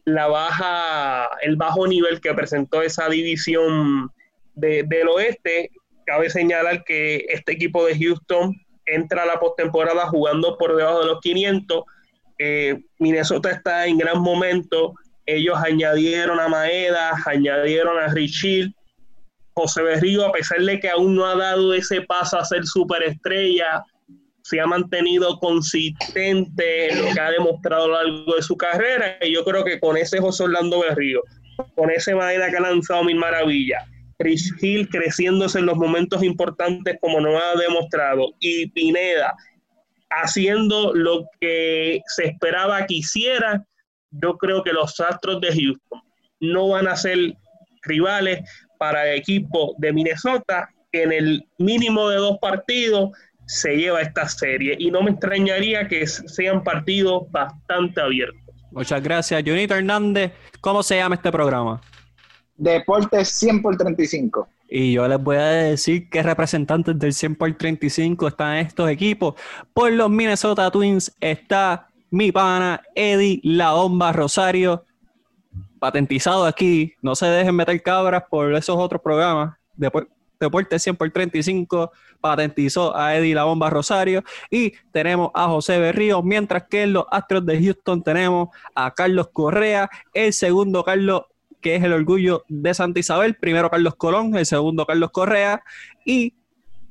la 0.05 0.27
baja, 0.27 1.29
el 1.41 1.57
bajo 1.57 1.87
nivel 1.87 2.21
que 2.21 2.35
presentó 2.35 2.83
esa 2.83 3.09
división 3.09 4.11
del 4.55 5.09
oeste. 5.09 5.71
Cabe 6.09 6.31
señalar 6.31 6.85
que 6.85 7.27
este 7.29 7.53
equipo 7.53 7.85
de 7.85 7.95
Houston 7.99 8.57
entra 8.87 9.25
a 9.25 9.27
la 9.27 9.39
postemporada 9.39 10.07
jugando 10.07 10.57
por 10.57 10.75
debajo 10.75 11.01
de 11.01 11.07
los 11.07 11.21
500. 11.21 11.85
Eh, 12.39 12.81
Minnesota 12.99 13.51
está 13.51 13.87
en 13.87 13.99
gran 13.99 14.23
momento. 14.23 14.95
Ellos 15.27 15.59
añadieron 15.63 16.41
a 16.41 16.49
Maeda, 16.49 17.13
añadieron 17.27 17.99
a 17.99 18.09
Richie, 18.09 18.73
José 19.53 19.83
Berrío, 19.83 20.25
a 20.25 20.33
pesar 20.33 20.61
de 20.61 20.81
que 20.81 20.89
aún 20.89 21.15
no 21.15 21.27
ha 21.27 21.37
dado 21.37 21.75
ese 21.75 22.01
paso 22.01 22.39
a 22.39 22.45
ser 22.47 22.65
superestrella, 22.65 23.85
se 24.45 24.63
ha 24.63 24.67
mantenido 24.67 25.39
consistente 25.39 26.91
en 26.91 27.05
lo 27.05 27.13
que 27.13 27.21
ha 27.21 27.33
demostrado 27.33 27.85
a 27.85 27.87
lo 27.89 28.15
largo 28.15 28.35
de 28.35 28.43
su 28.43 28.57
carrera. 28.57 29.19
Y 29.21 29.35
yo 29.35 29.45
creo 29.45 29.63
que 29.63 29.79
con 29.79 29.99
ese 29.99 30.21
José 30.21 30.45
Orlando 30.45 30.81
Berrío, 30.81 31.21
con 31.75 31.91
ese 31.91 32.15
Maeda 32.15 32.49
que 32.49 32.57
ha 32.57 32.61
lanzado 32.61 33.05
mil 33.05 33.17
maravillas, 33.17 33.85
Rich 34.19 34.55
Hill 34.61 34.89
creciéndose 34.89 35.59
en 35.59 35.67
los 35.67 35.77
momentos 35.77 36.23
importantes 36.23 36.99
como 37.01 37.21
nos 37.21 37.41
ha 37.41 37.59
demostrado, 37.59 38.33
y 38.41 38.69
Pineda 38.71 39.35
haciendo 40.11 40.95
lo 40.95 41.27
que 41.41 42.01
se 42.07 42.27
esperaba 42.27 42.87
que 42.87 42.95
hiciera, 42.95 43.65
yo 44.11 44.37
creo 44.39 44.63
que 44.63 44.73
los 44.73 44.99
Astros 45.01 45.41
de 45.41 45.49
Houston 45.49 46.03
no 46.41 46.69
van 46.69 46.89
a 46.89 46.97
ser 46.97 47.35
rivales 47.83 48.41
para 48.79 49.11
el 49.11 49.19
equipo 49.19 49.75
de 49.79 49.93
Minnesota 49.93 50.71
que 50.91 51.03
en 51.03 51.13
el 51.13 51.47
mínimo 51.59 52.09
de 52.09 52.17
dos 52.17 52.39
partidos 52.41 53.11
se 53.47 53.77
lleva 53.77 54.01
esta 54.01 54.29
serie 54.29 54.77
y 54.79 54.91
no 54.91 55.03
me 55.03 55.11
extrañaría 55.11 55.89
que 55.89 56.07
sean 56.07 56.63
partidos 56.63 57.31
bastante 57.31 58.01
abiertos. 58.01 58.41
Muchas 58.71 59.03
gracias, 59.03 59.43
Junito 59.43 59.75
Hernández. 59.75 60.33
¿Cómo 60.61 60.83
se 60.83 60.97
llama 60.97 61.15
este 61.15 61.33
programa? 61.33 61.81
Deportes 62.59 63.29
100 63.29 63.63
por 63.63 63.77
35. 63.77 64.49
Y 64.69 64.93
yo 64.93 65.09
les 65.09 65.23
voy 65.23 65.37
a 65.37 65.47
decir 65.47 66.11
que 66.11 66.23
representantes 66.23 66.99
del 66.99 67.15
100 67.15 67.37
por 67.37 67.53
35 67.57 68.29
están 68.29 68.57
estos 68.57 68.91
equipos. 68.91 69.35
Por 69.73 69.93
los 69.93 70.11
Minnesota 70.11 70.71
Twins 70.71 71.15
está 71.21 71.89
mi 72.11 72.33
pana 72.33 72.83
Eddie 72.95 73.41
La 73.45 73.73
Bomba 73.73 74.13
Rosario, 74.13 74.85
patentizado 75.79 76.45
aquí. 76.45 76.95
No 77.01 77.15
se 77.15 77.27
dejen 77.27 77.55
meter 77.55 77.81
cabras 77.83 78.25
por 78.29 78.53
esos 78.55 78.77
otros 78.77 79.01
programas. 79.01 79.57
Deportes 80.41 80.83
100 80.83 80.97
por 80.97 81.11
35 81.11 81.93
patentizó 82.21 82.97
a 82.97 83.17
Eddie 83.17 83.35
La 83.35 83.45
Bomba 83.45 83.71
Rosario 83.71 84.25
y 84.51 84.73
tenemos 84.91 85.31
a 85.33 85.47
José 85.47 85.79
Berrío, 85.79 86.23
mientras 86.23 86.65
que 86.69 86.83
en 86.83 86.93
los 86.93 87.07
Astros 87.11 87.47
de 87.47 87.63
Houston 87.63 88.03
tenemos 88.03 88.49
a 88.75 88.93
Carlos 88.93 89.29
Correa, 89.33 89.89
el 90.13 90.33
segundo 90.33 90.83
Carlos 90.85 91.23
que 91.61 91.77
es 91.77 91.83
el 91.83 91.93
orgullo 91.93 92.45
de 92.49 92.73
Santa 92.75 93.01
Isabel, 93.01 93.35
primero 93.35 93.71
Carlos 93.71 93.95
Colón, 93.97 94.37
el 94.37 94.47
segundo 94.47 94.87
Carlos 94.87 95.11
Correa 95.11 95.63
y 96.05 96.35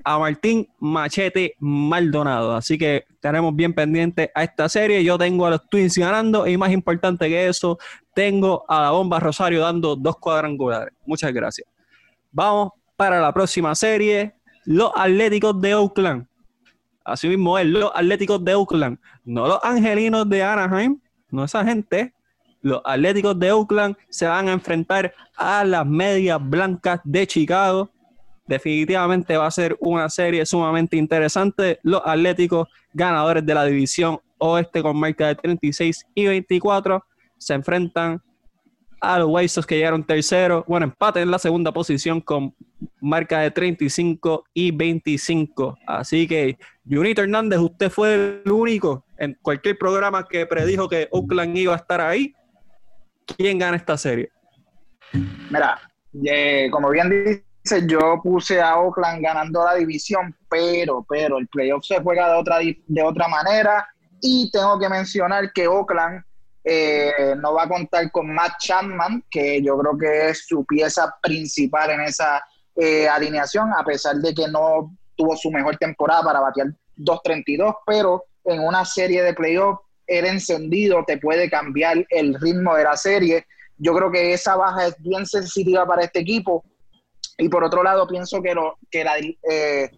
a 0.03 0.17
Martín 0.17 0.67
Machete 0.79 1.55
Maldonado. 1.59 2.55
Así 2.55 2.77
que 2.77 3.05
tenemos 3.19 3.53
bien 3.53 3.73
pendiente 3.73 4.31
a 4.33 4.43
esta 4.43 4.69
serie. 4.69 5.03
Yo 5.03 5.17
tengo 5.17 5.45
a 5.45 5.49
los 5.49 5.69
Twins 5.69 5.97
ganando 5.97 6.47
y 6.47 6.55
más 6.57 6.71
importante 6.71 7.27
que 7.27 7.47
eso, 7.47 7.77
tengo 8.13 8.63
a 8.69 8.83
la 8.83 8.91
Bomba 8.91 9.19
Rosario 9.19 9.61
dando 9.61 9.95
dos 9.97 10.17
cuadrangulares. 10.17 10.93
Muchas 11.05 11.33
gracias. 11.33 11.67
Vamos 12.31 12.71
para 12.95 13.19
la 13.19 13.33
próxima 13.33 13.75
serie, 13.75 14.33
los 14.65 14.91
Atléticos 14.95 15.59
de 15.59 15.75
Oakland. 15.75 16.25
Así 17.03 17.27
mismo 17.27 17.57
es, 17.57 17.65
los 17.65 17.91
Atléticos 17.93 18.43
de 18.43 18.55
Oakland, 18.55 18.99
no 19.25 19.47
los 19.47 19.59
Angelinos 19.63 20.27
de 20.29 20.43
Anaheim, 20.43 20.99
no 21.31 21.43
esa 21.43 21.63
gente, 21.63 22.13
los 22.61 22.81
Atléticos 22.83 23.37
de 23.39 23.51
Oakland 23.51 23.95
se 24.09 24.27
van 24.27 24.49
a 24.49 24.53
enfrentar 24.53 25.13
a 25.35 25.63
las 25.63 25.85
Medias 25.85 26.39
Blancas 26.41 26.99
de 27.03 27.27
Chicago. 27.27 27.89
Definitivamente 28.47 29.37
va 29.37 29.47
a 29.47 29.51
ser 29.51 29.77
una 29.79 30.09
serie 30.09 30.45
sumamente 30.45 30.97
interesante. 30.97 31.79
Los 31.83 32.01
Atléticos, 32.05 32.67
ganadores 32.93 33.45
de 33.45 33.53
la 33.53 33.65
división 33.65 34.19
oeste 34.37 34.81
con 34.81 34.97
marca 34.99 35.27
de 35.27 35.35
36 35.35 36.05
y 36.13 36.27
24, 36.27 37.03
se 37.37 37.53
enfrentan 37.53 38.21
a 39.01 39.19
los 39.19 39.27
White 39.29 39.61
que 39.67 39.75
llegaron 39.75 40.03
tercero. 40.03 40.63
Bueno, 40.67 40.85
empate 40.85 41.21
en 41.21 41.31
la 41.31 41.39
segunda 41.39 41.71
posición 41.71 42.21
con 42.21 42.53
marca 42.99 43.39
de 43.39 43.51
35 43.51 44.45
y 44.53 44.71
25. 44.71 45.77
Así 45.85 46.27
que, 46.27 46.57
Junito 46.89 47.21
Hernández, 47.21 47.59
usted 47.59 47.89
fue 47.89 48.41
el 48.45 48.51
único 48.51 49.05
en 49.17 49.37
cualquier 49.41 49.77
programa 49.77 50.27
que 50.27 50.45
predijo 50.45 50.87
que 50.89 51.07
Oakland 51.11 51.57
iba 51.57 51.73
a 51.73 51.77
estar 51.77 52.01
ahí. 52.01 52.33
¿Quién 53.35 53.59
gana 53.59 53.77
esta 53.77 53.97
serie? 53.97 54.31
Mira, 55.49 55.79
como 56.71 56.89
bien 56.89 57.09
dice, 57.09 57.85
yo 57.87 58.19
puse 58.23 58.61
a 58.61 58.77
Oakland 58.77 59.21
ganando 59.21 59.63
la 59.63 59.75
división, 59.75 60.35
pero, 60.49 61.05
pero 61.07 61.37
el 61.37 61.47
playoff 61.47 61.85
se 61.85 62.01
juega 62.01 62.31
de 62.31 62.39
otra, 62.39 62.59
de 62.59 63.03
otra 63.03 63.27
manera 63.27 63.87
y 64.21 64.49
tengo 64.51 64.79
que 64.79 64.89
mencionar 64.89 65.51
que 65.53 65.67
Oakland 65.67 66.23
eh, 66.63 67.35
no 67.37 67.53
va 67.53 67.63
a 67.63 67.69
contar 67.69 68.11
con 68.11 68.33
Matt 68.33 68.57
Chapman, 68.59 69.23
que 69.29 69.61
yo 69.61 69.77
creo 69.77 69.97
que 69.97 70.29
es 70.29 70.45
su 70.47 70.65
pieza 70.65 71.15
principal 71.21 71.91
en 71.91 72.01
esa 72.01 72.43
eh, 72.75 73.07
alineación, 73.07 73.71
a 73.73 73.83
pesar 73.83 74.17
de 74.17 74.33
que 74.33 74.47
no 74.47 74.95
tuvo 75.15 75.35
su 75.37 75.49
mejor 75.49 75.77
temporada 75.77 76.23
para 76.23 76.41
batear 76.41 76.67
2.32, 76.97 77.75
pero 77.85 78.23
en 78.43 78.61
una 78.61 78.83
serie 78.85 79.23
de 79.23 79.33
playoffs 79.33 79.81
el 80.07 80.25
encendido 80.25 81.03
te 81.05 81.17
puede 81.17 81.49
cambiar 81.49 82.05
el 82.09 82.33
ritmo 82.39 82.75
de 82.75 82.83
la 82.85 82.95
serie. 82.95 83.45
Yo 83.77 83.93
creo 83.93 84.09
que 84.09 84.33
esa 84.33 84.55
baja 84.55 84.87
es 84.87 84.95
bien 84.99 85.25
sensitiva 85.25 85.85
para 85.85 86.03
este 86.03 86.19
equipo. 86.19 86.63
Y 87.37 87.49
por 87.49 87.63
otro 87.63 87.83
lado, 87.83 88.07
pienso 88.07 88.41
que, 88.41 88.55
eh, 89.49 89.91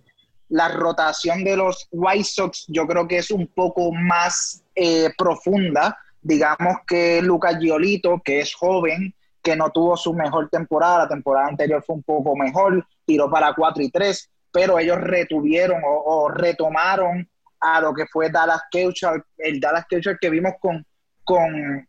la 0.50 0.68
rotación 0.70 1.44
de 1.44 1.56
los 1.56 1.88
White 1.92 2.24
Sox 2.24 2.66
yo 2.68 2.88
creo 2.88 3.08
que 3.08 3.20
es 3.20 3.30
un 3.30 3.48
poco 3.48 3.92
más 3.92 4.64
eh, 4.76 5.10
profunda. 5.16 5.98
Digamos 6.22 6.78
que 6.88 7.22
Lucas 7.22 7.58
Giolito, 7.60 8.20
que 8.26 8.40
es 8.40 8.54
joven, 8.56 9.14
que 9.44 9.56
no 9.56 9.70
tuvo 9.70 9.96
su 9.96 10.14
mejor 10.14 10.50
temporada, 10.50 11.04
la 11.04 11.08
temporada 11.08 11.48
anterior 11.48 11.84
fue 11.86 11.96
un 11.98 12.04
poco 12.04 12.36
mejor, 12.36 12.86
tiró 13.06 13.30
para 13.30 13.54
4 13.54 13.84
y 13.84 13.92
3, 13.92 14.30
pero 14.52 14.80
ellos 14.80 15.00
retuvieron 15.00 15.82
o 15.86 16.30
retomaron 16.30 17.30
a 17.60 17.82
lo 17.82 17.94
que 17.94 18.06
fue 18.08 18.30
Dallas 18.30 18.62
Keuchel, 18.72 19.24
el 19.38 19.60
Dallas 19.60 19.86
Keuchel 19.90 20.18
que 20.20 20.30
vimos 20.30 20.54
con, 20.60 20.86
con, 21.24 21.82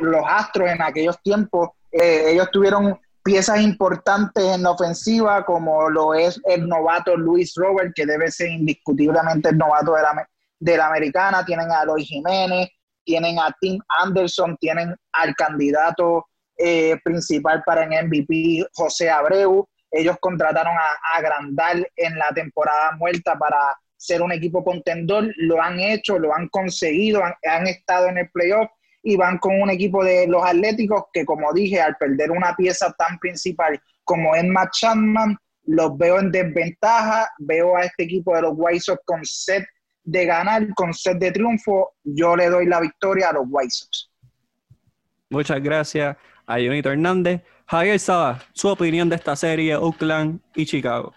los 0.00 0.22
Astros 0.26 0.70
en 0.70 0.80
aquellos 0.80 1.20
tiempos. 1.22 1.70
Eh, 1.90 2.32
ellos 2.32 2.48
tuvieron 2.50 2.98
piezas 3.22 3.60
importantes 3.60 4.42
en 4.42 4.62
la 4.62 4.70
ofensiva, 4.70 5.44
como 5.44 5.90
lo 5.90 6.14
es 6.14 6.40
el 6.44 6.66
novato 6.66 7.16
Luis 7.16 7.52
Robert, 7.56 7.92
que 7.94 8.06
debe 8.06 8.30
ser 8.30 8.50
indiscutiblemente 8.50 9.50
el 9.50 9.58
novato 9.58 9.94
de 9.94 10.02
la, 10.02 10.28
de 10.60 10.76
la 10.76 10.86
americana. 10.86 11.44
Tienen 11.44 11.70
a 11.70 11.82
Eloy 11.82 12.04
Jiménez, 12.04 12.68
tienen 13.04 13.38
a 13.38 13.54
Tim 13.60 13.80
Anderson, 14.02 14.56
tienen 14.58 14.94
al 15.12 15.34
candidato 15.34 16.26
eh, 16.56 16.98
principal 17.04 17.62
para 17.66 17.84
el 17.84 18.06
MVP, 18.06 18.66
José 18.72 19.10
Abreu. 19.10 19.66
Ellos 19.90 20.16
contrataron 20.20 20.74
a, 20.74 21.16
a 21.16 21.20
Grandal 21.20 21.86
en 21.96 22.18
la 22.18 22.28
temporada 22.34 22.92
muerta 22.92 23.36
para 23.38 23.58
ser 23.98 24.22
un 24.22 24.32
equipo 24.32 24.64
contendor, 24.64 25.30
lo 25.36 25.60
han 25.60 25.80
hecho, 25.80 26.18
lo 26.18 26.34
han 26.34 26.48
conseguido, 26.48 27.20
han, 27.22 27.66
estado 27.66 28.08
en 28.08 28.18
el 28.18 28.30
playoff 28.30 28.70
y 29.02 29.16
van 29.16 29.38
con 29.38 29.60
un 29.60 29.70
equipo 29.70 30.04
de 30.04 30.26
los 30.28 30.42
Atléticos 30.42 31.04
que, 31.12 31.24
como 31.24 31.52
dije, 31.52 31.80
al 31.80 31.96
perder 31.96 32.30
una 32.30 32.54
pieza 32.56 32.94
tan 32.96 33.18
principal 33.18 33.78
como 34.04 34.34
es 34.34 34.44
Matt 34.44 34.70
Chapman, 34.72 35.36
los 35.66 35.98
veo 35.98 36.20
en 36.20 36.30
desventaja, 36.30 37.28
veo 37.38 37.76
a 37.76 37.82
este 37.82 38.04
equipo 38.04 38.34
de 38.34 38.42
los 38.42 38.52
White 38.56 38.80
Sox 38.80 39.02
con 39.04 39.22
set 39.24 39.66
de 40.04 40.24
ganar, 40.24 40.72
con 40.74 40.94
set 40.94 41.18
de 41.18 41.32
triunfo, 41.32 41.92
yo 42.04 42.34
le 42.36 42.48
doy 42.48 42.64
la 42.66 42.80
victoria 42.80 43.28
a 43.28 43.32
los 43.34 43.44
White 43.48 43.70
Sox. 43.70 44.10
Muchas 45.28 45.62
gracias 45.62 46.16
a 46.46 46.54
Jonito 46.54 46.90
Hernández. 46.90 47.42
Javier 47.66 47.98
Saba, 47.98 48.40
su 48.54 48.68
opinión 48.68 49.10
de 49.10 49.16
esta 49.16 49.36
serie, 49.36 49.76
Oakland 49.76 50.40
y 50.54 50.64
Chicago. 50.64 51.12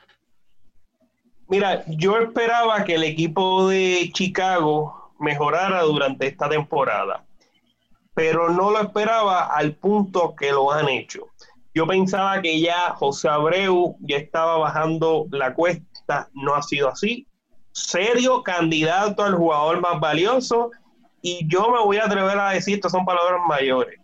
Mira, 1.52 1.84
yo 1.86 2.18
esperaba 2.18 2.86
que 2.86 2.96
el 2.96 3.04
equipo 3.04 3.68
de 3.68 4.10
Chicago 4.14 5.12
mejorara 5.20 5.82
durante 5.82 6.28
esta 6.28 6.48
temporada, 6.48 7.26
pero 8.14 8.50
no 8.50 8.72
lo 8.72 8.80
esperaba 8.80 9.48
al 9.48 9.74
punto 9.74 10.34
que 10.34 10.54
lo 10.54 10.72
han 10.72 10.88
hecho. 10.88 11.28
Yo 11.74 11.86
pensaba 11.86 12.42
que 12.42 12.62
ya 12.62 12.92
José 12.92 13.28
Abreu 13.28 13.98
ya 14.00 14.16
estaba 14.16 14.60
bajando 14.60 15.28
la 15.30 15.54
cuesta, 15.54 16.30
no 16.34 16.56
ha 16.56 16.64
sido 16.64 16.88
así. 16.88 17.28
Serio 17.74 18.44
candidato 18.44 19.22
al 19.22 19.36
jugador 19.36 19.82
más 19.82 20.00
valioso 20.00 20.72
y 21.22 21.46
yo 21.50 21.70
me 21.70 21.84
voy 21.84 21.98
a 21.98 22.06
atrever 22.06 22.40
a 22.40 22.52
decir, 22.52 22.76
estas 22.76 22.94
son 22.94 23.04
palabras 23.04 23.42
mayores 23.46 24.01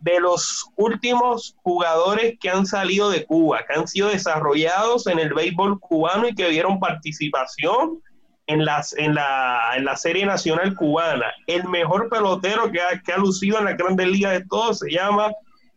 de 0.00 0.18
los 0.18 0.66
últimos 0.76 1.56
jugadores 1.62 2.38
que 2.40 2.50
han 2.50 2.66
salido 2.66 3.10
de 3.10 3.24
Cuba, 3.26 3.64
que 3.66 3.78
han 3.78 3.86
sido 3.86 4.08
desarrollados 4.08 5.06
en 5.06 5.18
el 5.18 5.34
béisbol 5.34 5.78
cubano 5.78 6.28
y 6.28 6.34
que 6.34 6.48
dieron 6.48 6.80
participación 6.80 8.00
en, 8.46 8.64
las, 8.64 8.92
en, 8.94 9.14
la, 9.14 9.72
en 9.76 9.84
la 9.84 9.96
Serie 9.96 10.26
Nacional 10.26 10.74
Cubana. 10.74 11.26
El 11.46 11.68
mejor 11.68 12.08
pelotero 12.08 12.70
que 12.72 12.80
ha, 12.80 13.00
que 13.00 13.12
ha 13.12 13.18
lucido 13.18 13.58
en 13.58 13.66
la 13.66 13.74
Grandes 13.74 14.08
Ligas 14.08 14.32
de 14.32 14.46
todos 14.46 14.78
se 14.78 14.90
llama 14.90 15.30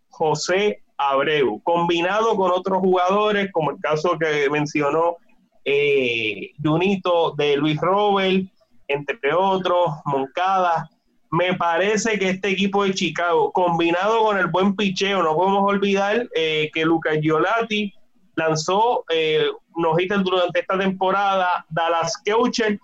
José 0.10 0.82
Abreu, 0.98 1.62
combinado 1.64 2.36
con 2.36 2.52
otros 2.52 2.80
jugadores, 2.80 3.52
como 3.52 3.72
el 3.72 3.78
caso 3.80 4.18
que 4.18 4.50
mencionó 4.50 5.18
eh, 5.66 6.52
Junito 6.64 7.34
de 7.38 7.58
Luis 7.58 7.80
Robert, 7.80 8.46
entre 8.88 9.34
otros, 9.34 9.90
Moncada. 10.06 10.90
Me 11.34 11.56
parece 11.56 12.20
que 12.20 12.30
este 12.30 12.50
equipo 12.50 12.84
de 12.84 12.94
Chicago, 12.94 13.52
combinado 13.52 14.22
con 14.22 14.38
el 14.38 14.46
buen 14.46 14.76
picheo, 14.76 15.24
no 15.24 15.34
podemos 15.34 15.64
olvidar 15.64 16.30
eh, 16.36 16.70
que 16.72 16.86
Lucas 16.86 17.18
Giolati 17.22 17.92
lanzó 18.36 19.04
eh, 19.10 19.48
durante 19.76 20.60
esta 20.60 20.78
temporada. 20.78 21.66
Dallas 21.70 22.22
Keuchel, 22.24 22.80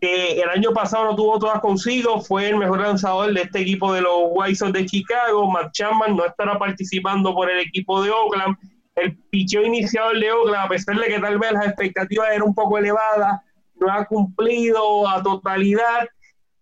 que 0.00 0.40
el 0.40 0.48
año 0.48 0.72
pasado 0.72 1.04
no 1.04 1.14
tuvo 1.14 1.38
todas 1.38 1.60
consigo, 1.60 2.22
fue 2.22 2.48
el 2.48 2.56
mejor 2.56 2.80
lanzador 2.80 3.34
de 3.34 3.42
este 3.42 3.60
equipo 3.60 3.92
de 3.92 4.00
los 4.00 4.30
White 4.30 4.56
Sox 4.56 4.72
de 4.72 4.86
Chicago. 4.86 5.50
Matt 5.50 5.72
Chapman 5.72 6.16
no 6.16 6.24
estará 6.24 6.58
participando 6.58 7.34
por 7.34 7.50
el 7.50 7.60
equipo 7.60 8.02
de 8.02 8.12
Oakland. 8.12 8.56
El 8.94 9.14
picheo 9.28 9.62
iniciador 9.62 10.18
de 10.18 10.32
Oakland, 10.32 10.64
a 10.64 10.68
pesar 10.68 10.96
de 10.96 11.06
que 11.06 11.20
tal 11.20 11.38
vez 11.38 11.52
las 11.52 11.66
expectativas 11.66 12.28
eran 12.30 12.44
un 12.44 12.54
poco 12.54 12.78
elevadas, 12.78 13.42
no 13.78 13.92
ha 13.92 14.06
cumplido 14.06 15.06
a 15.06 15.22
totalidad. 15.22 16.08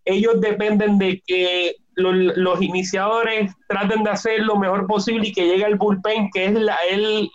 Ellos 0.08 0.40
dependen 0.40 0.98
de 0.98 1.22
que 1.26 1.76
los, 1.94 2.62
iniciadores 2.62 3.52
traten 3.68 4.04
de 4.04 4.10
hacer 4.10 4.40
lo 4.40 4.56
mejor 4.56 4.86
posible 4.86 5.28
y 5.28 5.32
que 5.32 5.46
llegue 5.46 5.64
el 5.64 5.76
bullpen, 5.76 6.30
que 6.32 6.46
es 6.46 6.52
la, 6.52 6.78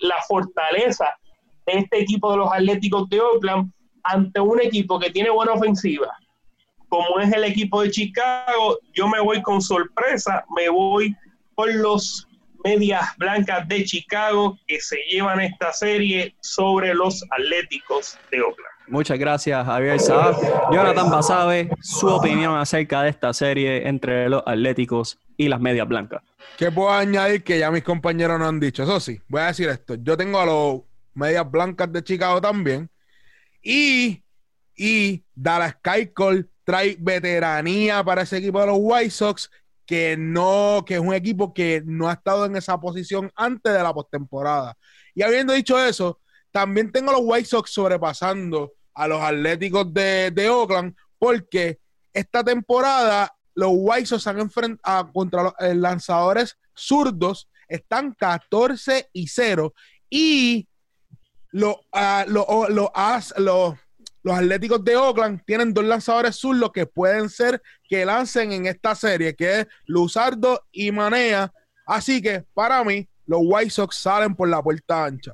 la 0.02 0.16
fortaleza 0.28 1.06
de 1.68 1.74
este 1.80 2.02
equipo 2.02 2.32
de 2.32 2.38
los 2.38 2.52
Atléticos 2.52 3.08
de 3.10 3.22
Oakland, 3.22 3.72
ante 4.04 4.40
un 4.40 4.60
equipo 4.60 5.00
que 5.00 5.12
tiene 5.12 5.30
buena 5.30 5.54
ofensiva, 5.54 6.18
como 6.90 7.20
es 7.20 7.32
el 7.32 7.44
equipo 7.44 7.82
de 7.82 7.92
Chicago, 7.92 8.80
yo 8.94 9.08
me 9.08 9.22
voy 9.22 9.42
con 9.44 9.62
sorpresa, 9.62 10.44
me 10.56 10.70
voy 10.70 11.16
con 11.54 11.82
los 11.82 12.28
medias 12.64 13.06
blancas 13.18 13.68
de 13.68 13.84
Chicago 13.84 14.58
que 14.68 14.80
se 14.80 14.98
llevan 15.12 15.42
esta 15.42 15.72
serie 15.74 16.36
sobre 16.42 16.94
los 16.94 17.24
Atléticos 17.32 18.18
de 18.32 18.42
Oakland. 18.42 18.73
Muchas 18.88 19.18
gracias, 19.18 19.66
Javier 19.66 20.00
Saab. 20.00 20.36
Jonathan 20.72 21.10
Basabe, 21.10 21.70
su 21.82 22.08
opinión 22.08 22.56
acerca 22.58 23.02
de 23.04 23.10
esta 23.10 23.34
serie 23.34 23.88
entre 23.88 24.30
los 24.30 24.44
Atléticos 24.46 25.18
y 25.38 25.48
las 25.48 25.60
medias 25.60 25.88
blancas. 25.88 26.22
¿Qué 26.58 26.72
puedo 26.72 26.92
añadir 26.92 27.44
que 27.44 27.60
ya 27.60 27.72
mis 27.72 27.84
compañeros 27.84 28.40
no 28.40 28.48
han 28.48 28.60
dicho? 28.60 28.84
Eso 28.84 29.00
sí, 29.00 29.22
voy 29.28 29.42
a 29.42 29.48
decir 29.48 29.70
esto. 29.70 29.96
Yo 29.96 30.18
tengo 30.18 30.40
a 30.40 30.46
los 30.46 30.82
medias 31.14 31.50
blancas 31.50 31.92
de 31.92 32.04
Chicago 32.04 32.42
también. 32.42 32.90
Y, 33.62 34.22
y 34.76 35.24
Dallas 35.34 35.78
Keuchel 35.82 36.50
trae 36.64 36.98
veteranía 37.00 38.04
para 38.04 38.24
ese 38.24 38.38
equipo 38.38 38.60
de 38.60 38.68
los 38.68 38.78
White 38.80 39.10
Sox 39.10 39.50
que 39.86 40.16
no, 40.18 40.84
que 40.86 40.96
es 40.96 41.00
un 41.00 41.14
equipo 41.14 41.54
que 41.54 41.82
no 41.86 42.10
ha 42.10 42.14
estado 42.14 42.46
en 42.46 42.56
esa 42.56 42.80
posición 42.80 43.32
antes 43.36 43.74
de 43.74 43.84
la 43.84 43.94
postemporada. 43.94 44.78
Y 45.14 45.22
habiendo 45.22 45.54
dicho 45.54 45.84
eso, 45.84 46.20
también 46.54 46.92
tengo 46.92 47.10
a 47.10 47.14
los 47.14 47.24
White 47.26 47.50
Sox 47.50 47.72
sobrepasando 47.72 48.72
a 48.94 49.08
los 49.08 49.20
Atléticos 49.20 49.92
de, 49.92 50.32
de 50.32 50.50
Oakland, 50.50 50.96
porque 51.18 51.80
esta 52.14 52.44
temporada 52.44 53.36
los 53.56 53.72
White 53.74 54.06
Sox 54.06 54.28
han 54.28 54.40
enfrentado 54.40 55.12
contra 55.12 55.44
los 55.44 55.54
eh, 55.60 55.74
lanzadores 55.74 56.58
zurdos, 56.76 57.50
están 57.68 58.14
14 58.14 59.10
y 59.14 59.28
0 59.28 59.74
y 60.10 60.68
los, 61.52 61.78
los, 62.28 62.70
los, 62.70 63.76
los 64.24 64.38
Atléticos 64.38 64.84
de 64.84 64.96
Oakland 64.96 65.42
tienen 65.46 65.74
dos 65.74 65.86
lanzadores 65.86 66.36
zurdos 66.36 66.72
que 66.72 66.86
pueden 66.86 67.30
ser 67.30 67.62
que 67.90 68.06
lancen 68.06 68.52
en 68.52 68.68
esta 68.68 68.96
serie, 68.96 69.36
que 69.36 69.62
es 69.62 69.68
Luzardo 69.86 70.66
y 70.72 70.92
Manea. 70.92 71.52
Así 71.86 72.22
que 72.22 72.46
para 72.54 72.84
mí, 72.84 73.08
los 73.26 73.40
White 73.44 73.70
Sox 73.72 73.98
salen 73.98 74.36
por 74.36 74.50
la 74.50 74.62
puerta 74.62 75.06
ancha. 75.06 75.34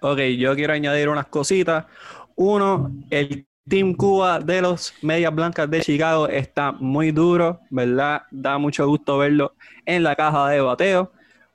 Ok, 0.00 0.18
yo 0.38 0.54
quiero 0.54 0.72
añadir 0.72 1.08
unas 1.08 1.26
cositas. 1.26 1.86
Uno, 2.34 2.92
el 3.10 3.46
Team 3.68 3.94
Cuba 3.94 4.38
de 4.38 4.62
los 4.62 4.94
Medias 5.02 5.34
Blancas 5.34 5.70
de 5.70 5.80
Chicago 5.80 6.28
está 6.28 6.72
muy 6.72 7.10
duro, 7.10 7.60
¿verdad? 7.70 8.22
Da 8.30 8.58
mucho 8.58 8.86
gusto 8.86 9.18
verlo 9.18 9.54
en 9.84 10.02
la 10.02 10.14
caja 10.14 10.48
de 10.50 10.60
bateo. 10.60 11.12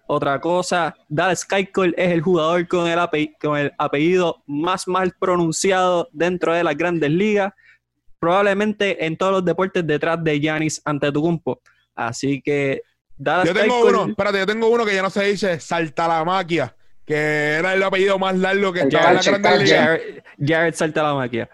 Otra 0.08 0.42
cosa, 0.42 0.94
Dallas 1.08 1.46
Keuchel 1.46 1.96
es 1.98 2.12
el 2.12 2.22
jugador 2.22 2.68
con 2.68 2.88
el, 2.88 3.00
con 3.40 3.58
el 3.58 3.72
apellido 3.78 4.44
más 4.46 4.88
mal 4.88 5.14
pronunciado 5.18 6.10
dentro 6.12 6.54
de 6.54 6.66
las 6.66 6.76
grandes 6.76 7.12
ligas, 7.12 7.54
probablemente 8.20 9.06
en 9.06 9.16
todos 9.16 9.32
los 9.32 9.46
deportes 9.46 9.88
detrás 9.88 10.22
de 10.22 10.38
Giannis 10.40 10.82
Antetokounmpo. 10.84 11.62
Así 11.96 12.42
que 12.42 12.82
Dallas 13.16 13.48
Yo 13.48 13.54
tengo 13.54 13.86
uno, 13.86 14.08
espérate, 14.08 14.40
yo 14.40 14.46
tengo 14.46 14.68
uno 14.68 14.84
que 14.84 14.96
ya 14.96 15.02
no 15.02 15.10
se 15.10 15.24
dice 15.24 15.60
Saltalamaquia 15.60 16.76
que 17.06 17.56
era 17.56 17.74
el 17.74 17.84
apellido 17.84 18.18
más 18.20 18.36
largo 18.38 18.72
que 18.72 18.82
estaba 18.82 19.10
en 19.12 19.16
la 19.16 19.22
Grande 19.22 19.64
Liga. 19.64 19.84
Jared, 19.84 20.24
Jared 20.40 20.74
Saltalamaquia. 20.74 21.50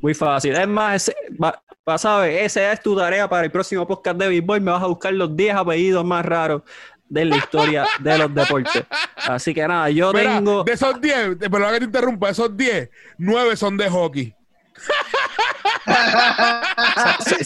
Muy 0.00 0.14
fácil. 0.14 0.56
Es 0.56 0.68
más, 0.68 1.08
ese, 1.08 1.16
va, 1.42 1.62
sabes, 1.98 2.42
esa 2.42 2.72
es 2.72 2.80
tu 2.80 2.96
tarea 2.96 3.28
para 3.28 3.44
el 3.44 3.50
próximo 3.50 3.86
podcast 3.86 4.16
de 4.16 4.28
Big 4.28 4.46
Me 4.46 4.58
vas 4.60 4.82
a 4.82 4.86
buscar 4.86 5.12
los 5.12 5.36
10 5.36 5.56
apellidos 5.56 6.04
más 6.04 6.24
raros 6.24 6.62
de 7.08 7.24
la 7.24 7.36
historia 7.36 7.86
de 7.98 8.18
los 8.18 8.34
deportes. 8.34 8.84
Así 9.16 9.52
que 9.52 9.66
nada, 9.66 9.90
yo 9.90 10.12
Mira, 10.12 10.36
tengo. 10.36 10.64
De 10.64 10.72
esos 10.72 11.00
10, 11.00 11.36
perdón 11.38 11.72
que 11.72 11.78
te 11.80 11.84
interrumpa, 11.84 12.26
de 12.28 12.32
esos 12.32 12.56
10, 12.56 12.90
9 13.18 13.56
son 13.56 13.76
de 13.76 13.90
hockey. 13.90 14.34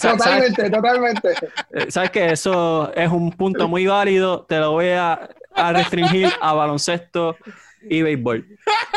totalmente, 0.01 0.71
totalmente. 0.71 1.29
Eh, 1.73 1.91
Sabes 1.91 2.11
que 2.11 2.27
eso 2.27 2.93
es 2.95 3.11
un 3.11 3.33
punto 3.33 3.67
muy 3.67 3.87
válido. 3.87 4.45
Te 4.49 4.59
lo 4.59 4.73
voy 4.73 4.91
a, 4.91 5.29
a 5.55 5.73
restringir 5.73 6.29
a 6.41 6.53
baloncesto 6.53 7.37
y 7.89 8.03
béisbol. 8.03 8.47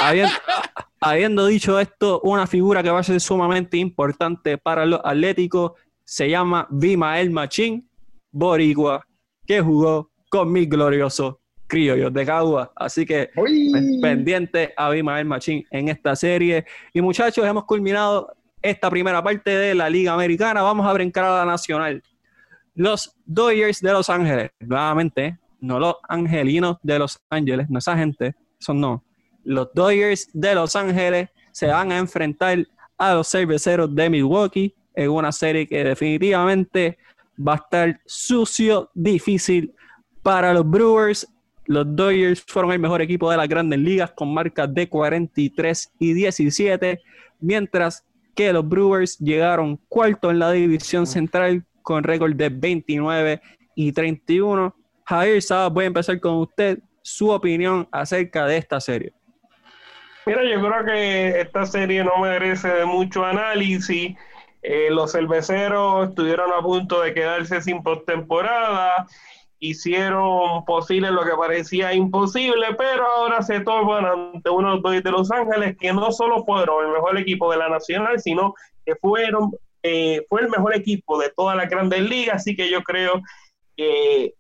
Habiendo, 0.02 0.34
habiendo, 1.00 1.46
dicho 1.48 1.80
esto, 1.80 2.22
una 2.24 2.48
figura 2.48 2.84
que 2.84 2.90
va 2.90 3.00
a 3.00 3.04
ser 3.04 3.20
sumamente 3.20 3.78
importante 3.78 4.58
para 4.58 4.86
los 4.86 5.02
atléticos 5.04 5.74
se 6.04 6.30
llama 6.30 6.68
Vimael 6.70 7.30
Machín 7.30 7.90
Boricua, 8.32 9.06
que 9.46 9.62
jugó 9.62 10.12
con 10.30 10.52
mis 10.52 10.70
gloriosos 10.70 11.36
criollos 11.68 12.14
de 12.14 12.26
Cagua. 12.26 12.72
Así 12.76 13.06
que 13.06 13.30
Uy. 13.36 14.00
pendiente 14.02 14.74
a 14.76 14.90
Bimael 14.90 15.26
Machín 15.26 15.66
en 15.70 15.90
esta 15.90 16.16
serie. 16.16 16.66
Y 16.94 17.02
muchachos, 17.02 17.46
hemos 17.46 17.66
culminado 17.66 18.34
esta 18.62 18.90
primera 18.90 19.22
parte 19.24 19.52
de 19.52 19.76
la 19.76 19.90
Liga 19.90 20.14
Americana. 20.14 20.62
Vamos 20.62 20.88
a 20.88 20.94
brincar 20.94 21.26
a 21.26 21.40
la 21.40 21.46
Nacional. 21.46 22.02
Los 22.74 23.16
Dodgers 23.26 23.82
de 23.82 23.92
Los 23.92 24.10
Ángeles, 24.10 24.52
nuevamente, 24.60 25.38
no 25.60 25.80
los 25.80 25.96
angelinos 26.08 26.78
de 26.84 27.00
Los 27.00 27.20
Ángeles, 27.30 27.70
no 27.70 27.80
esa 27.80 27.98
gente, 27.98 28.36
son 28.60 28.80
no. 28.80 29.04
Los 29.44 29.70
Dodgers 29.74 30.30
de 30.34 30.56
Los 30.56 30.76
Ángeles 30.76 31.30
se 31.52 31.68
van 31.68 31.92
a 31.92 31.98
enfrentar 31.98 32.66
a 32.98 33.14
los 33.14 33.30
cerveceros 33.30 33.94
de 33.94 34.10
Milwaukee 34.10 34.74
en 34.96 35.10
una 35.12 35.32
serie 35.32 35.68
que 35.68 35.84
definitivamente 35.84 36.98
va 37.40 37.54
a 37.54 37.58
estar 37.58 38.02
sucio, 38.06 38.90
difícil 38.94 39.74
para 40.24 40.54
los 40.54 40.70
Brewers, 40.70 41.26
los 41.68 41.86
Dodgers 41.96 42.44
fueron 42.46 42.72
el 42.72 42.80
mejor 42.80 43.02
equipo 43.02 43.30
de 43.32 43.38
las 43.38 43.48
grandes 43.48 43.80
ligas 43.80 44.12
con 44.12 44.34
marcas 44.34 44.74
de 44.74 44.90
43 44.90 45.94
y 46.00 46.14
17, 46.14 47.00
mientras 47.40 48.06
que 48.36 48.52
los 48.52 48.68
Brewers 48.68 49.18
llegaron 49.20 49.80
cuarto 49.88 50.30
en 50.30 50.40
la 50.40 50.52
división 50.52 51.08
central 51.08 51.66
con 51.82 52.04
récord 52.04 52.36
de 52.36 52.50
29 52.50 53.42
y 53.76 53.92
31. 53.92 54.76
Javier 55.08 55.42
Sabas, 55.42 55.74
voy 55.74 55.86
a 55.86 55.88
empezar 55.88 56.20
con 56.20 56.36
usted. 56.36 56.80
Su 57.02 57.30
opinión 57.30 57.88
acerca 57.92 58.46
de 58.46 58.58
esta 58.58 58.82
serie. 58.82 59.14
Mira, 60.26 60.44
yo 60.44 60.60
creo 60.60 60.86
que 60.86 61.40
esta 61.40 61.66
serie 61.66 62.04
no 62.04 62.18
merece 62.18 62.68
de 62.68 62.86
mucho 62.86 63.24
análisis. 63.24 64.18
Eh, 64.62 64.90
los 64.92 65.14
cerveceros 65.14 66.10
estuvieron 66.10 66.52
a 66.52 66.62
punto 66.62 67.00
de 67.02 67.14
quedarse 67.14 67.62
sin 67.62 67.82
postemporada 67.82 69.08
hicieron 69.60 70.66
posible 70.66 71.12
lo 71.12 71.24
que 71.24 71.36
parecía 71.36 71.94
imposible, 71.94 72.68
pero 72.78 73.06
ahora 73.08 73.42
se 73.42 73.62
toman 73.62 74.06
ante 74.06 74.50
unos 74.50 74.82
dos 74.82 75.04
de 75.04 75.12
Los 75.12 75.32
Ángeles 75.32 75.76
que 75.80 75.94
no 75.94 76.12
solo 76.12 76.46
fueron 76.46 76.86
el 76.86 76.92
mejor 76.92 77.18
equipo 77.18 77.52
de 77.52 77.58
la 77.58 77.70
Nacional, 77.70 78.20
sino 78.20 78.54
que 78.86 78.96
fueron 78.96 79.52
eh, 79.84 80.26
fue 80.28 80.42
el 80.42 80.50
mejor 80.50 80.76
equipo 80.76 81.18
de 81.20 81.32
toda 81.36 81.56
la 81.56 81.66
grandes 81.66 82.02
ligas, 82.02 82.38
así 82.38 82.56
que 82.56 82.70
yo 82.70 82.82
creo 82.84 83.14
que 83.16 83.22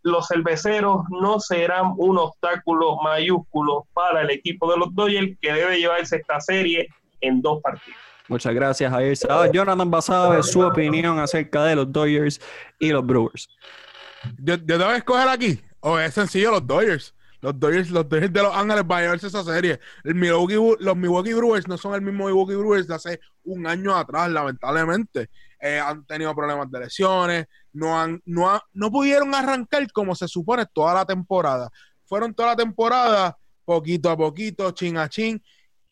los 0.02 0.28
cerveceros 0.28 1.02
no 1.10 1.40
serán 1.40 1.94
un 1.98 2.18
obstáculo 2.18 2.98
mayúsculo 3.04 3.86
para 3.94 4.22
el 4.22 4.32
equipo 4.32 4.72
de 4.72 4.78
los 4.78 4.94
Dodgers 4.96 5.38
que 5.40 5.54
debe 5.54 5.78
llevarse 5.78 6.18
esta 6.18 6.40
serie 6.42 6.88
en 7.22 7.42
dos 7.42 7.62
partidos. 7.62 8.00
Muchas 8.28 8.54
gracias, 8.54 8.92
Javier. 8.92 9.18
Jonathan 9.54 9.90
Basada, 9.90 10.44
su 10.44 10.62
opinión 10.62 11.20
acerca 11.20 11.64
de 11.66 11.76
los 11.76 11.92
Dodgers 11.92 12.42
y 12.80 12.90
los 12.90 13.06
Brewers. 13.06 13.48
¿Yo, 14.40 14.56
yo 14.56 14.78
tengo 14.78 14.90
que 14.90 14.98
escoger 14.98 15.30
aquí? 15.30 15.62
¿O 15.80 15.98
es 15.98 16.14
sencillo 16.14 16.52
los 16.52 16.66
Dodgers? 16.66 17.14
Los 17.40 17.60
Dodgers, 17.60 17.92
los 17.92 18.10
Dodgers 18.10 18.34
de 18.34 18.42
Los 18.42 18.56
Ángeles 18.56 18.86
van 18.86 19.00
a 19.00 19.02
llevarse 19.04 19.28
esa 19.28 19.44
serie. 19.44 19.80
El 20.04 20.16
Milwaukee, 20.16 20.76
los 20.80 20.98
Milwaukee 20.98 21.34
Brewers 21.34 21.68
no 21.68 21.78
son 21.78 21.94
el 21.94 22.02
mismo 22.02 22.26
Milwaukee 22.26 22.56
Brewers 22.56 22.88
de 22.88 22.96
hace 22.96 23.20
un 23.44 23.68
año 23.68 23.96
atrás, 23.96 24.30
lamentablemente. 24.30 25.30
Eh, 25.60 25.80
han 25.80 26.06
tenido 26.06 26.36
problemas 26.36 26.70
de 26.70 26.80
lesiones, 26.80 27.48
no, 27.78 28.00
han, 28.00 28.22
no, 28.26 28.60
no 28.74 28.92
pudieron 28.92 29.36
arrancar 29.36 29.92
como 29.92 30.16
se 30.16 30.28
supone 30.28 30.66
toda 30.74 30.96
la 30.96 31.06
temporada. 31.06 31.70
Fueron 32.06 32.34
toda 32.34 32.50
la 32.50 32.56
temporada, 32.56 33.38
poquito 33.66 34.10
a 34.10 34.18
poquito, 34.18 34.72
chin 34.72 34.98
a 34.98 35.08
chin. 35.08 35.42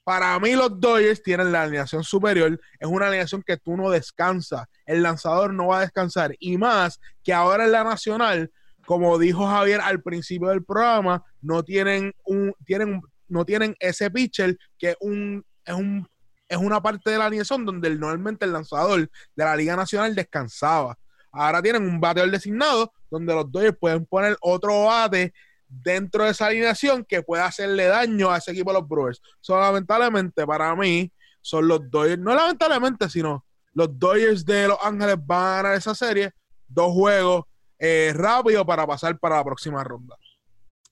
Para 0.03 0.39
mí 0.39 0.53
los 0.53 0.79
Dodgers 0.79 1.21
tienen 1.21 1.51
la 1.51 1.63
alineación 1.63 2.03
superior, 2.03 2.59
es 2.79 2.87
una 2.87 3.07
alineación 3.07 3.43
que 3.43 3.57
tú 3.57 3.77
no 3.77 3.89
descansas, 3.91 4.65
el 4.85 5.03
lanzador 5.03 5.53
no 5.53 5.67
va 5.67 5.79
a 5.79 5.81
descansar 5.81 6.35
y 6.39 6.57
más 6.57 6.99
que 7.23 7.33
ahora 7.33 7.65
en 7.65 7.71
la 7.71 7.83
nacional, 7.83 8.51
como 8.85 9.17
dijo 9.17 9.47
Javier 9.47 9.81
al 9.81 10.01
principio 10.01 10.49
del 10.49 10.63
programa, 10.63 11.23
no 11.41 11.63
tienen 11.63 12.13
un 12.23 12.53
tienen 12.65 13.01
no 13.27 13.45
tienen 13.45 13.75
ese 13.79 14.11
pitcher 14.11 14.57
que 14.77 14.95
un, 14.99 15.43
es 15.65 15.73
un 15.73 16.07
es 16.47 16.57
una 16.57 16.81
parte 16.81 17.09
de 17.09 17.17
la 17.17 17.25
alineación 17.25 17.65
donde 17.65 17.89
normalmente 17.89 18.45
el 18.45 18.53
lanzador 18.53 19.01
de 19.35 19.43
la 19.43 19.55
Liga 19.55 19.75
Nacional 19.75 20.13
descansaba. 20.13 20.95
Ahora 21.35 21.61
tienen 21.61 21.83
un 21.83 21.99
bateador 21.99 22.31
designado 22.31 22.91
donde 23.09 23.33
los 23.33 23.51
Dodgers 23.51 23.77
pueden 23.79 24.05
poner 24.05 24.37
otro 24.41 24.85
bate 24.85 25.33
dentro 25.67 26.23
de 26.23 26.31
esa 26.31 26.47
alineación 26.47 27.03
que 27.03 27.21
pueda 27.21 27.45
hacerle 27.45 27.85
daño 27.85 28.31
a 28.31 28.37
ese 28.37 28.51
equipo 28.51 28.71
de 28.71 28.79
los 28.79 28.87
Brewers. 28.87 29.21
So, 29.41 29.59
lamentablemente 29.59 30.45
para 30.45 30.75
mí 30.75 31.11
son 31.41 31.67
los 31.67 31.89
Dodgers, 31.89 32.19
no 32.19 32.33
lamentablemente, 32.33 33.09
sino 33.09 33.45
los 33.73 33.99
Dodgers 33.99 34.45
de 34.45 34.69
Los 34.69 34.77
Ángeles 34.81 35.17
van 35.25 35.43
a 35.43 35.55
ganar 35.57 35.75
esa 35.75 35.93
serie, 35.93 36.31
dos 36.67 36.93
juegos 36.93 37.45
eh, 37.77 38.13
rápido 38.15 38.65
para 38.65 38.87
pasar 38.87 39.19
para 39.19 39.35
la 39.35 39.43
próxima 39.43 39.83
ronda. 39.83 40.15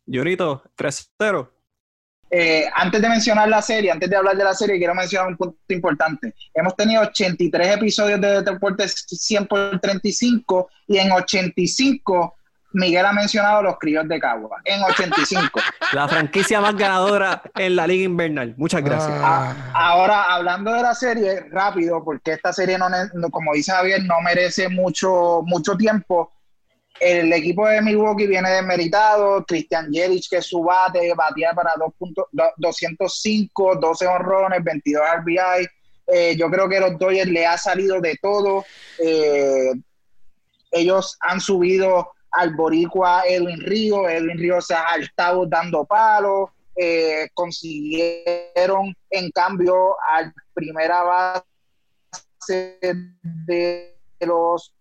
Llorito, 0.06 0.64
3-0. 0.78 1.50
Eh, 2.30 2.66
antes 2.74 3.02
de 3.02 3.10
mencionar 3.10 3.48
la 3.48 3.62
serie, 3.62 3.92
antes 3.92 4.10
de 4.10 4.16
hablar 4.16 4.36
de 4.36 4.44
la 4.44 4.54
serie, 4.54 4.78
quiero 4.78 4.96
mencionar 4.96 5.28
un 5.28 5.38
punto 5.38 5.58
importante. 5.70 6.34
Hemos 6.54 6.76
tenido 6.76 7.02
83 7.04 7.78
episodios 7.78 8.20
de 8.20 8.42
Deportes 8.42 9.06
100 9.08 9.46
por 9.46 9.80
35 9.80 10.70
y 10.88 10.98
en 10.98 11.12
85 11.12 12.36
Miguel 12.74 13.06
ha 13.06 13.14
mencionado 13.14 13.62
los 13.62 13.78
críos 13.78 14.08
de 14.08 14.20
Cagua. 14.20 14.58
En 14.66 14.82
85. 14.84 15.60
La 15.94 16.08
franquicia 16.08 16.60
más 16.60 16.76
ganadora 16.76 17.42
en 17.56 17.76
la 17.76 17.86
Liga 17.86 18.06
Invernal. 18.06 18.56
Muchas 18.58 18.84
gracias. 18.84 19.14
Ah, 19.22 19.54
ahora, 19.74 20.24
hablando 20.24 20.74
de 20.74 20.82
la 20.82 20.96
serie, 20.96 21.46
rápido, 21.52 22.04
porque 22.04 22.34
esta 22.34 22.52
serie, 22.52 22.78
no, 22.80 23.30
como 23.30 23.54
dice 23.54 23.72
Javier, 23.72 24.04
no 24.04 24.20
merece 24.22 24.70
mucho, 24.70 25.42
mucho 25.46 25.78
tiempo. 25.78 26.34
El 27.04 27.34
equipo 27.34 27.68
de 27.68 27.82
Milwaukee 27.82 28.28
viene 28.28 28.50
desmeritado. 28.50 29.44
Christian 29.46 29.92
Jelic, 29.92 30.30
que 30.30 30.42
su 30.42 30.64
bate, 30.64 31.14
batía 31.14 31.52
para 31.52 31.74
205, 31.76 33.76
12 33.76 34.08
honrones, 34.08 34.64
22 34.64 35.04
RBI. 35.18 35.68
Eh, 36.08 36.38
yo 36.38 36.50
creo 36.50 36.70
que 36.70 36.80
los 36.80 36.98
Dodgers 36.98 37.30
le 37.30 37.46
ha 37.46 37.58
salido 37.58 38.00
de 38.00 38.18
todo. 38.22 38.64
Eh, 39.00 39.74
ellos 40.72 41.18
han 41.20 41.42
subido 41.42 42.14
al 42.32 42.56
boricua 42.56 43.24
Edwin 43.28 43.60
Río. 43.60 44.08
Edwin 44.08 44.38
Río 44.38 44.62
se 44.62 44.74
ha 44.74 44.96
estado 44.96 45.46
dando 45.46 45.84
palos. 45.84 46.52
Eh, 46.74 47.28
consiguieron 47.34 48.96
en 49.10 49.30
cambio 49.32 49.98
al 50.10 50.34
primera 50.54 51.04
base 51.04 52.80
de 53.46 53.98
los 54.22 54.74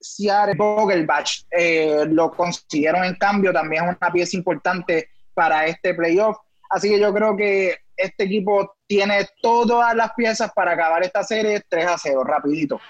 Seattle 0.00 0.54
Vogelbach. 0.56 1.44
Eh, 1.50 2.06
lo 2.08 2.30
consiguieron 2.30 3.04
en 3.04 3.14
cambio, 3.16 3.52
también 3.52 3.84
es 3.84 3.96
una 4.00 4.12
pieza 4.12 4.36
importante 4.36 5.10
para 5.34 5.66
este 5.66 5.94
playoff. 5.94 6.36
Así 6.70 6.88
que 6.88 7.00
yo 7.00 7.12
creo 7.12 7.36
que 7.36 7.76
este 7.96 8.24
equipo 8.24 8.76
tiene 8.86 9.26
todas 9.42 9.94
las 9.94 10.12
piezas 10.14 10.50
para 10.54 10.72
acabar 10.72 11.02
esta 11.02 11.22
serie 11.22 11.62
3 11.68 11.86
a 11.86 11.98
0, 11.98 12.24
rapidito. 12.24 12.80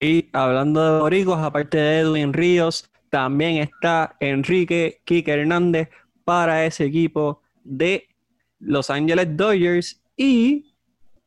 Y 0.00 0.30
hablando 0.32 0.94
de 0.94 1.00
boricuas, 1.00 1.42
aparte 1.42 1.76
de 1.76 1.98
Edwin 2.00 2.32
Ríos, 2.32 2.90
también 3.10 3.58
está 3.58 4.16
Enrique 4.20 5.02
Kike 5.04 5.32
Hernández 5.32 5.88
para 6.24 6.64
ese 6.64 6.84
equipo 6.84 7.42
de 7.64 8.08
Los 8.58 8.88
Angeles 8.88 9.36
Dodgers. 9.36 10.00
Y 10.16 10.74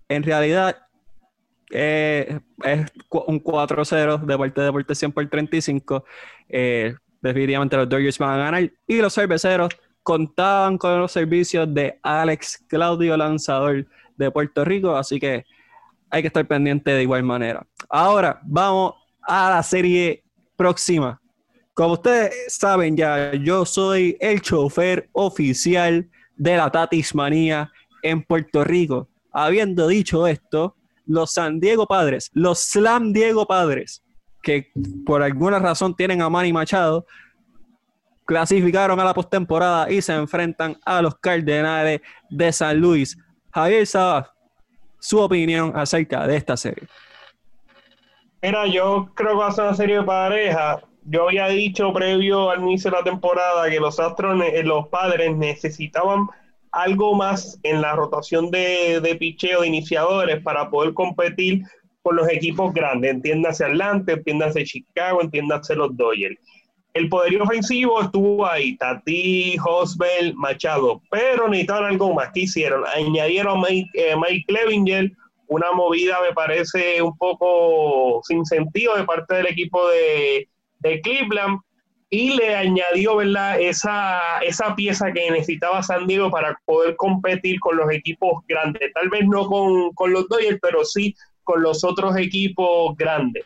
en 0.08 0.24
realidad 0.24 0.83
eh, 1.76 2.40
es 2.64 2.92
un 3.10 3.44
4-0 3.44 4.22
de 4.26 4.38
parte 4.38 4.62
de 4.62 4.66
Deportes 4.68 5.00
100 5.00 5.12
por 5.12 5.28
35. 5.28 6.06
Eh, 6.48 6.96
definitivamente 7.20 7.76
los 7.76 7.90
Dodgers 7.90 8.20
van 8.20 8.40
a 8.40 8.44
ganar. 8.44 8.72
Y 8.88 8.98
los 8.98 9.14
cerveceros 9.14 9.70
contaban 10.04 10.78
con 10.78 11.00
los 11.00 11.12
servicios 11.12 11.74
de 11.74 12.00
Alex 12.04 12.64
Claudio, 12.68 13.18
lanzador 13.18 13.88
de 14.16 14.32
Puerto 14.32 14.64
Rico. 14.64 14.96
Así 14.96 15.20
que 15.20 15.46
hay 16.12 16.22
que 16.22 16.28
estar 16.28 16.46
pendiente 16.48 16.92
de 16.92 17.02
igual 17.02 17.24
manera. 17.24 17.66
Ahora 17.90 18.40
vamos 18.44 18.94
a 19.24 19.50
la 19.50 19.64
serie 19.64 20.24
próxima. 20.56 21.20
Como 21.74 21.94
ustedes 21.94 22.54
saben 22.54 22.96
ya, 22.96 23.34
yo 23.34 23.66
soy 23.66 24.16
el 24.20 24.42
chofer 24.42 25.10
oficial 25.12 26.08
de 26.36 26.58
la 26.58 26.70
Tatis 26.70 27.16
Manía 27.16 27.72
en 28.04 28.22
Puerto 28.22 28.64
Rico. 28.64 29.10
Habiendo 29.32 29.88
dicho 29.88 30.28
esto, 30.28 30.76
los 31.06 31.34
San 31.34 31.60
Diego 31.60 31.88
Padres, 31.88 32.30
los 32.34 32.60
Slam 32.60 33.14
Diego 33.14 33.46
Padres, 33.46 34.04
que 34.42 34.72
por 35.06 35.24
alguna 35.24 35.60
razón 35.60 35.96
tienen 35.96 36.22
a 36.22 36.30
Manny 36.30 36.54
Machado, 36.54 37.06
clasificaron 38.26 39.00
a 39.00 39.06
la 39.06 39.14
postemporada 39.14 39.92
y 39.92 40.02
se 40.02 40.14
enfrentan 40.14 40.78
a 40.86 41.02
los 41.02 41.16
Cardenales 41.16 42.02
de 42.30 42.52
San 42.52 42.80
Luis. 42.80 43.18
Javier 43.52 43.86
Sabas, 43.86 44.30
su 45.00 45.20
opinión 45.20 45.74
acerca 45.76 46.26
de 46.26 46.38
esta 46.38 46.56
serie. 46.58 46.88
Mira, 48.42 48.66
yo 48.68 49.10
creo 49.16 49.32
que 49.32 49.38
va 49.38 49.48
a 49.48 49.52
ser 49.52 49.66
una 49.66 49.74
serie 49.74 49.98
de 50.00 50.04
pareja. 50.04 50.82
Yo 51.06 51.28
había 51.28 51.48
dicho 51.48 51.92
previo 51.94 52.50
al 52.50 52.62
inicio 52.62 52.92
de 52.92 52.98
la 52.98 53.04
temporada 53.04 53.70
que 53.70 53.80
los 53.80 54.00
Astros, 54.00 54.42
eh, 54.42 54.64
los 54.64 54.88
padres 54.88 55.36
necesitaban 55.36 56.28
algo 56.74 57.16
más 57.16 57.60
en 57.64 57.82
la 57.82 57.96
rotación 57.96 58.52
de, 58.52 59.00
de 59.02 59.16
picheo 59.16 59.62
de 59.62 59.68
iniciadores 59.68 60.42
para 60.44 60.70
poder 60.70 60.94
competir 60.94 61.62
con 62.02 62.18
los 62.18 62.30
equipos 62.30 62.74
grandes. 62.74 63.12
Entiéndase 63.12 63.64
Atlanta, 63.64 64.14
entiéndase 64.14 64.66
Chicago, 64.66 65.22
entiéndase 65.22 65.76
los 65.76 65.96
Dodgers 65.96 66.38
el 66.94 67.10
poderío 67.10 67.44
ofensivo 67.44 68.02
estuvo 68.02 68.46
ahí, 68.46 68.78
Tati, 68.78 69.56
Hosbel, 69.64 70.36
Machado, 70.36 71.02
pero 71.10 71.48
necesitaban 71.48 71.86
algo 71.86 72.14
más. 72.14 72.30
¿Qué 72.34 72.42
hicieron? 72.42 72.84
Añadieron 72.96 73.58
a 73.58 73.62
Mike, 73.68 73.90
eh, 73.96 74.16
Mike 74.16 74.46
Clevinger, 74.48 75.12
una 75.48 75.72
movida 75.72 76.20
me 76.22 76.34
parece 76.34 77.02
un 77.02 77.18
poco 77.18 78.22
sin 78.24 78.46
sentido 78.46 78.96
de 78.96 79.06
parte 79.06 79.36
del 79.36 79.48
equipo 79.48 79.88
de, 79.90 80.48
Cleveland 81.02 81.60
y 82.14 82.36
le 82.36 82.54
añadió 82.54 83.16
¿verdad? 83.16 83.60
Esa, 83.60 84.22
esa 84.44 84.76
pieza 84.76 85.12
que 85.12 85.32
necesitaba 85.32 85.82
San 85.82 86.06
Diego 86.06 86.30
para 86.30 86.56
poder 86.64 86.96
competir 86.96 87.60
con 87.60 87.76
los 87.76 87.92
equipos 87.92 88.44
grandes. 88.48 88.94
Tal 88.94 89.10
vez 89.10 89.26
no 89.26 89.48
con, 89.48 89.92
con 89.94 90.14
los 90.14 90.30
Dodgers, 90.30 90.60
pero 90.62 90.86
sí 90.86 91.16
con 91.44 91.64
los 91.64 91.84
otros 91.84 92.16
equipos 92.18 92.96
grandes. 92.98 93.46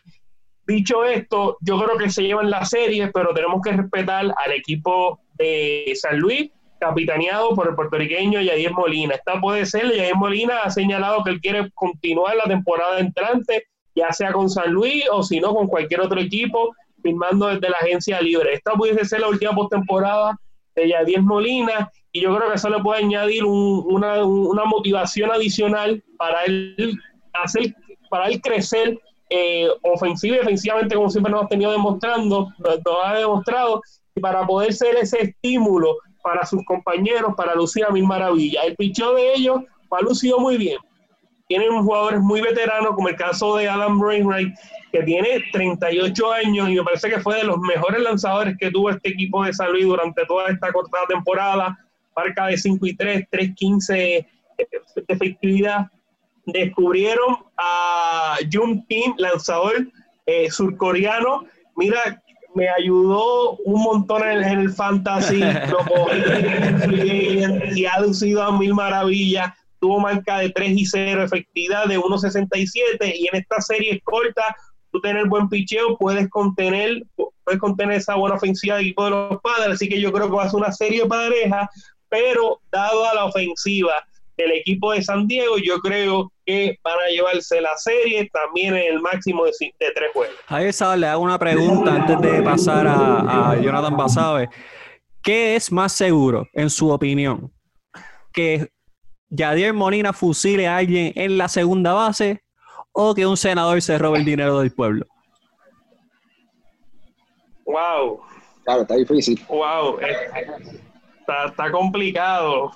Dicho 0.67 1.05
esto, 1.05 1.57
yo 1.61 1.81
creo 1.81 1.97
que 1.97 2.09
se 2.09 2.23
llevan 2.23 2.49
la 2.49 2.65
serie, 2.65 3.09
pero 3.13 3.33
tenemos 3.33 3.61
que 3.61 3.71
respetar 3.71 4.25
al 4.25 4.51
equipo 4.51 5.21
de 5.35 5.93
San 5.95 6.19
Luis, 6.19 6.51
capitaneado 6.77 7.55
por 7.55 7.69
el 7.69 7.75
puertorriqueño 7.75 8.41
Yadier 8.41 8.73
Molina. 8.73 9.15
Esta 9.15 9.39
puede 9.39 9.65
ser, 9.65 9.85
Yadier 9.95 10.15
Molina 10.15 10.63
ha 10.63 10.71
señalado 10.71 11.23
que 11.23 11.29
él 11.29 11.39
quiere 11.39 11.71
continuar 11.73 12.35
la 12.35 12.43
temporada 12.43 12.99
entrante, 12.99 13.63
ya 13.95 14.11
sea 14.11 14.33
con 14.33 14.49
San 14.49 14.73
Luis 14.73 15.05
o 15.09 15.23
si 15.23 15.39
no 15.39 15.55
con 15.55 15.67
cualquier 15.67 16.01
otro 16.01 16.19
equipo, 16.19 16.75
firmando 17.07 17.47
desde 17.47 17.69
la 17.69 17.77
agencia 17.77 18.21
libre. 18.21 18.53
Esta 18.53 18.73
puede 18.73 19.05
ser 19.05 19.21
la 19.21 19.29
última 19.29 19.55
postemporada 19.55 20.37
de 20.75 20.89
Yadier 20.89 21.21
Molina 21.21 21.89
y 22.11 22.21
yo 22.21 22.35
creo 22.35 22.49
que 22.49 22.55
eso 22.55 22.69
le 22.69 22.81
puede 22.81 23.03
añadir 23.03 23.45
una, 23.45 24.25
una 24.25 24.65
motivación 24.65 25.31
adicional 25.31 26.03
para 26.17 26.43
él 26.43 26.99
hacer, 27.33 27.73
para 28.09 28.27
él 28.27 28.41
crecer 28.41 28.99
eh, 29.29 29.67
ofensiva 29.83 30.35
y 30.35 30.39
defensivamente, 30.39 30.95
como 30.95 31.09
siempre 31.09 31.31
nos 31.31 31.45
ha 31.45 31.47
tenido 31.47 31.71
demostrando, 31.71 32.49
nos, 32.59 32.79
ha 33.05 33.13
demostrado, 33.15 33.81
y 34.15 34.19
para 34.19 34.45
poder 34.45 34.73
ser 34.73 34.95
ese 34.95 35.21
estímulo 35.21 35.95
para 36.23 36.45
sus 36.45 36.63
compañeros, 36.65 37.33
para 37.37 37.55
lucir 37.55 37.85
a 37.85 37.89
mil 37.89 38.05
maravillas. 38.05 38.65
El 38.65 38.75
picheo 38.75 39.13
de 39.13 39.33
ellos 39.33 39.61
ha 39.91 40.01
lucido 40.01 40.39
muy 40.39 40.57
bien. 40.57 40.77
Tienen 41.47 41.81
jugadores 41.81 42.19
muy 42.19 42.41
veteranos, 42.41 42.95
como 42.95 43.07
el 43.07 43.15
caso 43.15 43.55
de 43.55 43.69
Adam 43.69 43.99
Brainwright, 43.99 44.53
que 44.91 45.03
tiene 45.03 45.43
38 45.51 46.31
años 46.33 46.69
y 46.69 46.75
me 46.75 46.83
parece 46.83 47.09
que 47.09 47.19
fue 47.19 47.37
de 47.37 47.43
los 47.43 47.57
mejores 47.59 48.01
lanzadores 48.01 48.57
que 48.57 48.71
tuvo 48.71 48.89
este 48.89 49.09
equipo 49.09 49.43
de 49.43 49.53
San 49.53 49.71
Luis 49.71 49.85
durante 49.85 50.25
toda 50.25 50.49
esta 50.49 50.71
cortada 50.71 51.05
temporada. 51.07 51.77
Marca 52.15 52.47
de 52.47 52.57
5 52.57 52.85
y 52.87 52.95
3, 52.95 53.27
3-15 53.31 54.27
de 54.57 55.05
efectividad 55.07 55.91
descubrieron 56.47 57.37
a 57.57 58.37
Jung 58.51 58.85
Kim, 58.87 59.13
lanzador 59.17 59.87
eh, 60.25 60.49
surcoreano. 60.49 61.45
Mira, 61.75 62.23
me 62.55 62.69
ayudó 62.69 63.57
un 63.57 63.83
montón 63.83 64.27
en, 64.27 64.43
en 64.43 64.59
el 64.59 64.71
fantasy, 64.71 65.39
lo 65.69 65.77
cogí 65.79 67.43
y 67.75 67.85
ha 67.85 67.99
lucido 67.99 68.41
a 68.41 68.57
mil 68.57 68.73
maravillas. 68.73 69.53
Tuvo 69.79 69.99
marca 69.99 70.39
de 70.39 70.49
3 70.49 70.71
y 70.71 70.85
0, 70.87 71.23
efectividad 71.23 71.85
de 71.85 71.99
1.67 71.99 73.13
y 73.15 73.27
en 73.27 73.35
esta 73.35 73.61
serie 73.61 74.01
corta, 74.03 74.55
tener 75.01 75.27
buen 75.27 75.49
picheo, 75.49 75.97
puedes 75.97 76.29
contener, 76.29 77.03
puedes 77.15 77.59
contener 77.59 77.97
esa 77.97 78.15
buena 78.15 78.35
ofensiva 78.35 78.75
del 78.75 78.85
equipo 78.85 79.05
de 79.05 79.09
los 79.11 79.41
padres, 79.41 79.75
así 79.75 79.89
que 79.89 79.99
yo 79.99 80.11
creo 80.11 80.29
que 80.29 80.35
va 80.35 80.43
a 80.43 80.49
ser 80.49 80.59
una 80.59 80.71
serie 80.71 81.05
pareja, 81.05 81.69
pero 82.09 82.59
dado 82.71 83.05
a 83.05 83.13
la 83.15 83.25
ofensiva 83.25 83.93
del 84.37 84.51
equipo 84.51 84.91
de 84.91 85.01
San 85.01 85.27
Diego, 85.27 85.57
yo 85.57 85.79
creo 85.79 86.31
que 86.45 86.77
van 86.83 86.97
a 87.05 87.11
llevarse 87.11 87.59
la 87.59 87.75
serie 87.77 88.29
también 88.31 88.75
en 88.75 88.93
el 88.93 89.01
máximo 89.01 89.45
de, 89.45 89.51
de 89.51 89.91
tres 89.93 90.11
juegos. 90.13 90.35
Javier 90.45 90.73
Salas, 90.73 90.99
le 90.99 91.07
hago 91.07 91.23
una 91.23 91.39
pregunta 91.39 91.95
antes 91.95 92.21
de 92.21 92.41
pasar 92.43 92.85
a, 92.87 93.51
a 93.51 93.61
Jonathan 93.61 93.97
Basabe. 93.97 94.49
¿Qué 95.23 95.55
es 95.55 95.71
más 95.71 95.91
seguro, 95.91 96.47
en 96.53 96.69
su 96.69 96.89
opinión? 96.89 97.51
¿Que 98.31 98.69
Yadier 99.29 99.73
Molina 99.73 100.13
fusile 100.13 100.67
a 100.67 100.77
alguien 100.77 101.11
en 101.15 101.37
la 101.37 101.49
segunda 101.49 101.93
base 101.93 102.43
o 102.99 103.13
que 103.13 103.27
un 103.27 103.37
senador 103.37 103.79
se 103.83 103.95
robe 103.99 104.17
el 104.17 104.25
dinero 104.25 104.59
del 104.59 104.71
pueblo? 104.71 105.05
Wow, 107.65 108.21
Claro, 108.63 108.81
está 108.81 108.95
difícil. 108.95 109.39
wow, 109.47 109.99
eh, 109.99 110.15
está, 111.19 111.45
está 111.45 111.71
complicado. 111.71 112.71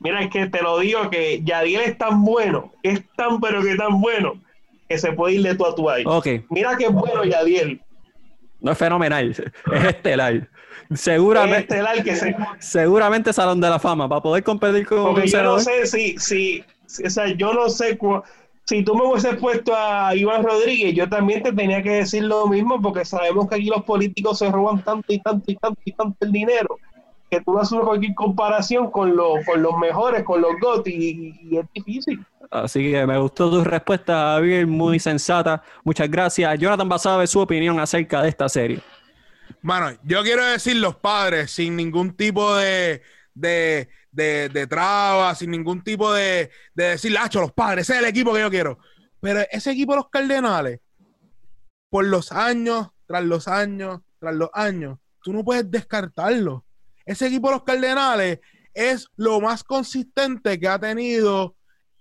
Mira, 0.00 0.22
es 0.22 0.30
que 0.30 0.46
te 0.48 0.60
lo 0.60 0.78
digo 0.80 1.08
que 1.08 1.40
Yadiel 1.44 1.82
es 1.82 1.96
tan 1.98 2.24
bueno, 2.24 2.72
es 2.82 3.00
tan 3.16 3.40
pero 3.40 3.62
que 3.62 3.76
tan 3.76 4.00
bueno, 4.00 4.42
que 4.88 4.98
se 4.98 5.12
puede 5.12 5.34
ir 5.34 5.42
de 5.42 5.54
tu 5.54 5.64
a 5.64 5.74
tu 5.74 5.88
ahí. 5.88 6.02
Ok, 6.06 6.26
Mira 6.50 6.76
que 6.76 6.86
es 6.86 6.92
bueno 6.92 7.24
Yadiel. 7.24 7.80
no 8.60 8.72
es 8.72 8.78
fenomenal, 8.78 9.30
es 9.72 9.84
estelar. 9.84 10.34
Es 10.90 11.00
Seguramente, 11.00 11.74
estelar 11.74 12.02
que 12.02 12.16
se, 12.16 12.36
seguramente 12.58 13.32
Salón 13.32 13.60
de 13.60 13.70
la 13.70 13.78
Fama 13.78 14.08
para 14.08 14.20
poder 14.20 14.42
competir 14.42 14.84
con 14.86 15.02
Porque 15.04 15.22
un 15.22 15.26
yo 15.28 15.42
no 15.42 15.58
senador. 15.58 15.60
sé 15.60 15.86
si, 15.86 16.18
si, 16.18 16.64
si- 16.86 17.04
o 17.04 17.10
sea, 17.10 17.28
yo 17.28 17.52
no 17.54 17.68
sé 17.68 17.96
cu- 17.96 18.22
si 18.66 18.82
tú 18.82 18.94
me 18.94 19.04
hubieses 19.04 19.36
puesto 19.36 19.74
a 19.76 20.14
Iván 20.14 20.42
Rodríguez, 20.42 20.94
yo 20.94 21.08
también 21.08 21.42
te 21.42 21.52
tenía 21.52 21.82
que 21.82 21.90
decir 21.90 22.24
lo 22.24 22.48
mismo, 22.48 22.82
porque 22.82 23.04
sabemos 23.04 23.48
que 23.48 23.54
aquí 23.54 23.66
los 23.66 23.84
políticos 23.84 24.38
se 24.38 24.50
roban 24.50 24.82
tanto 24.82 25.12
y 25.12 25.20
tanto 25.20 25.50
y 25.50 25.56
tanto 25.56 25.80
y 25.84 25.92
tanto 25.92 26.16
el 26.26 26.32
dinero, 26.32 26.76
que 27.30 27.40
tú 27.40 27.52
no 27.52 27.60
haces 27.60 27.78
cualquier 27.80 28.14
comparación 28.14 28.90
con 28.90 29.16
los, 29.16 29.44
con 29.46 29.62
los 29.62 29.78
mejores, 29.78 30.24
con 30.24 30.40
los 30.40 30.52
GOT, 30.60 30.88
y, 30.88 31.38
y 31.44 31.56
es 31.58 31.66
difícil. 31.72 32.24
Así 32.50 32.90
que 32.90 33.06
me 33.06 33.18
gustó 33.18 33.50
tu 33.50 33.62
respuesta, 33.62 34.34
Javier, 34.34 34.66
muy 34.66 34.98
sensata. 34.98 35.62
Muchas 35.84 36.10
gracias. 36.10 36.58
Jonathan 36.58 36.88
Basabe, 36.88 37.26
su 37.26 37.40
opinión 37.40 37.78
acerca 37.78 38.22
de 38.22 38.28
esta 38.28 38.48
serie. 38.48 38.80
Mano, 39.62 39.96
yo 40.04 40.22
quiero 40.22 40.44
decir 40.44 40.76
los 40.76 40.96
padres 40.96 41.50
sin 41.50 41.76
ningún 41.76 42.16
tipo 42.16 42.54
de, 42.56 43.02
de, 43.34 43.88
de, 44.16 44.48
de 44.48 44.66
traba, 44.66 45.34
sin 45.34 45.50
ningún 45.50 45.82
tipo 45.82 46.12
de, 46.12 46.50
de 46.74 46.84
decir, 46.84 47.12
lacho, 47.12 47.40
los 47.40 47.52
padres, 47.52 47.82
ese 47.82 47.92
es 47.92 47.98
el 48.00 48.08
equipo 48.08 48.32
que 48.32 48.40
yo 48.40 48.50
quiero. 48.50 48.78
Pero 49.20 49.42
ese 49.50 49.72
equipo 49.72 49.92
de 49.92 49.96
los 49.96 50.08
Cardenales, 50.08 50.80
por 51.90 52.06
los 52.06 52.32
años, 52.32 52.88
tras 53.06 53.24
los 53.24 53.46
años, 53.46 54.00
tras 54.18 54.34
los 54.34 54.48
años, 54.54 54.98
tú 55.22 55.32
no 55.32 55.44
puedes 55.44 55.70
descartarlo. 55.70 56.64
Ese 57.04 57.26
equipo 57.26 57.48
de 57.48 57.54
los 57.56 57.64
Cardenales 57.64 58.40
es 58.72 59.06
lo 59.16 59.40
más 59.40 59.62
consistente 59.62 60.58
que 60.58 60.68
ha 60.68 60.78
tenido 60.78 61.54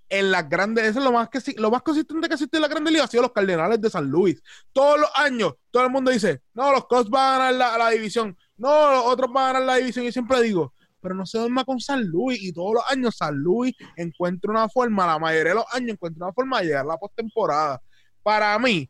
en 0.07 0.31
las 0.31 0.47
grandes, 0.47 0.85
eso 0.85 0.99
es 0.99 1.05
lo 1.05 1.11
más 1.11 1.29
que 1.29 1.39
lo 1.57 1.71
más 1.71 1.81
consistente 1.81 2.27
que 2.27 2.35
existe 2.35 2.57
en 2.57 2.61
la 2.61 2.67
Grande 2.67 2.91
Liga 2.91 3.03
ha 3.03 3.07
sido 3.07 3.23
los 3.23 3.31
Cardenales 3.33 3.81
de 3.81 3.89
San 3.89 4.07
Luis. 4.09 4.41
Todos 4.71 4.99
los 4.99 5.09
años, 5.15 5.55
todo 5.71 5.83
el 5.83 5.89
mundo 5.89 6.11
dice, 6.11 6.41
no, 6.53 6.71
los 6.71 6.85
Cubs 6.85 7.09
van 7.09 7.41
a 7.41 7.51
ganar 7.51 7.53
la, 7.55 7.77
la 7.77 7.89
división, 7.89 8.37
no, 8.55 8.91
los 8.91 9.05
otros 9.05 9.33
van 9.33 9.43
a 9.43 9.53
ganar 9.53 9.67
la 9.67 9.75
división. 9.75 10.05
Y 10.05 10.11
siempre 10.11 10.41
digo, 10.41 10.73
pero 11.05 11.15
no 11.15 11.25
se 11.27 11.37
duerma 11.37 11.63
con 11.63 11.79
San 11.79 12.03
Luis. 12.03 12.41
Y 12.41 12.51
todos 12.51 12.73
los 12.73 12.83
años 12.89 13.15
San 13.17 13.35
Luis 13.35 13.73
encuentra 13.95 14.49
una 14.51 14.67
forma, 14.67 15.05
la 15.05 15.19
mayoría 15.19 15.49
de 15.51 15.55
los 15.55 15.65
años 15.73 15.91
encuentra 15.91 16.25
una 16.25 16.33
forma 16.33 16.59
de 16.59 16.65
llegar 16.65 16.85
a 16.85 16.87
la 16.89 16.97
postemporada. 16.97 17.79
Para 18.23 18.57
mí, 18.57 18.89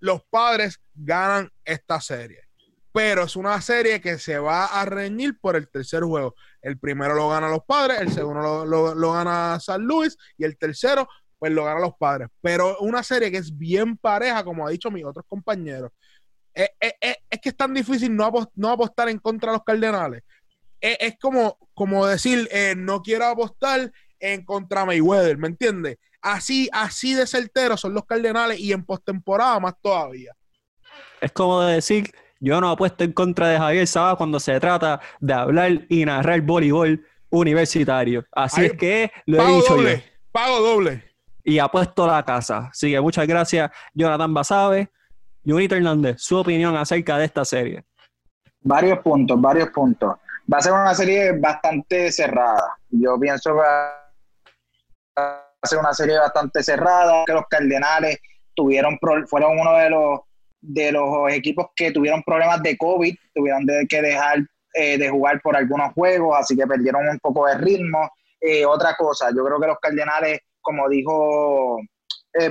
los 0.00 0.22
padres 0.28 0.78
ganan 0.94 1.50
esta 1.64 1.98
serie. 2.00 2.40
Pero 2.92 3.24
es 3.24 3.34
una 3.34 3.58
serie 3.60 4.00
que 4.00 4.18
se 4.18 4.38
va 4.38 4.66
a 4.66 4.84
reñir 4.84 5.38
por 5.40 5.56
el 5.56 5.68
tercer 5.68 6.02
juego. 6.04 6.34
El 6.62 6.78
primero 6.78 7.14
lo 7.14 7.28
gana 7.30 7.48
los 7.48 7.64
padres, 7.66 8.00
el 8.00 8.12
segundo 8.12 8.64
lo, 8.66 8.94
lo- 8.94 9.12
gana 9.12 9.58
San 9.58 9.82
Luis 9.82 10.16
y 10.38 10.44
el 10.44 10.56
tercero 10.58 11.08
pues 11.38 11.50
lo 11.52 11.64
ganan 11.64 11.82
los 11.82 11.94
padres. 11.98 12.28
Pero 12.40 12.78
una 12.80 13.02
serie 13.02 13.30
que 13.30 13.38
es 13.38 13.56
bien 13.56 13.96
pareja, 13.96 14.44
como 14.44 14.66
ha 14.66 14.70
dicho 14.70 14.90
mis 14.90 15.04
otros 15.04 15.24
compañeros. 15.28 15.90
Es, 16.52 16.68
es- 16.78 16.94
es- 17.00 17.16
es 17.30 17.40
que 17.40 17.48
es 17.48 17.56
tan 17.56 17.74
difícil 17.74 18.14
no 18.14 18.70
apostar 18.70 19.08
en 19.08 19.18
contra 19.18 19.50
de 19.50 19.56
los 19.58 19.64
Cardenales. 19.64 20.22
Es, 20.84 20.98
es 21.00 21.18
como, 21.18 21.56
como 21.72 22.06
decir, 22.06 22.46
eh, 22.52 22.74
no 22.76 23.00
quiero 23.00 23.24
apostar 23.24 23.90
en 24.20 24.44
contra 24.44 24.84
Mayweather, 24.84 25.38
¿me 25.38 25.48
entiendes? 25.48 25.96
Así, 26.20 26.68
así 26.72 27.14
de 27.14 27.26
certeros 27.26 27.80
son 27.80 27.94
los 27.94 28.04
Cardenales 28.04 28.60
y 28.60 28.72
en 28.72 28.84
postemporada 28.84 29.58
más 29.60 29.74
todavía. 29.80 30.32
Es 31.22 31.32
como 31.32 31.62
decir, 31.62 32.10
yo 32.38 32.60
no 32.60 32.68
apuesto 32.70 33.02
en 33.02 33.12
contra 33.12 33.48
de 33.48 33.56
Javier 33.56 33.86
Sabas 33.86 34.16
cuando 34.16 34.38
se 34.38 34.60
trata 34.60 35.00
de 35.20 35.32
hablar 35.32 35.86
y 35.88 36.04
narrar 36.04 36.42
voleibol 36.42 37.02
universitario. 37.30 38.26
Así 38.30 38.66
es 38.66 38.74
que 38.74 39.10
lo 39.24 39.36
he 39.36 39.40
Pago 39.40 39.56
dicho 39.56 39.74
doble, 39.76 39.96
yo. 39.96 40.30
pago 40.32 40.60
doble. 40.60 41.04
Y 41.42 41.58
apuesto 41.58 42.06
la 42.06 42.22
casa. 42.22 42.68
Así 42.70 42.90
que 42.90 43.00
muchas 43.00 43.26
gracias, 43.26 43.70
Jonathan 43.94 44.34
Basabe. 44.34 44.90
Junito 45.46 45.76
Hernández, 45.76 46.16
su 46.20 46.36
opinión 46.36 46.76
acerca 46.76 47.16
de 47.16 47.24
esta 47.24 47.44
serie. 47.44 47.84
Varios 48.60 48.98
puntos, 49.00 49.40
varios 49.40 49.68
puntos. 49.70 50.16
Va 50.52 50.58
a 50.58 50.62
ser 50.62 50.72
una 50.72 50.94
serie 50.94 51.32
bastante 51.32 52.12
cerrada. 52.12 52.76
Yo 52.90 53.18
pienso 53.18 53.50
que 53.50 53.60
va 53.60 54.10
a 55.16 55.66
ser 55.66 55.78
una 55.78 55.94
serie 55.94 56.18
bastante 56.18 56.62
cerrada, 56.62 57.24
que 57.26 57.32
los 57.32 57.46
Cardenales 57.48 58.18
tuvieron 58.54 58.98
fueron 59.26 59.58
uno 59.58 59.76
de 59.76 59.90
los 59.90 60.20
de 60.60 60.92
los 60.92 61.30
equipos 61.32 61.66
que 61.76 61.90
tuvieron 61.92 62.22
problemas 62.22 62.62
de 62.62 62.76
COVID, 62.78 63.14
tuvieron 63.34 63.66
que 63.88 64.02
dejar 64.02 64.38
eh, 64.72 64.96
de 64.96 65.10
jugar 65.10 65.40
por 65.42 65.56
algunos 65.56 65.92
juegos, 65.92 66.38
así 66.38 66.56
que 66.56 66.66
perdieron 66.66 67.06
un 67.06 67.18
poco 67.18 67.46
de 67.46 67.58
ritmo. 67.58 68.10
Eh, 68.40 68.64
otra 68.64 68.94
cosa, 68.96 69.30
yo 69.34 69.44
creo 69.44 69.60
que 69.60 69.66
los 69.66 69.78
Cardenales, 69.78 70.40
como 70.60 70.88
dijo 70.88 71.78
eh, 72.34 72.50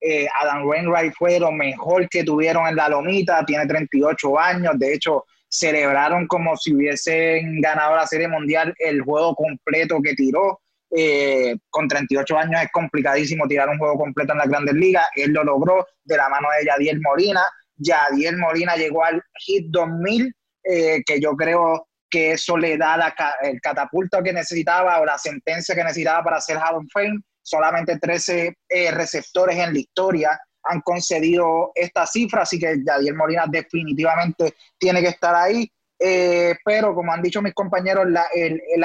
eh, 0.00 0.28
Adam 0.40 0.66
Wainwright 0.66 1.14
fue 1.14 1.40
lo 1.40 1.50
mejor 1.50 2.08
que 2.08 2.22
tuvieron 2.22 2.66
en 2.66 2.76
la 2.76 2.88
lomita, 2.88 3.44
tiene 3.44 3.66
38 3.66 4.38
años, 4.38 4.78
de 4.78 4.94
hecho 4.94 5.24
celebraron 5.48 6.26
como 6.26 6.56
si 6.56 6.74
hubiesen 6.74 7.60
ganado 7.60 7.96
la 7.96 8.06
Serie 8.06 8.28
Mundial 8.28 8.74
el 8.78 9.00
juego 9.02 9.34
completo 9.34 10.00
que 10.02 10.14
tiró. 10.14 10.60
Eh, 10.90 11.56
con 11.68 11.88
38 11.88 12.38
años 12.38 12.62
es 12.62 12.70
complicadísimo 12.72 13.48
tirar 13.48 13.68
un 13.68 13.78
juego 13.78 13.98
completo 13.98 14.32
en 14.32 14.38
las 14.38 14.48
grandes 14.48 14.74
ligas, 14.74 15.04
él 15.16 15.32
lo 15.32 15.42
logró 15.42 15.84
de 16.04 16.16
la 16.16 16.28
mano 16.28 16.46
de 16.56 16.64
Yadiel 16.64 17.00
Molina, 17.00 17.42
Yadiel 17.76 18.36
Molina 18.38 18.76
llegó 18.76 19.04
al 19.04 19.20
hit 19.44 19.66
2000, 19.68 20.32
eh, 20.64 21.02
que 21.04 21.20
yo 21.20 21.34
creo 21.34 21.88
que 22.08 22.32
eso 22.32 22.56
le 22.56 22.76
da 22.78 23.14
el 23.42 23.60
catapulto 23.60 24.22
que 24.22 24.32
necesitaba 24.32 25.00
o 25.00 25.04
la 25.04 25.18
sentencia 25.18 25.74
que 25.74 25.84
necesitaba 25.84 26.22
para 26.22 26.40
ser 26.40 26.56
Hall 26.56 26.86
Fame. 26.92 27.20
Solamente 27.42 27.98
13 27.98 28.56
eh, 28.68 28.90
receptores 28.90 29.56
en 29.58 29.72
la 29.72 29.78
historia 29.78 30.40
han 30.68 30.80
concedido 30.80 31.72
esta 31.74 32.06
cifra, 32.06 32.42
así 32.42 32.58
que 32.58 32.82
Yadiel 32.84 33.14
Molina 33.14 33.44
definitivamente 33.48 34.54
tiene 34.78 35.00
que 35.00 35.08
estar 35.08 35.34
ahí. 35.34 35.70
Eh, 35.98 36.54
pero 36.64 36.94
como 36.94 37.12
han 37.12 37.22
dicho 37.22 37.40
mis 37.40 37.54
compañeros, 37.54 38.06
la, 38.08 38.26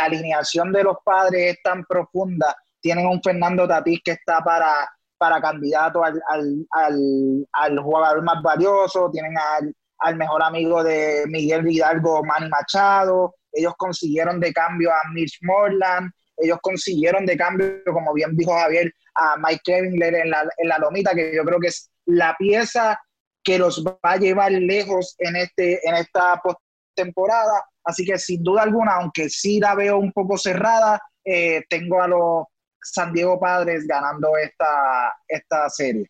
alineación 0.04 0.72
de 0.72 0.84
los 0.84 0.98
padres 1.04 1.56
es 1.56 1.64
tan 1.64 1.84
profunda. 1.86 2.56
Tienen 2.80 3.06
un 3.06 3.22
Fernando 3.22 3.68
Tatís 3.68 4.00
que 4.04 4.12
está 4.12 4.42
para, 4.42 4.90
para 5.18 5.42
candidato 5.42 6.04
al, 6.04 6.22
al, 6.30 6.68
al, 6.72 7.48
al 7.52 7.80
jugador 7.80 8.24
más 8.24 8.42
valioso, 8.42 9.12
tienen 9.12 9.38
al, 9.38 9.76
al 10.00 10.16
mejor 10.16 10.42
amigo 10.44 10.84
de 10.84 11.26
Miguel 11.28 11.70
Hidalgo, 11.70 12.24
Manny 12.24 12.50
Machado, 12.50 13.36
ellos 13.52 13.74
consiguieron 13.78 14.40
de 14.40 14.54
cambio 14.54 14.92
a 14.92 15.10
Mitch 15.14 15.40
Morland, 15.44 16.12
ellos 16.42 16.60
consiguieron 16.62 17.26
de 17.26 17.38
cambio, 17.38 17.82
como 17.86 18.14
bien 18.14 18.36
dijo 18.36 18.54
Javier, 18.54 18.94
a 19.16 19.36
Mike 19.38 19.62
Kevingler 19.64 20.16
en 20.16 20.30
la, 20.30 20.48
en 20.58 20.68
la 20.68 20.78
lomita, 20.78 21.14
que 21.14 21.36
yo 21.36 21.44
creo 21.44 21.60
que 21.60 21.68
es 21.68 21.90
la 22.06 22.36
pieza 22.38 23.00
que 23.44 23.58
los 23.58 23.84
va 23.86 23.98
a 24.04 24.18
llevar 24.18 24.52
lejos 24.52 25.16
en, 25.20 25.36
este, 25.36 25.88
en 25.88 25.96
esta 25.96 26.42
postemporada. 26.42 27.66
Así 27.84 28.06
que 28.06 28.18
sin 28.18 28.44
duda 28.44 28.64
alguna, 28.64 28.98
aunque 28.98 29.30
sí 29.30 29.60
la 29.60 29.76
veo 29.76 29.98
un 29.98 30.12
poco 30.12 30.38
cerrada, 30.38 31.02
eh, 31.24 31.64
tengo 31.70 32.02
a 32.02 32.08
los 32.08 32.46
San 32.82 33.14
Diego 33.14 33.40
Padres 33.40 33.86
ganando 33.88 34.38
esta, 34.38 35.16
esta 35.28 35.70
serie. 35.70 36.10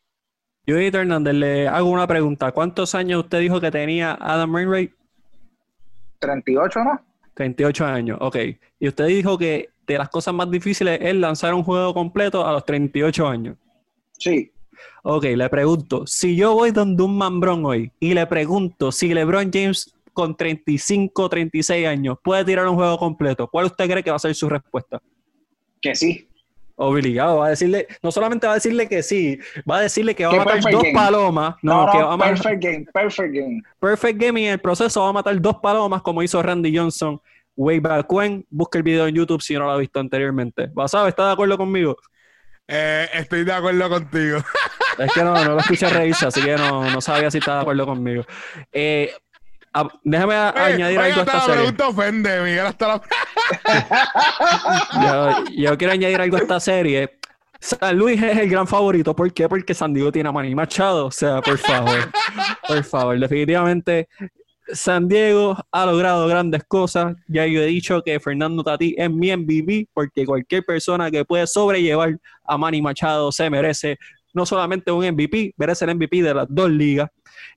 Junito 0.66 1.00
Hernández, 1.00 1.34
le 1.34 1.68
hago 1.68 1.90
una 1.90 2.08
pregunta. 2.08 2.52
¿Cuántos 2.52 2.96
años 2.96 3.24
usted 3.24 3.40
dijo 3.40 3.60
que 3.60 3.72
tenía 3.72 4.18
Adam 4.20 4.54
Wainwright? 4.54 4.94
38, 6.20 6.80
¿no? 6.84 7.11
38 7.34 7.86
años, 7.86 8.18
ok. 8.22 8.38
Y 8.80 8.88
usted 8.88 9.08
dijo 9.08 9.38
que 9.38 9.70
de 9.88 9.98
las 9.98 10.10
cosas 10.10 10.34
más 10.34 10.50
difíciles 10.50 11.00
es 11.02 11.16
lanzar 11.16 11.54
un 11.54 11.64
juego 11.64 11.94
completo 11.94 12.46
a 12.46 12.52
los 12.52 12.66
38 12.66 13.28
años. 13.28 13.58
Sí. 14.18 14.52
Ok, 15.04 15.26
le 15.26 15.50
pregunto, 15.50 16.06
si 16.06 16.36
yo 16.36 16.54
voy 16.54 16.72
donde 16.72 17.04
un 17.04 17.18
mambrón 17.18 17.66
hoy 17.66 17.92
y 18.00 18.14
le 18.14 18.26
pregunto 18.28 18.92
si 18.92 19.14
LeBron 19.14 19.50
James 19.52 19.94
con 20.14 20.36
35, 20.36 21.30
36 21.30 21.88
años 21.88 22.18
puede 22.24 22.46
tirar 22.46 22.68
un 22.68 22.76
juego 22.76 22.98
completo, 22.98 23.48
¿cuál 23.48 23.66
usted 23.66 23.90
cree 23.90 24.04
que 24.04 24.10
va 24.10 24.18
a 24.18 24.20
ser 24.20 24.36
su 24.36 24.50
respuesta? 24.50 25.02
Que 25.82 25.96
sí. 25.96 26.28
Obligado, 26.84 27.38
va 27.38 27.46
a 27.46 27.50
decirle, 27.52 27.86
no 28.02 28.12
solamente 28.12 28.48
va 28.48 28.54
a 28.54 28.56
decirle 28.56 28.88
que 28.88 29.04
sí, 29.04 29.40
va 29.70 29.78
a 29.78 29.82
decirle 29.82 30.16
que 30.16 30.26
va 30.26 30.34
a 30.34 30.38
matar 30.38 30.62
dos 30.72 30.82
game. 30.82 30.94
palomas, 30.94 31.56
no, 31.62 31.86
No, 31.86 31.92
que 31.92 32.00
no, 32.00 32.08
va 32.08 32.14
a 32.14 32.18
matar 32.18 32.34
perfect 32.34 32.64
game, 32.64 32.86
perfect 32.92 33.34
game. 33.36 33.62
perfect 33.80 34.20
game 34.20 34.42
y 34.42 34.46
en 34.48 34.54
el 34.54 34.60
proceso 34.60 35.02
va 35.04 35.10
a 35.10 35.14
matar 35.14 35.40
dos 35.40 35.58
palomas 35.58 36.02
como 36.02 36.24
hizo 36.24 36.42
Randy 36.42 36.76
Johnson 36.76 37.22
way 37.56 37.80
back 37.80 38.12
when. 38.12 38.46
Busca 38.50 38.80
el 38.80 38.84
video 38.84 39.06
en 39.08 39.14
YouTube 39.14 39.42
si 39.42 39.54
no 39.54 39.66
lo 39.66 39.72
ha 39.72 39.78
visto 39.78 40.00
anteriormente. 40.00 40.70
¿Basado? 40.74 41.08
¿Está 41.08 41.28
de 41.28 41.34
acuerdo 41.34 41.58
conmigo? 41.58 41.98
Eh, 42.68 43.08
estoy 43.14 43.44
de 43.44 43.54
acuerdo 43.54 43.90
contigo. 43.90 44.40
Es 44.98 45.12
que 45.14 45.24
no, 45.24 45.34
no 45.34 45.52
lo 45.56 45.60
escuché 45.60 45.88
reírse, 45.90 46.26
así 46.26 46.42
que 46.42 46.56
no, 46.56 46.90
no 46.90 47.02
sabía 47.02 47.30
si 47.32 47.38
está 47.38 47.56
de 47.56 47.62
acuerdo 47.62 47.86
conmigo. 47.86 48.24
Eh, 48.72 49.12
a- 49.74 49.88
déjame 50.04 50.34
añadir 50.36 51.00
algo 51.00 51.20
a 51.20 51.24
esta 51.24 51.34
la 51.34 51.40
serie. 51.42 51.56
pregunta 51.58 51.88
ofende, 51.88 52.42
Miguel. 52.42 52.66
Hasta 52.66 52.88
la... 52.88 53.02
Yo, 54.94 55.44
yo 55.56 55.78
quiero 55.78 55.94
añadir 55.94 56.22
algo 56.22 56.38
a 56.38 56.40
esta 56.40 56.60
serie. 56.60 57.18
San 57.60 57.96
Luis 57.98 58.22
es 58.22 58.38
el 58.38 58.50
gran 58.50 58.68
favorito. 58.68 59.16
¿Por 59.16 59.32
qué? 59.34 59.48
Porque 59.48 59.74
San 59.74 59.94
Diego 59.94 60.12
tiene 60.12 60.30
a 60.30 60.32
Manny 60.32 60.56
Machado. 60.56 61.06
O 61.08 61.12
sea, 61.12 61.42
por 61.42 61.58
favor. 61.58 62.12
Por 62.68 62.84
favor. 62.84 63.20
Definitivamente, 63.20 64.10
San 64.74 65.08
Diego 65.08 65.56
ha 65.72 65.86
logrado 65.86 66.28
grandes 66.28 66.64
cosas. 66.68 67.16
Ya 67.28 67.46
yo 67.46 67.62
he 67.62 67.66
dicho 67.68 68.02
que 68.02 68.20
Fernando 68.20 68.64
Tati 68.64 68.96
es 68.98 69.12
mi 69.12 69.36
MVP 69.36 69.90
porque 69.94 70.26
cualquier 70.26 70.64
persona 70.66 71.12
que 71.12 71.24
puede 71.24 71.46
sobrellevar 71.46 72.18
a 72.46 72.58
Manny 72.58 72.82
Machado 72.82 73.32
se 73.32 73.50
merece 73.50 73.98
no 74.34 74.46
solamente 74.46 74.90
un 74.92 75.06
MVP, 75.06 75.54
merece 75.58 75.84
el 75.86 75.96
MVP 75.96 76.24
de 76.24 76.34
las 76.34 76.48
dos 76.50 76.70
ligas. 76.70 77.10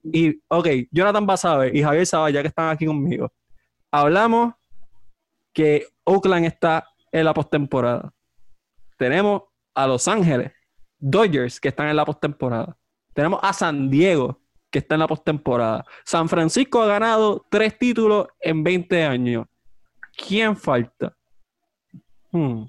Y, 0.03 0.41
ok, 0.49 0.69
Jonathan 0.91 1.27
Basabe 1.27 1.71
y 1.75 1.83
Javier 1.83 2.07
Saba, 2.07 2.31
ya 2.31 2.43
que 2.43 2.49
están 2.49 2.71
aquí 2.71 2.87
conmigo, 2.87 3.33
hablamos 3.91 4.55
que 5.53 5.87
Oakland 6.05 6.47
está 6.47 6.89
en 7.13 7.25
la 7.25 7.35
postemporada. 7.35 8.13
Tenemos 8.99 9.43
a 9.75 9.87
Los 9.87 10.07
Ángeles, 10.09 10.53
Dodgers, 10.99 11.61
que 11.61 11.69
están 11.69 11.89
en 11.89 11.97
la 11.97 12.05
postemporada. 12.05 12.77
Tenemos 13.13 13.41
a 13.43 13.53
San 13.53 13.89
Diego, 13.91 14.41
que 14.71 14.81
está 14.81 14.95
en 14.97 15.01
la 15.01 15.07
postemporada. 15.07 15.85
San 16.05 16.29
Francisco 16.29 16.83
ha 16.83 16.87
ganado 16.87 17.47
tres 17.49 17.79
títulos 17.79 18.27
en 18.41 18.65
20 18.65 19.05
años. 19.05 19.47
¿Quién 20.17 20.57
falta? 20.57 21.17
Hmm. 22.33 22.65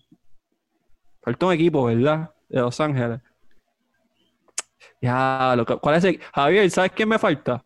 Falta 1.21 1.45
un 1.47 1.53
equipo, 1.53 1.85
¿verdad? 1.85 2.31
De 2.47 2.61
Los 2.61 2.79
Ángeles. 2.79 3.19
Ya, 5.05 5.53
lo 5.55 5.65
que- 5.65 5.77
¿cuál 5.77 5.95
es 5.95 6.03
el- 6.03 6.19
Javier, 6.33 6.69
¿sabes 6.71 6.91
quién 6.95 7.09
me 7.09 7.19
falta? 7.19 7.63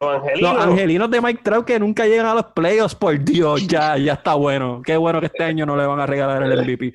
Los 0.00 0.14
angelinos. 0.16 0.54
Los 0.54 0.64
angelinos 0.66 1.10
de 1.10 1.20
Mike 1.22 1.40
Trout 1.42 1.64
que 1.66 1.78
nunca 1.78 2.04
llegan 2.04 2.26
a 2.26 2.34
los 2.34 2.44
playoffs, 2.46 2.94
por 2.94 3.18
Dios, 3.18 3.66
ya, 3.66 3.96
ya 3.96 4.14
está 4.14 4.34
bueno. 4.34 4.82
Qué 4.84 4.96
bueno 4.98 5.18
que 5.20 5.26
este 5.26 5.44
año 5.44 5.64
no 5.64 5.76
le 5.76 5.86
van 5.86 5.98
a 6.00 6.06
regalar 6.06 6.42
el 6.42 6.52
MVP. 6.60 6.92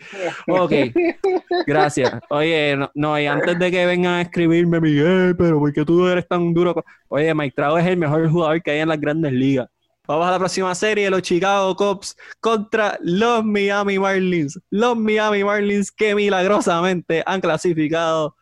Ok, 0.47 0.71
gracias. 1.65 2.13
Oye, 2.29 2.75
no, 2.77 2.91
no, 2.93 3.19
y 3.19 3.25
antes 3.25 3.57
de 3.57 3.71
que 3.71 3.86
vengan 3.88 4.13
a 4.13 4.21
escribirme, 4.21 4.79
Miguel, 4.79 5.36
pero 5.36 5.57
¿por 5.59 5.73
qué 5.73 5.84
tú 5.84 6.07
eres 6.07 6.27
tan 6.27 6.53
duro? 6.53 6.75
con-?" 6.75 6.84
Oye, 7.07 7.34
Mike 7.34 7.55
Trout 7.55 7.79
es 7.79 7.88
el 7.88 7.97
mejor 7.97 8.29
jugador 8.29 8.61
que 8.61 8.71
hay 8.71 8.79
en 8.81 8.89
las 8.89 8.99
grandes 9.01 9.31
ligas. 9.31 9.67
Vamos 10.05 10.27
a 10.27 10.31
la 10.31 10.38
próxima 10.38 10.75
serie, 10.75 11.09
los 11.09 11.21
Chicago 11.23 11.75
Cubs 11.75 12.15
contra 12.41 12.97
los 13.01 13.43
Miami 13.43 13.97
Marlins. 13.97 14.59
Los 14.69 14.97
Miami 14.97 15.43
Marlins 15.43 15.91
que 15.91 16.13
milagrosamente 16.13 17.23
han 17.25 17.39
clasificado 17.41 18.36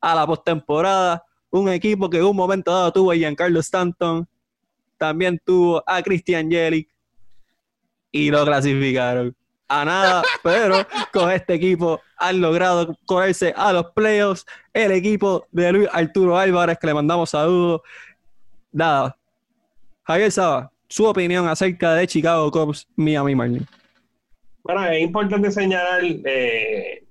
a 0.00 0.14
la 0.14 0.26
postemporada. 0.26 1.24
Un 1.50 1.68
equipo 1.68 2.10
que 2.10 2.18
en 2.18 2.24
un 2.24 2.36
momento 2.36 2.72
dado 2.72 2.92
tuvo 2.92 3.12
a 3.12 3.14
Giancarlo 3.14 3.60
Stanton, 3.60 4.28
también 4.98 5.40
tuvo 5.44 5.82
a 5.86 6.02
Christian 6.02 6.50
Yelich 6.50 6.88
y 8.10 8.30
lo 8.30 8.44
clasificaron. 8.44 9.34
A 9.68 9.84
nada, 9.84 10.22
pero 10.42 10.86
con 11.12 11.30
este 11.30 11.54
equipo 11.54 12.00
han 12.16 12.40
logrado 12.40 12.96
correrse 13.04 13.52
a 13.56 13.72
los 13.72 13.86
playoffs. 13.92 14.46
El 14.72 14.92
equipo 14.92 15.46
de 15.50 15.72
Luis 15.72 15.88
Arturo 15.92 16.38
Álvarez, 16.38 16.78
que 16.78 16.86
le 16.86 16.94
mandamos 16.94 17.30
saludos. 17.30 17.80
Nada. 18.72 19.16
Javier 20.04 20.30
Saba, 20.30 20.72
su 20.88 21.04
opinión 21.04 21.48
acerca 21.48 21.94
de 21.94 22.06
Chicago 22.06 22.50
Cubs, 22.50 22.86
Miami 22.94 23.34
Marlins. 23.34 23.66
Bueno, 24.62 24.84
es 24.86 25.02
importante 25.02 25.50
señalar, 25.50 26.02
eh, 26.02 27.05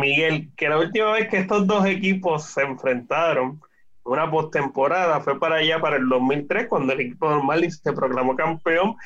Miguel, 0.00 0.50
que 0.56 0.68
la 0.68 0.78
última 0.78 1.12
vez 1.12 1.28
que 1.28 1.38
estos 1.38 1.66
dos 1.66 1.86
equipos 1.86 2.44
se 2.44 2.62
enfrentaron 2.62 3.60
en 4.04 4.12
una 4.12 4.30
postemporada 4.30 5.20
fue 5.20 5.38
para 5.38 5.56
allá, 5.56 5.78
para 5.80 5.96
el 5.96 6.08
2003, 6.08 6.66
cuando 6.68 6.92
el 6.92 7.00
equipo 7.00 7.30
de 7.30 7.42
Marlins 7.42 7.80
se 7.82 7.92
proclamó 7.92 8.34
campeón. 8.34 8.96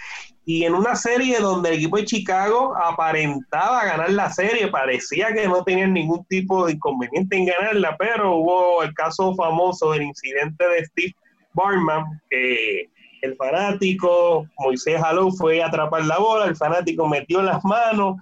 Y 0.47 0.65
en 0.65 0.75
una 0.75 0.95
serie 0.95 1.41
donde 1.41 1.71
el 1.71 1.77
equipo 1.77 1.97
de 1.97 2.05
Chicago 2.05 2.77
aparentaba 2.77 3.85
ganar 3.85 4.11
la 4.11 4.31
serie, 4.31 4.69
parecía 4.69 5.33
que 5.35 5.49
no 5.49 5.65
tenían 5.65 5.93
ningún 5.93 6.25
tipo 6.27 6.67
de 6.67 6.73
inconveniente 6.75 7.37
en 7.37 7.47
ganarla, 7.47 7.97
pero 7.99 8.37
hubo 8.37 8.83
el 8.83 8.95
caso 8.95 9.35
famoso 9.35 9.93
del 9.93 10.03
incidente 10.03 10.67
de 10.67 10.85
Steve 10.85 11.15
Barman, 11.55 12.05
que 12.31 12.89
el 13.23 13.37
fanático 13.37 14.47
Moisés 14.59 15.01
Jalou 15.01 15.33
fue 15.33 15.63
a 15.63 15.69
atrapar 15.69 16.05
la 16.05 16.19
bola, 16.19 16.45
el 16.45 16.57
fanático 16.57 17.09
metió 17.09 17.43
las 17.43 17.65
manos 17.65 18.17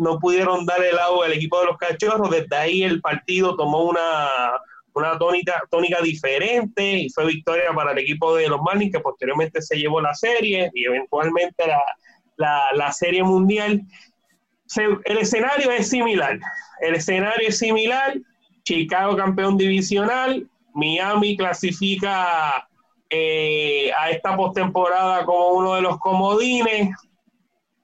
no 0.00 0.18
pudieron 0.18 0.64
dar 0.66 0.82
el 0.82 0.98
agua 0.98 1.26
al 1.26 1.32
equipo 1.32 1.60
de 1.60 1.66
los 1.66 1.78
cachorros. 1.78 2.30
Desde 2.30 2.56
ahí 2.56 2.82
el 2.82 3.00
partido 3.00 3.56
tomó 3.56 3.84
una, 3.84 4.28
una 4.94 5.18
tónica, 5.18 5.62
tónica 5.70 6.00
diferente 6.02 6.98
y 6.98 7.10
fue 7.10 7.26
victoria 7.26 7.72
para 7.74 7.92
el 7.92 7.98
equipo 7.98 8.34
de 8.36 8.48
los 8.48 8.60
Marlins, 8.60 8.92
que 8.92 9.00
posteriormente 9.00 9.62
se 9.62 9.76
llevó 9.76 10.00
la 10.00 10.14
serie 10.14 10.70
y 10.74 10.84
eventualmente 10.84 11.66
la, 11.66 11.82
la, 12.36 12.72
la 12.74 12.92
serie 12.92 13.22
mundial. 13.22 13.82
El 15.04 15.18
escenario 15.18 15.70
es 15.70 15.88
similar. 15.88 16.38
El 16.80 16.94
escenario 16.94 17.48
es 17.48 17.58
similar. 17.58 18.18
Chicago 18.64 19.16
campeón 19.16 19.56
divisional, 19.56 20.48
Miami 20.72 21.36
clasifica 21.36 22.68
eh, 23.10 23.90
a 23.98 24.10
esta 24.10 24.36
postemporada 24.36 25.24
como 25.24 25.50
uno 25.50 25.74
de 25.74 25.82
los 25.82 25.98
comodines. 25.98 26.96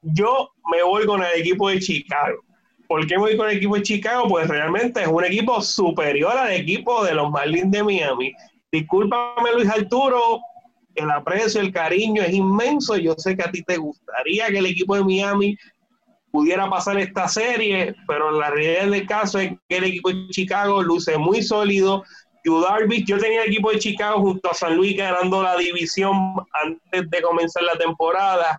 Yo 0.01 0.53
me 0.71 0.83
voy 0.83 1.07
con 1.07 1.23
el 1.23 1.41
equipo 1.41 1.69
de 1.69 1.79
Chicago. 1.79 2.43
¿Por 2.87 3.07
qué 3.07 3.19
voy 3.19 3.37
con 3.37 3.49
el 3.51 3.57
equipo 3.57 3.77
de 3.77 3.83
Chicago? 3.83 4.29
Pues 4.29 4.49
realmente 4.49 5.03
es 5.03 5.09
un 5.09 5.25
equipo 5.25 5.61
superior 5.61 6.37
al 6.37 6.53
equipo 6.53 7.05
de 7.05 7.15
los 7.15 7.31
Marlins 7.31 7.71
de 7.71 7.83
Miami. 7.83 8.33
Discúlpame, 8.73 9.53
Luis 9.55 9.69
Arturo, 9.69 10.41
el 10.95 11.11
aprecio, 11.11 11.61
el 11.61 11.73
cariño 11.73 12.23
es 12.23 12.33
inmenso. 12.33 12.97
Yo 12.97 13.15
sé 13.19 13.37
que 13.37 13.43
a 13.43 13.51
ti 13.51 13.63
te 13.63 13.77
gustaría 13.77 14.49
que 14.49 14.59
el 14.59 14.67
equipo 14.67 14.95
de 14.95 15.05
Miami 15.05 15.57
pudiera 16.31 16.69
pasar 16.69 16.99
esta 16.99 17.29
serie, 17.29 17.95
pero 18.07 18.31
la 18.31 18.51
realidad 18.51 18.91
del 18.91 19.07
caso 19.07 19.39
es 19.39 19.53
que 19.69 19.77
el 19.77 19.85
equipo 19.85 20.11
de 20.11 20.29
Chicago 20.29 20.83
luce 20.83 21.17
muy 21.19 21.43
sólido. 21.43 22.05
Darvish, 22.45 23.05
yo 23.05 23.19
tenía 23.19 23.43
el 23.43 23.49
equipo 23.49 23.71
de 23.71 23.79
Chicago 23.79 24.21
junto 24.21 24.51
a 24.51 24.55
San 24.55 24.77
Luis 24.77 24.97
ganando 24.97 25.43
la 25.43 25.57
división 25.57 26.35
antes 26.53 27.11
de 27.11 27.23
comenzar 27.23 27.63
la 27.63 27.77
temporada, 27.77 28.59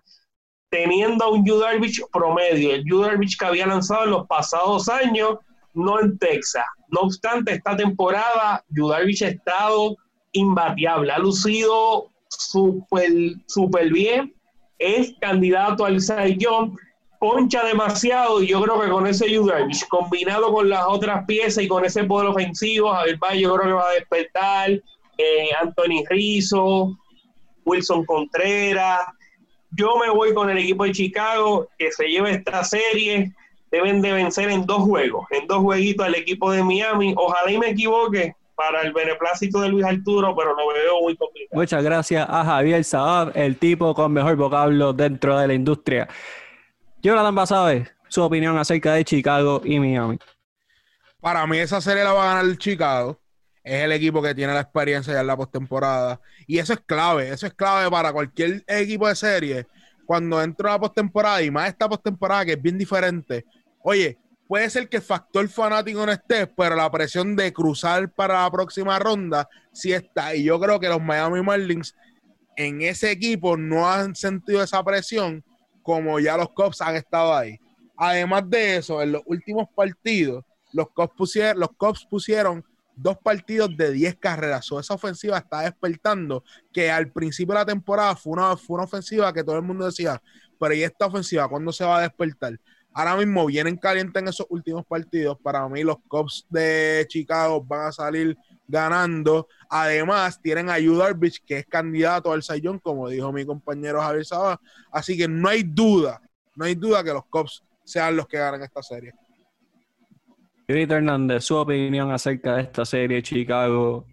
teniendo 0.70 1.24
a 1.24 1.28
un 1.28 1.44
Yu 1.44 1.58
Darvish 1.58 2.00
promedio, 2.12 2.72
el 2.72 2.84
Yu 2.84 3.02
Darvish 3.02 3.36
que 3.36 3.44
había 3.44 3.66
lanzado 3.66 4.04
en 4.04 4.10
los 4.10 4.26
pasados 4.26 4.88
años, 4.88 5.38
no 5.74 6.00
en 6.00 6.16
Texas. 6.18 6.64
No 6.88 7.00
obstante, 7.00 7.52
esta 7.52 7.76
temporada 7.76 8.64
Yu 8.70 8.88
Darvish 8.88 9.24
ha 9.24 9.28
estado 9.28 9.96
imbateable, 10.32 11.12
ha 11.12 11.18
lucido 11.18 12.08
súper 12.28 13.10
super 13.46 13.90
bien, 13.90 14.32
es 14.78 15.12
candidato 15.20 15.84
al 15.84 15.98
Young, 16.38 16.78
poncha 17.18 17.64
demasiado 17.64 18.42
y 18.42 18.46
yo 18.48 18.62
creo 18.62 18.80
que 18.80 18.88
con 18.88 19.06
ese 19.06 19.30
Yu 19.30 19.44
Darvish 19.44 19.86
combinado 19.88 20.52
con 20.52 20.68
las 20.68 20.84
otras 20.86 21.26
piezas 21.26 21.64
y 21.64 21.68
con 21.68 21.84
ese 21.84 22.04
poder 22.04 22.28
ofensivo, 22.28 22.92
Javier 22.92 23.18
Valle 23.18 23.40
yo 23.40 23.54
creo 23.56 23.66
que 23.66 23.72
va 23.72 23.88
a 23.88 23.94
despertar, 23.94 24.70
eh, 24.70 25.50
Anthony 25.60 26.04
Rizzo, 26.08 26.96
Wilson 27.64 28.04
Contreras, 28.06 29.00
yo 29.72 29.96
me 29.96 30.10
voy 30.10 30.34
con 30.34 30.50
el 30.50 30.58
equipo 30.58 30.84
de 30.84 30.92
Chicago 30.92 31.68
que 31.78 31.92
se 31.92 32.08
lleva 32.08 32.30
esta 32.30 32.64
serie, 32.64 33.32
deben 33.70 34.02
de 34.02 34.12
vencer 34.12 34.50
en 34.50 34.66
dos 34.66 34.82
juegos, 34.82 35.26
en 35.30 35.46
dos 35.46 35.58
jueguitos 35.58 36.06
al 36.06 36.14
equipo 36.14 36.50
de 36.50 36.62
Miami, 36.62 37.14
ojalá 37.16 37.50
y 37.50 37.58
me 37.58 37.70
equivoque 37.70 38.34
para 38.54 38.82
el 38.82 38.92
beneplácito 38.92 39.60
de 39.60 39.68
Luis 39.70 39.86
Arturo, 39.86 40.34
pero 40.36 40.50
lo 40.50 40.68
veo 40.68 41.00
muy 41.02 41.16
complicado. 41.16 41.58
Muchas 41.58 41.82
gracias 41.82 42.26
a 42.28 42.44
Javier 42.44 42.84
Saab, 42.84 43.32
el 43.34 43.56
tipo 43.56 43.94
con 43.94 44.12
mejor 44.12 44.36
vocablo 44.36 44.92
dentro 44.92 45.38
de 45.38 45.46
la 45.46 45.54
industria. 45.54 46.08
Jonathan 47.02 47.34
Basabe, 47.34 47.88
su 48.08 48.22
opinión 48.22 48.58
acerca 48.58 48.94
de 48.94 49.04
Chicago 49.04 49.62
y 49.64 49.78
Miami. 49.78 50.18
Para 51.20 51.46
mí 51.46 51.58
esa 51.58 51.80
serie 51.80 52.02
la 52.02 52.12
va 52.12 52.24
a 52.24 52.26
ganar 52.34 52.44
el 52.44 52.58
Chicago. 52.58 53.19
Es 53.62 53.84
el 53.84 53.92
equipo 53.92 54.22
que 54.22 54.34
tiene 54.34 54.54
la 54.54 54.60
experiencia 54.60 55.12
ya 55.12 55.20
en 55.20 55.26
la 55.26 55.36
postemporada. 55.36 56.20
Y 56.46 56.58
eso 56.58 56.72
es 56.72 56.80
clave. 56.80 57.30
Eso 57.30 57.46
es 57.46 57.54
clave 57.54 57.90
para 57.90 58.12
cualquier 58.12 58.64
equipo 58.66 59.08
de 59.08 59.16
serie. 59.16 59.66
Cuando 60.06 60.42
entra 60.42 60.72
la 60.72 60.80
postemporada 60.80 61.42
y 61.42 61.50
más 61.50 61.68
esta 61.68 61.88
postemporada 61.88 62.44
que 62.44 62.52
es 62.52 62.62
bien 62.62 62.78
diferente. 62.78 63.44
Oye, 63.82 64.18
puede 64.48 64.68
ser 64.68 64.88
que 64.88 64.96
el 64.96 65.02
factor 65.02 65.48
fanático 65.48 66.04
no 66.04 66.10
esté, 66.10 66.46
pero 66.46 66.74
la 66.74 66.90
presión 66.90 67.36
de 67.36 67.52
cruzar 67.52 68.10
para 68.10 68.42
la 68.42 68.50
próxima 68.50 68.98
ronda 68.98 69.48
sí 69.72 69.92
está. 69.92 70.34
Y 70.34 70.44
yo 70.44 70.58
creo 70.58 70.80
que 70.80 70.88
los 70.88 71.00
Miami 71.00 71.42
Marlins 71.42 71.94
en 72.56 72.82
ese 72.82 73.10
equipo 73.10 73.56
no 73.56 73.88
han 73.88 74.14
sentido 74.14 74.62
esa 74.62 74.82
presión 74.82 75.44
como 75.82 76.18
ya 76.20 76.36
los 76.36 76.50
Cubs 76.50 76.80
han 76.80 76.96
estado 76.96 77.34
ahí. 77.34 77.58
Además 77.96 78.48
de 78.48 78.76
eso, 78.76 79.00
en 79.02 79.12
los 79.12 79.22
últimos 79.26 79.68
partidos, 79.74 80.44
los 80.72 80.88
Cubs 80.90 81.36
los 81.54 81.70
Cubs 81.76 82.06
pusieron 82.08 82.64
dos 82.96 83.16
partidos 83.18 83.76
de 83.76 83.92
10 83.92 84.16
carreras. 84.16 84.70
esa 84.78 84.94
ofensiva 84.94 85.38
está 85.38 85.62
despertando, 85.62 86.44
que 86.72 86.90
al 86.90 87.10
principio 87.10 87.54
de 87.54 87.60
la 87.60 87.66
temporada 87.66 88.16
fue 88.16 88.34
una, 88.34 88.56
fue 88.56 88.74
una 88.74 88.84
ofensiva 88.84 89.32
que 89.32 89.44
todo 89.44 89.56
el 89.56 89.62
mundo 89.62 89.86
decía, 89.86 90.20
pero 90.58 90.74
¿y 90.74 90.82
esta 90.82 91.06
ofensiva 91.06 91.48
cuándo 91.48 91.72
se 91.72 91.84
va 91.84 91.98
a 91.98 92.02
despertar? 92.02 92.58
Ahora 92.92 93.16
mismo 93.16 93.46
vienen 93.46 93.76
calientes 93.76 94.20
en 94.20 94.28
esos 94.28 94.46
últimos 94.50 94.84
partidos. 94.84 95.38
Para 95.40 95.68
mí, 95.68 95.82
los 95.84 95.96
Cubs 96.08 96.44
de 96.50 97.06
Chicago 97.08 97.62
van 97.62 97.86
a 97.86 97.92
salir 97.92 98.36
ganando. 98.66 99.46
Además, 99.68 100.40
tienen 100.42 100.68
a 100.68 100.78
Yu 100.78 100.96
Darvish, 100.96 101.40
que 101.44 101.58
es 101.58 101.66
candidato 101.66 102.32
al 102.32 102.42
Sayón, 102.42 102.78
como 102.80 103.08
dijo 103.08 103.32
mi 103.32 103.46
compañero 103.46 104.00
Javier 104.00 104.26
Sabá. 104.26 104.60
Así 104.90 105.16
que 105.16 105.28
no 105.28 105.48
hay 105.48 105.62
duda, 105.62 106.20
no 106.56 106.64
hay 106.64 106.74
duda 106.74 107.04
que 107.04 107.12
los 107.12 107.24
Cubs 107.26 107.62
sean 107.84 108.16
los 108.16 108.26
que 108.26 108.38
ganan 108.38 108.62
esta 108.62 108.82
serie. 108.82 109.14
Grito 110.70 110.94
Hernández, 110.94 111.42
su 111.42 111.56
opinión 111.56 112.12
acerca 112.12 112.54
de 112.54 112.62
esta 112.62 112.84
serie 112.84 113.20
Chicago 113.24 114.06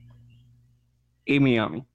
y 1.23 1.39
Miami. 1.39 1.85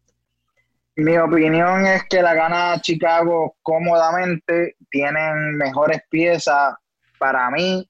Mi 0.95 1.17
opinión 1.19 1.85
es 1.85 2.05
que 2.09 2.23
la 2.23 2.33
gana 2.35 2.81
Chicago 2.81 3.57
cómodamente, 3.63 4.77
tienen 4.89 5.57
mejores 5.57 6.03
piezas 6.09 6.77
para 7.19 7.51
mí. 7.51 7.89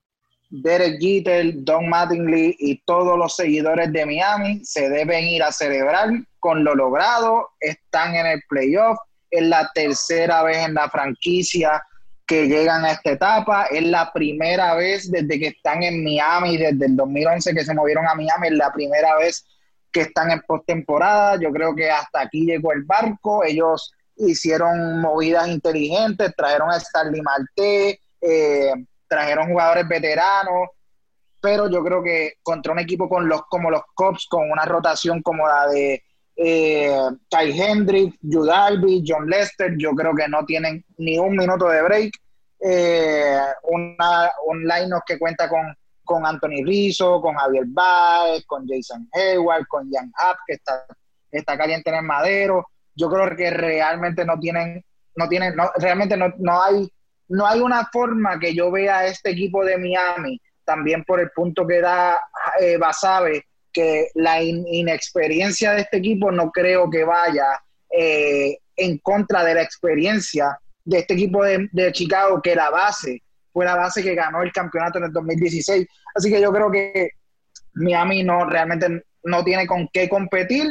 Derek 0.48 0.98
Jeter, 0.98 1.52
Don 1.56 1.90
Mattingly 1.90 2.56
y 2.58 2.82
todos 2.86 3.18
los 3.18 3.36
seguidores 3.36 3.92
de 3.92 4.06
Miami 4.06 4.64
se 4.64 4.88
deben 4.88 5.24
ir 5.24 5.42
a 5.42 5.52
celebrar 5.52 6.08
con 6.38 6.64
lo 6.64 6.74
logrado. 6.74 7.50
Están 7.60 8.14
en 8.14 8.26
el 8.26 8.42
playoff. 8.48 8.96
Es 9.30 9.42
la 9.42 9.70
tercera 9.74 10.42
vez 10.42 10.56
en 10.56 10.72
la 10.72 10.88
franquicia 10.88 11.82
que 12.32 12.48
llegan 12.48 12.82
a 12.86 12.92
esta 12.92 13.10
etapa. 13.10 13.64
Es 13.64 13.82
la 13.82 14.10
primera 14.10 14.74
vez 14.74 15.10
desde 15.10 15.38
que 15.38 15.48
están 15.48 15.82
en 15.82 16.02
Miami, 16.02 16.56
desde 16.56 16.86
el 16.86 16.96
2011 16.96 17.54
que 17.54 17.62
se 17.62 17.74
movieron 17.74 18.08
a 18.08 18.14
Miami, 18.14 18.46
es 18.46 18.54
la 18.54 18.72
primera 18.72 19.16
vez 19.18 19.44
que 19.92 20.00
están 20.00 20.30
en 20.30 20.40
postemporada. 20.40 21.38
Yo 21.38 21.52
creo 21.52 21.74
que 21.74 21.90
hasta 21.90 22.22
aquí 22.22 22.46
llegó 22.46 22.72
el 22.72 22.84
barco. 22.84 23.44
Ellos 23.44 23.92
hicieron 24.16 25.02
movidas 25.02 25.46
inteligentes, 25.48 26.32
trajeron 26.34 26.70
a 26.70 26.80
Starly 26.80 27.20
Marte, 27.20 28.00
eh, 28.22 28.72
trajeron 29.06 29.48
jugadores 29.48 29.86
veteranos, 29.86 30.70
pero 31.38 31.68
yo 31.68 31.84
creo 31.84 32.02
que 32.02 32.36
contra 32.42 32.72
un 32.72 32.78
equipo 32.78 33.10
con 33.10 33.28
los, 33.28 33.42
como 33.50 33.70
los 33.70 33.82
Cops, 33.92 34.26
con 34.26 34.50
una 34.50 34.64
rotación 34.64 35.20
como 35.20 35.46
la 35.46 35.66
de 35.66 36.02
eh, 36.36 36.96
Ty 37.28 37.60
Hendricks, 37.60 38.16
Judalby, 38.22 39.04
John 39.06 39.28
Lester, 39.28 39.74
yo 39.76 39.90
creo 39.90 40.14
que 40.14 40.28
no 40.28 40.46
tienen 40.46 40.82
ni 40.96 41.18
un 41.18 41.36
minuto 41.36 41.68
de 41.68 41.82
break. 41.82 42.21
Eh, 42.64 43.38
una, 43.64 44.30
un 44.46 44.62
line 44.62 44.94
que 45.04 45.18
cuenta 45.18 45.48
con, 45.48 45.76
con 46.04 46.24
Anthony 46.24 46.64
Rizzo, 46.64 47.20
con 47.20 47.34
Javier 47.34 47.64
Baez, 47.66 48.44
con 48.46 48.66
Jason 48.68 49.08
Hayward, 49.12 49.66
con 49.66 49.90
Jan 49.90 50.12
Happ, 50.16 50.38
que 50.46 50.54
está, 50.54 50.86
está 51.30 51.58
caliente 51.58 51.90
en 51.90 51.96
el 51.96 52.02
madero. 52.02 52.68
Yo 52.94 53.10
creo 53.10 53.34
que 53.36 53.50
realmente 53.50 54.24
no 54.24 54.38
tienen, 54.38 54.84
no 55.16 55.28
tienen, 55.28 55.56
no, 55.56 55.70
realmente 55.76 56.16
no, 56.16 56.32
no 56.38 56.62
hay, 56.62 56.88
no 57.28 57.46
hay 57.46 57.60
una 57.60 57.88
forma 57.92 58.38
que 58.38 58.54
yo 58.54 58.70
vea 58.70 58.98
a 58.98 59.06
este 59.06 59.30
equipo 59.30 59.64
de 59.64 59.78
Miami, 59.78 60.40
también 60.64 61.02
por 61.04 61.18
el 61.18 61.30
punto 61.30 61.66
que 61.66 61.80
da 61.80 62.20
eh, 62.60 62.76
Basabe, 62.76 63.44
que 63.72 64.08
la 64.14 64.42
inexperiencia 64.42 65.72
de 65.72 65.80
este 65.80 65.96
equipo 65.96 66.30
no 66.30 66.50
creo 66.50 66.90
que 66.90 67.04
vaya 67.04 67.60
eh, 67.90 68.58
en 68.76 68.98
contra 68.98 69.42
de 69.44 69.54
la 69.54 69.62
experiencia 69.62 70.58
de 70.84 70.98
este 70.98 71.14
equipo 71.14 71.44
de, 71.44 71.92
Chicago, 71.92 72.40
que 72.42 72.54
la 72.54 72.70
base 72.70 73.22
fue 73.52 73.64
la 73.64 73.76
base 73.76 74.02
que 74.02 74.14
ganó 74.14 74.42
el 74.42 74.52
campeonato 74.52 74.98
en 74.98 75.04
el 75.04 75.12
2016. 75.12 75.86
Así 76.14 76.30
que 76.30 76.40
yo 76.40 76.52
creo 76.52 76.70
que 76.70 77.10
Miami 77.74 78.22
no 78.22 78.44
realmente 78.48 79.04
no 79.24 79.44
tiene 79.44 79.66
con 79.66 79.88
qué 79.92 80.08
competir, 80.08 80.66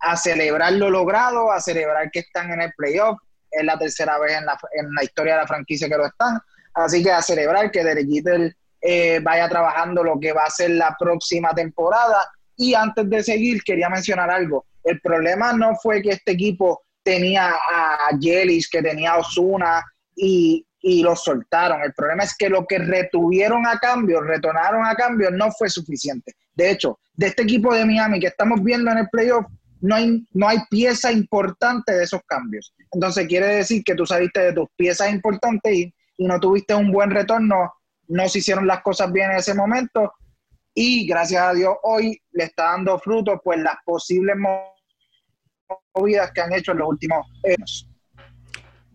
a 0.00 0.16
celebrar 0.16 0.72
lo 0.72 0.90
logrado, 0.90 1.52
a 1.52 1.60
celebrar 1.60 2.10
que 2.10 2.20
están 2.20 2.50
en 2.50 2.60
el 2.62 2.72
playoff. 2.76 3.18
Es 3.50 3.64
la 3.64 3.78
tercera 3.78 4.18
vez 4.18 4.36
en 4.38 4.46
la, 4.46 4.58
en 4.72 4.92
la 4.92 5.04
historia 5.04 5.34
de 5.34 5.40
la 5.42 5.46
franquicia 5.46 5.88
que 5.88 5.96
lo 5.96 6.06
están. 6.06 6.40
Así 6.74 7.02
que 7.02 7.12
a 7.12 7.22
celebrar 7.22 7.70
que 7.70 7.84
Derek 7.84 8.08
Jeter 8.08 8.56
eh, 8.80 9.20
vaya 9.22 9.48
trabajando 9.48 10.02
lo 10.02 10.18
que 10.18 10.32
va 10.32 10.42
a 10.42 10.50
ser 10.50 10.70
la 10.70 10.96
próxima 10.98 11.54
temporada 11.54 12.28
y 12.56 12.74
antes 12.74 13.08
de 13.08 13.22
seguir, 13.22 13.62
quería 13.62 13.88
mencionar 13.88 14.30
algo. 14.30 14.66
El 14.82 15.00
problema 15.00 15.52
no 15.52 15.76
fue 15.76 16.02
que 16.02 16.10
este 16.10 16.32
equipo 16.32 16.82
tenía 17.02 17.50
a 17.50 18.10
Yelich, 18.18 18.68
que 18.70 18.82
tenía 18.82 19.12
a 19.12 19.18
Osuna 19.18 19.82
y, 20.14 20.66
y 20.80 21.02
los 21.02 21.22
soltaron. 21.22 21.82
El 21.82 21.92
problema 21.94 22.24
es 22.24 22.36
que 22.36 22.48
lo 22.48 22.66
que 22.66 22.78
retuvieron 22.78 23.66
a 23.66 23.78
cambio, 23.78 24.20
retornaron 24.20 24.84
a 24.84 24.94
cambio, 24.94 25.30
no 25.30 25.50
fue 25.52 25.68
suficiente. 25.68 26.34
De 26.54 26.70
hecho, 26.70 26.98
de 27.14 27.28
este 27.28 27.42
equipo 27.42 27.74
de 27.74 27.84
Miami 27.84 28.20
que 28.20 28.26
estamos 28.26 28.62
viendo 28.62 28.90
en 28.90 28.98
el 28.98 29.08
playoff, 29.08 29.46
no 29.80 29.96
hay, 29.96 30.24
no 30.32 30.48
hay 30.48 30.58
pieza 30.70 31.10
importante 31.10 31.92
de 31.92 32.04
esos 32.04 32.20
cambios. 32.26 32.74
Entonces 32.92 33.26
quiere 33.26 33.46
decir 33.46 33.82
que 33.84 33.94
tú 33.94 34.06
saliste 34.06 34.40
de 34.40 34.52
tus 34.52 34.68
piezas 34.76 35.10
importantes 35.10 35.72
y, 35.72 35.94
y 36.16 36.26
no 36.26 36.38
tuviste 36.38 36.74
un 36.74 36.92
buen 36.92 37.10
retorno, 37.10 37.72
no 38.08 38.28
se 38.28 38.38
hicieron 38.38 38.66
las 38.66 38.82
cosas 38.82 39.10
bien 39.12 39.30
en 39.30 39.38
ese 39.38 39.54
momento 39.54 40.12
y 40.74 41.06
gracias 41.06 41.42
a 41.42 41.52
Dios 41.52 41.74
hoy 41.82 42.20
le 42.32 42.44
está 42.44 42.64
dando 42.64 42.98
fruto 42.98 43.40
pues 43.42 43.60
las 43.60 43.76
posibles 43.84 44.36
movidas 45.94 46.30
que 46.32 46.40
han 46.40 46.52
hecho 46.52 46.72
en 46.72 46.78
los 46.78 46.88
últimos 46.88 47.26
años. 47.44 47.88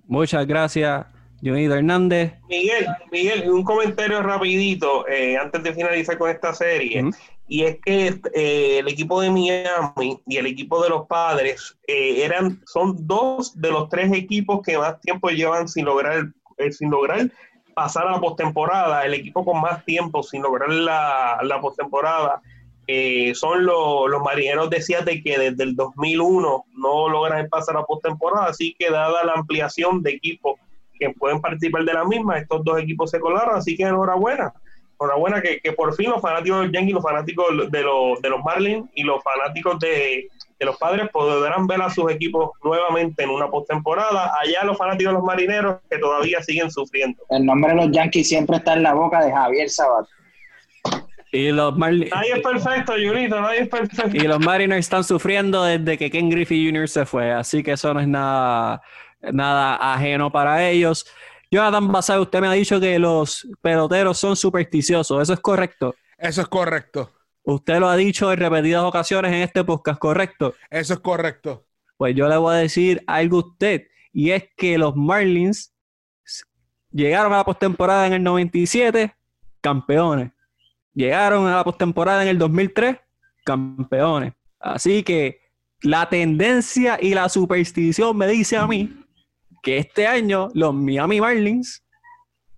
Muchas 0.05 0.47
gracias, 0.47 1.05
Johnny 1.43 1.65
Hernández. 1.65 2.33
Miguel, 2.47 2.87
Miguel, 3.11 3.49
un 3.49 3.63
comentario 3.63 4.21
rapidito 4.21 5.07
eh, 5.07 5.37
antes 5.37 5.63
de 5.63 5.73
finalizar 5.73 6.17
con 6.17 6.29
esta 6.29 6.53
serie. 6.53 7.03
Y 7.49 7.63
es 7.63 7.77
que 7.85 8.19
eh, 8.33 8.79
el 8.79 8.87
equipo 8.87 9.21
de 9.21 9.29
Miami 9.29 10.21
y 10.25 10.37
el 10.37 10.47
equipo 10.47 10.81
de 10.83 10.89
los 10.89 11.07
padres 11.07 11.77
eh, 11.87 12.23
eran, 12.23 12.61
son 12.65 12.95
dos 13.07 13.59
de 13.59 13.71
los 13.71 13.89
tres 13.89 14.11
equipos 14.11 14.61
que 14.61 14.77
más 14.77 14.99
tiempo 14.99 15.29
llevan 15.29 15.67
sin 15.67 15.85
lograr, 15.85 16.25
sin 16.71 16.89
lograr 16.89 17.29
pasar 17.73 18.07
a 18.07 18.11
la 18.13 18.19
postemporada, 18.19 19.05
el 19.05 19.13
equipo 19.13 19.45
con 19.45 19.61
más 19.61 19.85
tiempo 19.85 20.23
sin 20.23 20.41
lograr 20.41 20.69
la, 20.69 21.37
la 21.43 21.61
postemporada 21.61 22.41
eh, 22.87 23.35
son 23.35 23.65
los 23.65 24.21
marineros 24.23 24.69
de 24.69 24.81
Seattle 24.81 25.21
que 25.21 25.37
desde 25.37 25.63
el 25.63 25.75
2001 25.75 26.65
no 26.73 27.09
logran 27.09 27.47
pasar 27.49 27.77
a 27.77 27.83
postemporada, 27.83 28.47
así 28.47 28.75
que 28.79 28.89
dada 28.89 29.23
la 29.25 29.33
ampliación 29.33 30.01
de 30.01 30.11
equipos 30.11 30.59
que 30.97 31.11
pueden 31.11 31.41
participar 31.41 31.83
de 31.83 31.93
la 31.93 32.05
misma, 32.05 32.39
estos 32.39 32.63
dos 32.63 32.79
equipos 32.79 33.11
se 33.11 33.19
colaron, 33.19 33.55
así 33.55 33.75
que 33.75 33.83
enhorabuena. 33.83 34.53
Enhorabuena 34.99 35.41
que, 35.41 35.59
que 35.59 35.73
por 35.73 35.93
fin 35.95 36.09
los 36.09 36.21
fanáticos 36.21 36.61
del 36.61 36.71
Yankees, 36.71 36.95
los 36.95 37.03
fanáticos 37.03 37.45
de 37.71 37.83
los, 37.83 38.21
de 38.21 38.29
los 38.29 38.43
Marlins 38.43 38.89
y 38.95 39.03
los 39.03 39.21
fanáticos 39.21 39.79
de, 39.79 40.27
que 40.59 40.65
los 40.65 40.77
padres 40.77 41.09
podrán 41.11 41.67
ver 41.67 41.81
a 41.81 41.89
sus 41.89 42.11
equipos 42.11 42.51
nuevamente 42.63 43.23
en 43.23 43.29
una 43.29 43.49
postemporada. 43.49 44.33
Allá 44.41 44.63
los 44.63 44.77
fanáticos 44.77 45.11
de 45.11 45.19
los 45.19 45.23
marineros 45.23 45.77
que 45.89 45.99
todavía 45.99 46.41
siguen 46.41 46.71
sufriendo. 46.71 47.21
El 47.29 47.45
nombre 47.45 47.73
de 47.73 47.77
los 47.77 47.91
Yankees 47.91 48.27
siempre 48.27 48.57
está 48.57 48.73
en 48.73 48.83
la 48.83 48.93
boca 48.93 49.23
de 49.23 49.31
Javier 49.31 49.69
Sabat. 49.69 50.07
Y 51.31 51.51
los 51.51 51.77
Nadie 51.77 52.09
es 52.09 52.41
perfecto, 52.41 52.93
Junito, 52.93 53.41
nadie 53.41 53.61
es 53.61 53.69
perfecto. 53.69 54.15
Y 54.15 54.21
los 54.21 54.39
Mariners 54.39 54.79
están 54.79 55.03
sufriendo 55.03 55.63
desde 55.63 55.97
que 55.97 56.09
Ken 56.09 56.29
Griffey 56.29 56.65
Jr. 56.65 56.87
se 56.87 57.05
fue, 57.05 57.31
así 57.31 57.61
que 57.63 57.73
eso 57.73 57.93
no 57.93 57.99
es 57.99 58.07
nada, 58.07 58.81
nada 59.33 59.75
ajeno 59.93 60.31
para 60.31 60.67
ellos. 60.69 61.05
Jonathan 61.51 61.91
Basay, 61.91 62.19
usted 62.19 62.39
me 62.39 62.47
ha 62.47 62.53
dicho 62.53 62.79
que 62.79 62.97
los 62.99 63.47
peloteros 63.61 64.17
son 64.17 64.35
supersticiosos, 64.35 65.21
¿eso 65.21 65.33
es 65.33 65.39
correcto? 65.39 65.95
Eso 66.17 66.41
es 66.41 66.47
correcto. 66.47 67.11
Usted 67.43 67.79
lo 67.79 67.87
ha 67.87 67.95
dicho 67.95 68.31
en 68.31 68.39
repetidas 68.39 68.83
ocasiones 68.83 69.31
en 69.31 69.41
este 69.41 69.63
podcast, 69.63 69.99
¿correcto? 69.99 70.55
Eso 70.69 70.93
es 70.93 70.99
correcto. 70.99 71.65
Pues 71.95 72.15
yo 72.15 72.27
le 72.27 72.37
voy 72.37 72.55
a 72.55 72.57
decir 72.57 73.03
algo 73.07 73.37
a 73.37 73.47
usted, 73.47 73.87
y 74.11 74.31
es 74.31 74.45
que 74.55 74.77
los 74.77 74.95
Marlins 74.95 75.73
llegaron 76.91 77.33
a 77.33 77.37
la 77.37 77.45
postemporada 77.45 78.07
en 78.07 78.13
el 78.13 78.23
97, 78.23 79.15
campeones. 79.61 80.31
Llegaron 80.97 81.45
a 81.45 81.57
la 81.57 81.63
postemporada 81.63 82.23
en 82.23 82.29
el 82.29 82.39
2003, 82.39 82.97
campeones. 83.45 84.33
Así 84.59 85.03
que 85.03 85.39
la 85.83 86.09
tendencia 86.09 86.97
y 86.99 87.13
la 87.13 87.29
superstición 87.29 88.17
me 88.17 88.25
dice 88.25 88.57
a 88.57 88.65
mí 88.65 89.05
que 89.61 89.77
este 89.77 90.07
año 90.07 90.49
los 90.55 90.73
Miami 90.73 91.21
Marlins 91.21 91.83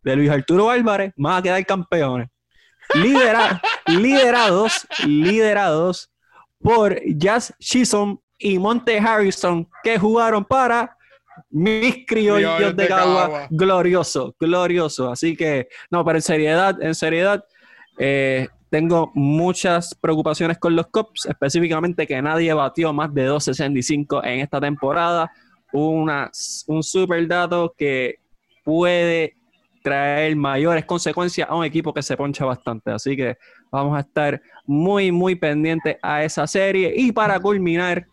de 0.03 0.15
Luis 0.15 0.29
Arturo 0.29 0.69
Álvarez 0.69 1.11
van 1.17 1.37
a 1.37 1.41
quedar 1.41 1.65
campeones 1.65 2.29
liderados, 3.87 4.87
liderados 5.05 6.09
por 6.61 6.97
Jazz 7.17 7.53
Chisholm 7.59 8.19
y 8.37 8.57
Monte 8.57 8.99
Harrison, 8.99 9.69
que 9.83 9.99
jugaron 9.99 10.45
para 10.45 10.95
mis 11.49 12.05
criollos 12.07 12.73
de, 12.73 12.87
Cagua. 12.87 13.47
Glorioso, 13.49 14.33
glorioso. 14.39 15.11
Así 15.11 15.35
que, 15.35 15.67
no, 15.91 16.05
pero 16.05 16.19
en 16.19 16.21
seriedad, 16.21 16.81
en 16.81 16.95
seriedad, 16.95 17.43
Eh, 17.99 18.47
tengo 18.69 19.11
muchas 19.13 19.93
preocupaciones 19.95 20.57
con 20.57 20.75
los 20.75 20.87
Cubs, 20.87 21.25
específicamente 21.25 22.07
que 22.07 22.21
nadie 22.21 22.53
batió 22.53 22.93
más 22.93 23.13
de 23.13 23.29
2.65 23.29 24.21
en 24.23 24.39
esta 24.39 24.61
temporada. 24.61 25.31
Una, 25.73 26.31
un 26.67 26.81
super 26.81 27.27
dato 27.27 27.73
que 27.77 28.15
puede 28.63 29.35
traer 29.83 30.35
mayores 30.35 30.85
consecuencias 30.85 31.49
a 31.49 31.55
un 31.55 31.65
equipo 31.65 31.93
que 31.93 32.01
se 32.01 32.15
poncha 32.15 32.45
bastante. 32.45 32.91
Así 32.91 33.15
que 33.15 33.37
vamos 33.71 33.97
a 33.97 34.01
estar 34.01 34.41
muy, 34.65 35.11
muy 35.11 35.35
pendientes 35.35 35.97
a 36.01 36.23
esa 36.23 36.47
serie. 36.47 36.93
Y 36.95 37.11
para 37.11 37.39
culminar, 37.39 38.05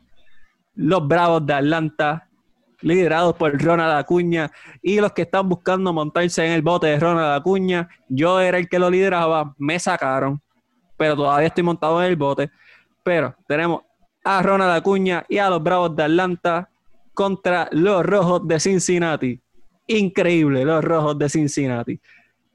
los 0.74 1.07
Bravos 1.07 1.45
de 1.47 1.55
Atlanta, 1.55 2.26
liderados 2.87 3.34
por 3.34 3.61
Ronald 3.61 3.99
Acuña, 3.99 4.51
y 4.80 5.01
los 5.01 5.12
que 5.12 5.22
están 5.22 5.49
buscando 5.49 5.93
montarse 5.93 6.47
en 6.47 6.53
el 6.53 6.62
bote 6.62 6.87
de 6.87 7.01
Ronald 7.01 7.41
Acuña, 7.41 7.89
yo 8.09 8.41
era 8.41 8.59
el 8.59 8.68
que 8.68 8.78
lo 8.78 8.89
lideraba, 8.89 9.55
me 9.59 9.78
sacaron, 9.78 10.41
pero 10.97 11.16
todavía 11.16 11.49
estoy 11.49 11.64
montado 11.64 12.01
en 12.03 12.09
el 12.09 12.16
bote. 12.16 12.51
Pero 13.03 13.34
tenemos 13.47 13.82
a 14.24 14.41
Ronald 14.43 14.72
Acuña 14.72 15.24
y 15.28 15.39
a 15.39 15.51
los 15.51 15.62
Bravos 15.62 15.95
de 15.97 16.05
Atlanta 16.05 16.68
contra 17.12 17.68
los 17.72 18.05
Rojos 18.05 18.47
de 18.47 18.61
Cincinnati. 18.61 19.41
Increíble, 19.89 20.64
los 20.64 20.84
Rojos 20.84 21.18
de 21.18 21.28
Cincinnati. 21.28 22.01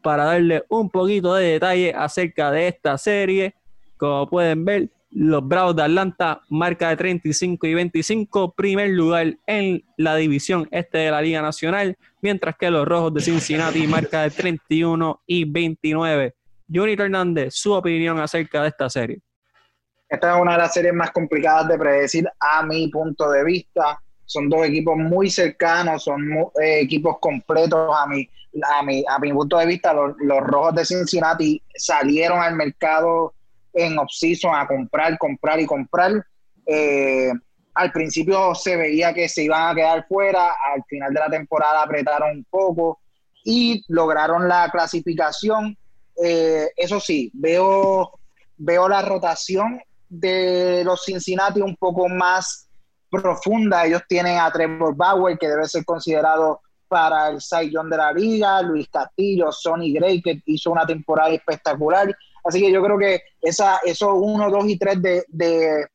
Para 0.02 0.26
darle 0.26 0.64
un 0.70 0.90
poquito 0.90 1.34
de 1.36 1.52
detalle 1.52 1.94
acerca 1.94 2.52
de 2.52 2.70
esta 2.70 2.98
serie, 2.98 3.56
como 3.98 4.30
pueden 4.30 4.66
ver, 4.66 4.90
los 5.12 5.46
Bravos 5.46 5.76
de 5.76 5.84
Atlanta, 5.84 6.42
marca 6.50 6.90
de 6.90 6.98
35 6.98 7.68
y 7.68 7.74
25, 7.74 8.54
primer 8.54 8.90
lugar 8.90 9.38
en 9.46 9.84
la 9.98 10.16
división 10.16 10.68
este 10.72 11.00
de 11.00 11.12
la 11.12 11.22
Liga 11.22 11.42
Nacional, 11.42 11.98
mientras 12.22 12.56
que 12.58 12.72
los 12.72 12.88
Rojos 12.88 13.14
de 13.14 13.22
Cincinnati, 13.22 13.86
marca 13.88 14.24
de 14.24 14.32
31 14.32 15.22
y 15.26 15.44
29. 15.44 16.36
Junito 16.74 17.04
Hernández, 17.04 17.54
su 17.54 17.74
opinión 17.74 18.20
acerca 18.20 18.62
de 18.62 18.70
esta 18.70 18.90
serie. 18.90 19.20
Esta 20.08 20.36
es 20.36 20.42
una 20.42 20.54
de 20.54 20.58
las 20.60 20.74
series 20.74 20.94
más 20.94 21.12
complicadas 21.12 21.68
de 21.68 21.78
predecir 21.78 22.30
a 22.40 22.64
mi 22.64 22.88
punto 22.88 23.30
de 23.30 23.44
vista. 23.44 24.02
Son 24.26 24.50
dos 24.50 24.66
equipos 24.66 24.96
muy 24.98 25.30
cercanos, 25.30 26.04
son 26.04 26.22
eh, 26.62 26.82
equipos 26.82 27.18
completos 27.20 27.90
a 27.98 28.08
mi, 28.08 28.30
a 28.78 28.84
mi, 28.84 29.04
a 29.08 29.20
mi 29.20 29.34
punto 29.34 29.58
de 29.58 29.66
vista. 29.66 29.94
Los, 29.94 30.16
los 30.20 30.40
Rojos 30.40 30.76
de 30.76 30.86
Cincinnati 30.86 31.62
salieron 31.76 32.40
al 32.40 32.56
mercado 32.56 33.34
en 33.74 33.98
off 33.98 34.12
a 34.54 34.68
comprar, 34.68 35.18
comprar 35.18 35.60
y 35.60 35.66
comprar. 35.66 36.26
Eh, 36.66 37.32
al 37.74 37.92
principio 37.92 38.54
se 38.54 38.76
veía 38.76 39.14
que 39.14 39.30
se 39.30 39.44
iban 39.44 39.70
a 39.70 39.76
quedar 39.76 40.06
fuera, 40.08 40.56
al 40.74 40.84
final 40.88 41.14
de 41.14 41.20
la 41.20 41.30
temporada 41.30 41.84
apretaron 41.84 42.38
un 42.38 42.46
poco 42.50 43.00
y 43.44 43.84
lograron 43.88 44.48
la 44.48 44.70
clasificación. 44.70 45.78
Eh, 46.24 46.70
eso 46.76 47.00
sí, 47.00 47.32
veo, 47.34 48.20
veo 48.58 48.90
la 48.90 49.02
rotación 49.02 49.82
de 50.10 50.84
los 50.84 51.04
Cincinnati 51.06 51.62
un 51.62 51.76
poco 51.78 52.10
más 52.10 52.68
profunda. 53.10 53.86
Ellos 53.86 54.04
tienen 54.08 54.38
a 54.38 54.52
Trevor 54.52 54.96
Bauer, 54.96 55.38
que 55.38 55.48
debe 55.48 55.66
ser 55.68 55.86
considerado 55.86 56.62
para 56.88 57.30
el 57.30 57.40
Cy 57.40 57.70
de 57.70 57.98
la 57.98 58.12
liga, 58.12 58.62
Luis 58.62 58.90
Castillo, 58.90 59.50
Sonny 59.52 59.94
Gray, 59.94 60.22
que 60.22 60.42
hizo 60.46 60.72
una 60.72 60.86
temporada 60.86 61.30
espectacular, 61.30 62.14
Así 62.44 62.60
que 62.60 62.72
yo 62.72 62.84
creo 62.84 62.98
que 62.98 63.22
esa, 63.42 63.80
esos 63.84 64.14
1, 64.14 64.50
2 64.50 64.66
y 64.68 64.78
3 64.78 65.02
de, 65.02 65.24
de, 65.28 65.88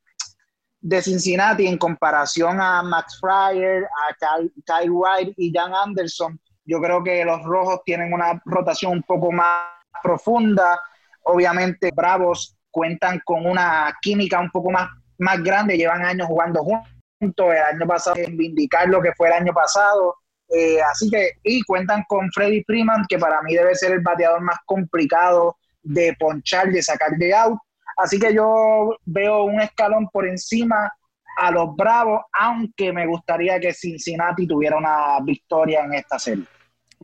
de, 0.81 1.03
Cincinnati 1.03 1.67
en 1.67 1.79
comparación 1.79 2.61
a 2.61 2.83
Max 2.83 3.19
Fryer, 3.21 3.85
a 3.85 4.41
Kyle, 4.65 4.91
White 4.91 5.35
y 5.37 5.53
Jan 5.53 5.75
Anderson, 5.75 6.39
yo 6.65 6.81
creo 6.81 7.03
que 7.03 7.25
los 7.25 7.43
rojos 7.45 7.81
tienen 7.85 8.13
una 8.13 8.41
rotación 8.45 8.93
un 8.93 9.03
poco 9.03 9.33
más 9.33 9.71
profunda. 10.03 10.81
Obviamente, 11.23 11.91
Bravos 11.95 12.57
cuentan 12.71 13.21
con 13.25 13.47
una 13.47 13.95
química 14.01 14.41
un 14.41 14.51
poco 14.51 14.71
más, 14.71 14.89
más 15.19 15.43
grande, 15.43 15.77
llevan 15.77 16.05
años 16.05 16.27
jugando 16.27 16.63
juntos. 16.63 16.85
El 17.21 17.75
año 17.75 17.87
pasado, 17.87 18.17
en 18.19 18.37
vindicar 18.37 18.89
lo 18.89 19.01
que 19.01 19.13
fue 19.17 19.29
el 19.29 19.35
año 19.35 19.53
pasado. 19.53 20.17
Eh, 20.49 20.81
así 20.83 21.11
que, 21.11 21.31
y 21.43 21.63
cuentan 21.63 22.05
con 22.09 22.31
Freddy 22.31 22.63
Freeman, 22.65 23.05
que 23.09 23.19
para 23.19 23.41
mí 23.43 23.55
debe 23.55 23.75
ser 23.75 23.93
el 23.93 24.01
bateador 24.01 24.43
más 24.43 24.59
complicado 24.67 25.57
de 25.87 26.14
ponchar, 26.18 26.70
de 26.70 26.82
sacar 26.82 27.12
de 27.16 27.34
out. 27.34 27.59
Así 27.97 28.18
que 28.18 28.34
yo 28.34 28.97
veo 29.05 29.45
un 29.45 29.61
escalón 29.61 30.09
por 30.09 30.26
encima 30.26 30.93
a 31.39 31.51
los 31.51 31.74
Bravos, 31.76 32.22
aunque 32.32 32.93
me 32.93 33.07
gustaría 33.07 33.61
que 33.61 33.72
Cincinnati 33.72 34.47
tuviera 34.47 34.76
una 34.76 35.20
victoria 35.22 35.84
en 35.84 35.95
esta 35.95 36.18
serie. 36.18 36.45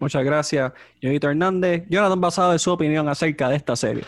Muchas 0.00 0.24
gracias, 0.24 0.72
Jonito 1.02 1.28
Hernández. 1.28 1.84
Jonathan, 1.88 2.20
basado 2.20 2.52
en 2.52 2.58
su 2.58 2.70
opinión 2.70 3.08
acerca 3.08 3.48
de 3.48 3.56
esta 3.56 3.76
serie. 3.76 4.04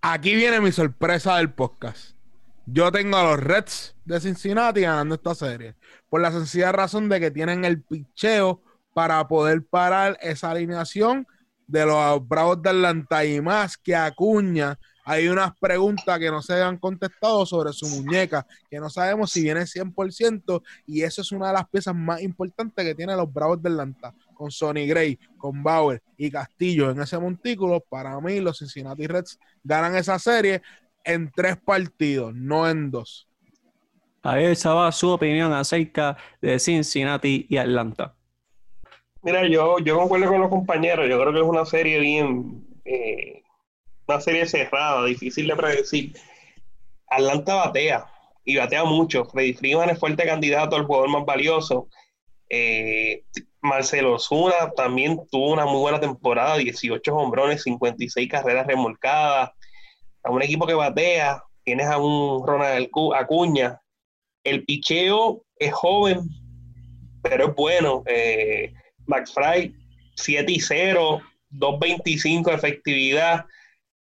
Aquí 0.00 0.34
viene 0.34 0.60
mi 0.60 0.70
sorpresa 0.70 1.36
del 1.36 1.52
podcast. 1.52 2.14
Yo 2.66 2.90
tengo 2.92 3.16
a 3.16 3.24
los 3.24 3.40
Reds 3.40 3.96
de 4.04 4.20
Cincinnati 4.20 4.82
ganando 4.82 5.16
esta 5.16 5.34
serie. 5.34 5.74
Por 6.08 6.20
la 6.20 6.30
sencilla 6.30 6.72
razón 6.72 7.08
de 7.08 7.20
que 7.20 7.30
tienen 7.30 7.64
el 7.64 7.82
picheo 7.82 8.62
para 8.94 9.26
poder 9.28 9.66
parar 9.66 10.16
esa 10.22 10.50
alineación 10.50 11.26
de 11.66 11.86
los 11.86 12.26
Bravos 12.26 12.62
de 12.62 12.70
Atlanta 12.70 13.24
y 13.24 13.40
más 13.40 13.76
que 13.76 13.94
Acuña, 13.94 14.78
hay 15.06 15.28
unas 15.28 15.52
preguntas 15.58 16.18
que 16.18 16.30
no 16.30 16.40
se 16.40 16.62
han 16.62 16.78
contestado 16.78 17.44
sobre 17.44 17.72
su 17.74 17.86
muñeca, 17.88 18.46
que 18.70 18.80
no 18.80 18.88
sabemos 18.88 19.30
si 19.30 19.42
viene 19.42 19.66
100%, 19.66 20.62
y 20.86 21.02
eso 21.02 21.20
es 21.20 21.30
una 21.30 21.48
de 21.48 21.52
las 21.52 21.68
piezas 21.68 21.94
más 21.94 22.22
importantes 22.22 22.84
que 22.84 22.94
tienen 22.94 23.18
los 23.18 23.30
Bravos 23.30 23.62
de 23.62 23.68
Atlanta, 23.68 24.14
con 24.32 24.50
Sonny 24.50 24.86
Gray, 24.86 25.18
con 25.36 25.62
Bauer 25.62 26.02
y 26.16 26.30
Castillo 26.30 26.90
en 26.90 27.02
ese 27.02 27.18
montículo. 27.18 27.80
Para 27.80 28.18
mí, 28.20 28.40
los 28.40 28.58
Cincinnati 28.58 29.06
Reds 29.06 29.38
ganan 29.62 29.94
esa 29.94 30.18
serie 30.18 30.62
en 31.04 31.30
tres 31.30 31.58
partidos, 31.58 32.34
no 32.34 32.68
en 32.68 32.90
dos. 32.90 33.28
esa 34.24 34.72
va 34.72 34.90
su 34.90 35.10
opinión 35.10 35.52
acerca 35.52 36.16
de 36.40 36.58
Cincinnati 36.58 37.46
y 37.50 37.58
Atlanta. 37.58 38.13
Mira, 39.24 39.48
yo, 39.48 39.78
yo 39.78 39.96
concuerdo 39.96 40.28
con 40.28 40.40
los 40.42 40.50
compañeros. 40.50 41.08
Yo 41.08 41.18
creo 41.18 41.32
que 41.32 41.40
es 41.40 41.46
una 41.46 41.64
serie 41.64 41.98
bien. 41.98 42.62
Eh, 42.84 43.42
una 44.06 44.20
serie 44.20 44.44
cerrada, 44.44 45.02
difícil 45.06 45.48
de 45.48 45.56
predecir. 45.56 46.12
Atlanta 47.08 47.54
batea 47.54 48.06
y 48.44 48.56
batea 48.56 48.84
mucho. 48.84 49.24
Freddy 49.24 49.54
Freeman 49.54 49.88
es 49.88 49.98
fuerte 49.98 50.26
candidato 50.26 50.76
al 50.76 50.84
jugador 50.84 51.08
más 51.08 51.24
valioso. 51.24 51.88
Eh, 52.50 53.24
Marcelo 53.62 54.18
Zuna 54.18 54.72
también 54.76 55.18
tuvo 55.30 55.54
una 55.54 55.64
muy 55.64 55.80
buena 55.80 55.98
temporada, 55.98 56.58
18 56.58 57.16
hombrones, 57.16 57.62
56 57.62 58.28
carreras 58.28 58.66
remolcadas. 58.66 59.52
A 60.22 60.30
un 60.30 60.42
equipo 60.42 60.66
que 60.66 60.74
batea, 60.74 61.42
tienes 61.62 61.86
a 61.86 61.96
un 61.96 62.46
Ronald 62.46 62.90
Acuña. 63.16 63.80
El 64.42 64.66
picheo 64.66 65.46
es 65.58 65.72
joven, 65.72 66.28
pero 67.22 67.48
es 67.48 67.54
bueno. 67.54 68.02
Eh, 68.04 68.74
Max 69.06 69.32
Fry 69.32 69.74
7 70.16 70.50
y 70.50 70.60
0, 70.60 71.20
2.25 71.52 72.52
efectividad, 72.52 73.46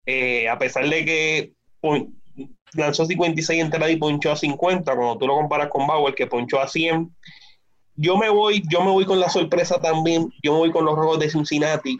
eh, 0.05 0.47
a 0.47 0.57
pesar 0.57 0.87
de 0.89 1.05
que 1.05 1.53
lanzó 2.73 3.05
56 3.05 3.61
entradas 3.61 3.91
y 3.91 3.97
ponchó 3.97 4.31
a 4.31 4.35
50, 4.35 4.95
cuando 4.95 5.17
tú 5.17 5.27
lo 5.27 5.35
comparas 5.35 5.69
con 5.69 5.87
Bauer 5.87 6.15
que 6.15 6.27
ponchó 6.27 6.59
a 6.59 6.67
100. 6.67 7.13
Yo 7.95 8.17
me 8.17 8.29
voy, 8.29 8.63
yo 8.69 8.81
me 8.83 8.91
voy 8.91 9.05
con 9.05 9.19
la 9.19 9.29
sorpresa 9.29 9.79
también, 9.81 10.31
yo 10.41 10.53
me 10.53 10.59
voy 10.59 10.71
con 10.71 10.85
los 10.85 10.95
rojos 10.95 11.19
de 11.19 11.29
Cincinnati. 11.29 11.99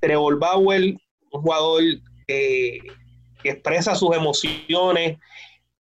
Trevor 0.00 0.38
Bauer, 0.38 0.94
un 1.32 1.42
jugador 1.42 1.82
que 2.26 2.80
expresa 3.44 3.94
sus 3.94 4.16
emociones, 4.16 5.18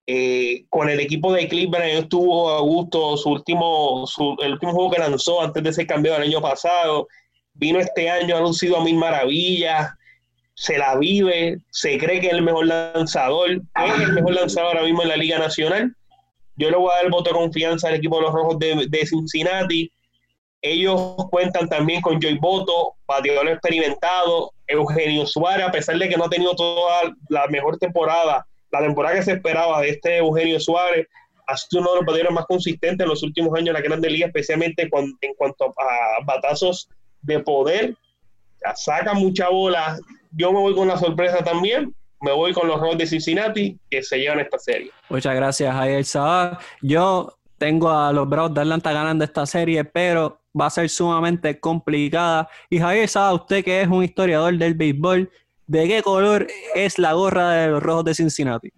eh, 0.05 0.65
con 0.69 0.89
el 0.89 0.99
equipo 0.99 1.31
de 1.31 1.47
Cleveland 1.47 2.03
estuvo 2.03 2.49
a 2.51 2.59
gusto 2.59 3.15
su 3.15 3.29
último, 3.29 4.05
el 4.41 4.53
último 4.53 4.73
juego 4.73 4.91
que 4.91 4.99
lanzó 4.99 5.41
antes 5.41 5.63
de 5.63 5.71
ser 5.71 5.87
cambiado 5.87 6.17
el 6.17 6.29
año 6.29 6.41
pasado. 6.41 7.07
Vino 7.53 7.79
este 7.79 8.09
año, 8.09 8.35
ha 8.35 8.41
lucido 8.41 8.77
a 8.77 8.83
mil 8.83 8.97
maravillas, 8.97 9.91
se 10.55 10.77
la 10.77 10.97
vive, 10.97 11.59
se 11.71 11.97
cree 11.97 12.19
que 12.19 12.27
es 12.27 12.33
el 12.33 12.41
mejor 12.41 12.67
lanzador, 12.67 13.51
es 13.51 14.01
el 14.01 14.13
mejor 14.13 14.33
lanzador 14.33 14.75
ahora 14.75 14.83
mismo 14.83 15.03
en 15.03 15.09
la 15.09 15.17
Liga 15.17 15.39
Nacional. 15.39 15.95
Yo 16.55 16.69
le 16.69 16.77
voy 16.77 16.91
a 16.91 16.95
dar 16.95 17.05
el 17.05 17.11
voto 17.11 17.29
de 17.29 17.37
confianza 17.37 17.87
al 17.87 17.95
equipo 17.95 18.17
de 18.17 18.23
los 18.23 18.33
Rojos 18.33 18.59
de, 18.59 19.05
Cincinnati. 19.05 19.89
Ellos 20.61 21.15
cuentan 21.31 21.67
también 21.69 22.01
con 22.01 22.19
Joy 22.21 22.37
Boto, 22.39 22.95
bateador 23.07 23.47
experimentado, 23.49 24.51
Eugenio 24.67 25.25
Suárez, 25.25 25.67
a 25.67 25.71
pesar 25.71 25.97
de 25.97 26.09
que 26.09 26.17
no 26.17 26.25
ha 26.25 26.29
tenido 26.29 26.55
toda 26.55 27.13
la 27.29 27.47
mejor 27.47 27.77
temporada 27.77 28.45
la 28.73 28.81
temporada 28.81 29.15
que 29.15 29.23
se 29.23 29.33
esperaba 29.33 29.81
de 29.81 29.89
este 29.89 30.17
Eugenio 30.17 30.59
Suárez 30.59 31.07
ha 31.45 31.55
sido 31.55 31.81
uno 31.81 31.91
de 31.91 31.97
los 31.97 32.05
bateadores 32.05 32.33
más 32.33 32.45
consistentes 32.47 33.05
en 33.05 33.09
los 33.09 33.21
últimos 33.21 33.53
años 33.53 33.67
de 33.67 33.73
la 33.73 33.81
Grande 33.81 34.09
Liga, 34.09 34.25
especialmente 34.27 34.81
en 34.81 35.33
cuanto 35.35 35.65
a 35.65 36.25
batazos 36.25 36.89
de 37.21 37.39
poder. 37.39 37.95
saca 38.75 39.13
mucha 39.13 39.49
bola. 39.49 39.99
Yo 40.31 40.51
me 40.51 40.59
voy 40.59 40.73
con 40.73 40.87
la 40.87 40.97
sorpresa 40.97 41.43
también. 41.43 41.93
Me 42.21 42.31
voy 42.31 42.53
con 42.53 42.67
los 42.67 42.79
Rojos 42.79 42.97
de 42.97 43.05
Cincinnati 43.05 43.77
que 43.91 44.01
se 44.01 44.17
llevan 44.17 44.39
esta 44.39 44.57
serie. 44.57 44.89
Muchas 45.09 45.35
gracias, 45.35 45.75
Jair 45.75 46.05
Sabah. 46.05 46.57
Yo 46.81 47.37
tengo 47.59 47.91
a 47.91 48.11
los 48.11 48.27
Bravos 48.27 48.55
de 48.55 48.61
Atlanta 48.61 48.91
ganando 48.91 49.23
esta 49.23 49.45
serie, 49.45 49.83
pero 49.83 50.39
va 50.59 50.67
a 50.67 50.69
ser 50.71 50.89
sumamente 50.89 51.59
complicada. 51.59 52.49
Y 52.69 52.79
Javier 52.79 53.07
Sabah, 53.07 53.33
usted 53.33 53.63
que 53.63 53.81
es 53.81 53.87
un 53.87 54.03
historiador 54.03 54.57
del 54.57 54.73
béisbol, 54.73 55.29
¿De 55.67 55.87
qué 55.87 56.03
color 56.03 56.47
es 56.75 56.99
la 56.99 57.13
gorra 57.13 57.51
de 57.51 57.67
los 57.69 57.81
rojos 57.81 58.05
de 58.05 58.15
Cincinnati? 58.15 58.71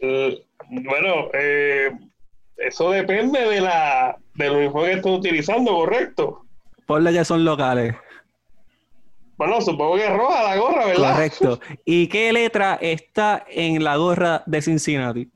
Eh, 0.00 0.44
bueno, 0.68 1.28
eh, 1.34 1.90
eso 2.56 2.90
depende 2.90 3.40
de 3.40 3.60
la 3.60 4.16
del 4.34 4.52
uniforme 4.52 4.90
que 4.90 4.96
estén 4.96 5.12
utilizando, 5.12 5.72
correcto. 5.72 6.42
Ponle 6.86 7.12
que 7.12 7.24
son 7.24 7.44
locales. 7.44 7.94
Bueno, 9.36 9.60
supongo 9.60 9.96
que 9.96 10.04
es 10.04 10.12
roja 10.12 10.42
la 10.42 10.56
gorra, 10.56 10.86
¿verdad? 10.86 11.12
Correcto. 11.12 11.60
¿Y 11.84 12.08
qué 12.08 12.32
letra 12.32 12.78
está 12.80 13.44
en 13.48 13.82
la 13.84 13.96
gorra 13.96 14.42
de 14.46 14.62
Cincinnati? 14.62 15.28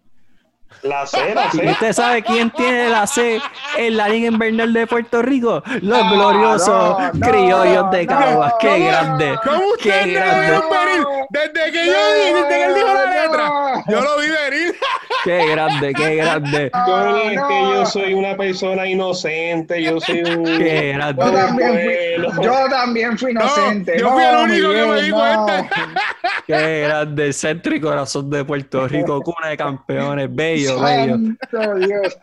La 0.82 1.06
C, 1.06 1.34
la 1.34 1.46
¿Y 1.52 1.56
C. 1.58 1.70
usted 1.70 1.92
sabe 1.92 2.22
quién 2.22 2.50
tiene 2.50 2.88
la 2.88 3.06
C 3.06 3.40
en 3.76 3.96
la 3.96 4.08
Liga 4.08 4.28
Invernal 4.28 4.72
de 4.72 4.86
Puerto 4.86 5.22
Rico? 5.22 5.62
Los 5.82 5.98
Ah, 6.02 6.10
gloriosos 6.12 6.68
no, 6.98 7.12
no, 7.12 7.20
criollos 7.26 7.90
de 7.90 8.06
Caguas. 8.06 8.54
¡Qué 8.58 8.78
grande! 8.80 9.36
¿Cómo 9.44 9.62
ustedes 9.76 10.04
¡Qué 10.04 10.12
grande! 10.14 10.40
vieron 10.40 10.62
venir? 10.70 11.06
Desde 11.30 11.72
que 11.72 11.86
yo 11.86 11.92
dije, 11.92 12.34
desde 12.34 12.48
que 12.48 12.64
él 12.64 12.74
dijo 12.74 12.88
la 12.94 13.04
letra, 13.22 13.52
yo 13.88 14.00
lo 14.00 14.18
vi 14.18 14.26
venir. 14.28 14.76
¡Qué 15.24 15.46
grande! 15.50 15.94
¡Qué 15.94 16.16
grande! 16.16 16.70
Yo 16.86 17.16
es 17.30 17.40
que 17.42 17.60
yo 17.74 17.86
soy 17.86 18.14
una 18.14 18.36
persona 18.36 18.86
inocente, 18.86 19.82
yo 19.82 20.00
soy 20.00 20.22
un... 20.22 20.44
¡Qué 20.44 20.90
Yo 20.92 20.98
grande! 20.98 21.32
también 21.32 21.80
fui, 22.34 22.44
yo 22.44 22.68
también 22.68 23.18
fui 23.18 23.30
inocente. 23.30 23.98
yo 23.98 24.10
fui 24.12 24.22
el 24.24 24.36
único 24.36 24.70
que 24.70 24.86
me 24.86 25.02
di 25.02 25.10
no. 25.10 25.16
cuenta. 25.16 25.68
¡Qué 26.46 26.80
grande! 26.82 27.26
El 27.26 27.34
centro 27.34 27.74
y 27.74 27.80
corazón 27.80 28.28
de 28.30 28.44
Puerto 28.44 28.86
Rico, 28.88 29.20
cuna 29.24 29.48
de 29.48 29.56
campeones. 29.56 30.34
Bello, 30.34 30.80
bello. 30.80 31.16
Santo 31.50 31.74
Dios. 31.76 32.16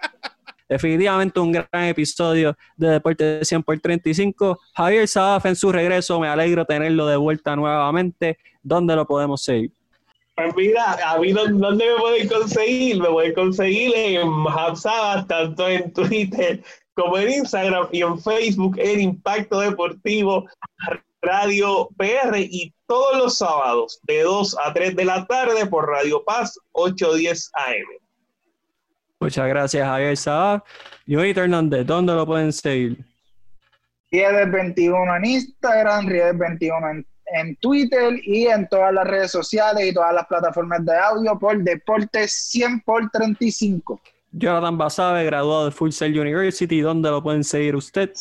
Definitivamente 0.68 1.40
un 1.40 1.52
gran 1.52 1.68
episodio 1.86 2.56
de 2.78 2.90
Deporte 2.90 3.44
100 3.44 3.64
por 3.64 3.80
35. 3.80 4.60
Javier 4.76 5.08
Sabaf 5.08 5.46
en 5.48 5.56
su 5.56 5.72
regreso, 5.72 6.20
me 6.20 6.28
alegro 6.28 6.64
tenerlo 6.66 7.08
de 7.08 7.16
vuelta 7.18 7.56
nuevamente. 7.56 8.38
¿Dónde 8.62 8.96
lo 8.96 9.08
podemos 9.08 9.42
seguir? 9.44 9.72
Pues 10.36 10.56
mira, 10.56 10.96
a 11.06 11.18
mí 11.18 11.34
¿dó- 11.34 11.48
¿dónde 11.48 11.86
me 11.86 12.00
pueden 12.00 12.28
conseguir? 12.28 13.02
Me 13.02 13.10
pueden 13.10 13.34
conseguir 13.34 13.92
en 13.96 14.30
Habsabas, 14.48 15.28
tanto 15.28 15.68
en 15.68 15.92
Twitter 15.92 16.62
como 16.94 17.18
en 17.18 17.30
Instagram 17.32 17.88
y 17.92 18.02
en 18.04 18.20
Facebook 18.20 18.78
en 18.78 19.00
Impacto 19.02 19.60
Deportivo 19.62 20.46
Radio 21.22 21.90
PR 21.98 22.38
y 22.40 22.74
todos 22.88 23.18
los 23.18 23.38
sábados 23.38 24.00
de 24.04 24.22
2 24.22 24.58
a 24.64 24.74
3 24.74 24.96
de 24.96 25.06
la 25.06 25.26
tarde 25.28 25.66
por 25.66 25.88
Radio 25.88 26.24
Paz 26.24 26.58
810 26.72 27.52
AM. 27.56 28.00
Muchas 29.20 29.48
gracias, 29.50 29.86
Javier 29.86 30.16
Sabaf. 30.16 30.64
Johnny 31.08 31.32
Hernández, 31.32 31.86
¿dónde 31.86 32.14
lo 32.14 32.26
pueden 32.26 32.54
seguir? 32.54 32.98
Riedes21 34.12 35.18
en 35.18 35.26
Instagram, 35.26 36.08
Riedes21 36.08 36.92
en, 36.92 37.06
en 37.34 37.56
Twitter 37.58 38.14
y 38.24 38.48
en 38.48 38.68
todas 38.70 38.94
las 38.94 39.06
redes 39.06 39.32
sociales 39.32 39.86
y 39.88 39.94
todas 39.94 40.14
las 40.14 40.26
plataformas 40.26 40.86
de 40.86 40.98
audio 40.98 41.38
por 41.38 41.62
Deportes 41.62 42.32
100 42.32 42.82
por 42.82 43.10
35. 43.12 44.02
Jonathan 44.32 44.78
Basabe, 44.78 45.26
graduado 45.26 45.66
de 45.66 45.72
Full 45.72 45.92
Sail 45.92 46.18
University, 46.18 46.80
¿dónde 46.82 47.10
lo 47.10 47.22
pueden 47.22 47.44
seguir 47.44 47.76
usted? 47.76 48.14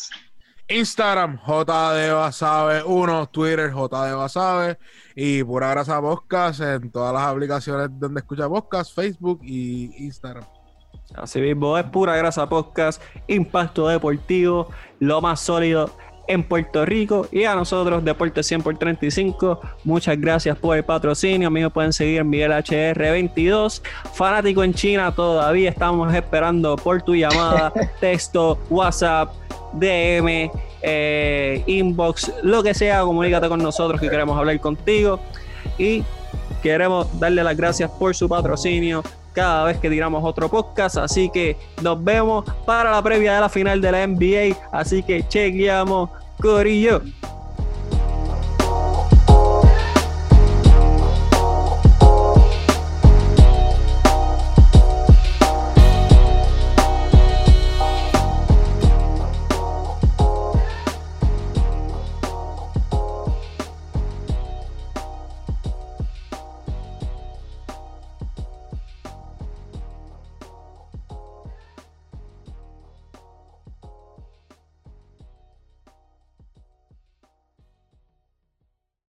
Instagram, 0.69 1.39
JD 1.45 2.13
Basabe 2.13 2.83
1, 2.83 3.29
Twitter, 3.29 3.71
JD 3.71 4.15
Basabe 4.15 4.77
y 5.15 5.43
Pura 5.43 5.71
Grasa 5.71 5.99
Podcast 5.99 6.61
en 6.61 6.91
todas 6.91 7.13
las 7.13 7.23
aplicaciones 7.23 7.89
donde 7.91 8.19
escucha 8.19 8.47
podcast, 8.47 8.93
Facebook 8.93 9.39
y 9.43 10.05
Instagram. 10.05 10.45
Así 11.15 11.41
mismo 11.41 11.77
es 11.77 11.85
pura 11.85 12.15
grasa 12.15 12.47
podcast, 12.47 13.01
impacto 13.27 13.87
deportivo, 13.87 14.69
lo 14.99 15.21
más 15.21 15.39
sólido 15.39 15.89
en 16.27 16.43
Puerto 16.43 16.85
Rico 16.85 17.27
y 17.31 17.45
a 17.45 17.55
nosotros 17.55 18.05
Deporte 18.05 18.43
100 18.43 18.61
por 18.61 18.77
35. 18.77 19.59
Muchas 19.83 20.21
gracias 20.21 20.55
por 20.57 20.77
el 20.77 20.85
patrocinio. 20.85 21.47
A 21.47 21.51
mí 21.51 21.61
me 21.61 21.69
pueden 21.71 21.91
seguir 21.91 22.21
en 22.21 22.29
Miguel 22.29 22.51
HR22. 22.51 23.81
Fanático 24.13 24.63
en 24.63 24.73
China, 24.73 25.11
todavía 25.11 25.71
estamos 25.71 26.13
esperando 26.13 26.75
por 26.75 27.01
tu 27.01 27.15
llamada, 27.15 27.73
texto, 27.99 28.59
WhatsApp, 28.69 29.33
DM, 29.73 30.51
eh, 30.81 31.63
inbox, 31.67 32.31
lo 32.43 32.63
que 32.63 32.73
sea. 32.73 33.01
Comunícate 33.01 33.49
con 33.49 33.61
nosotros 33.61 33.99
que 33.99 34.09
queremos 34.09 34.37
hablar 34.37 34.59
contigo 34.59 35.19
y 35.77 36.03
queremos 36.61 37.07
darle 37.19 37.43
las 37.43 37.55
gracias 37.55 37.89
por 37.91 38.15
su 38.15 38.27
patrocinio 38.27 39.03
cada 39.33 39.63
vez 39.65 39.77
que 39.77 39.89
tiramos 39.89 40.23
otro 40.23 40.49
podcast. 40.49 40.97
Así 40.97 41.29
que 41.29 41.57
nos 41.81 42.03
vemos 42.03 42.45
para 42.65 42.91
la 42.91 43.01
previa 43.01 43.35
de 43.35 43.41
la 43.41 43.49
final 43.49 43.81
de 43.81 43.91
la 43.91 44.07
NBA. 44.07 44.57
Así 44.71 45.03
que 45.03 45.27
chequeamos, 45.27 46.09
Corillo. 46.41 47.01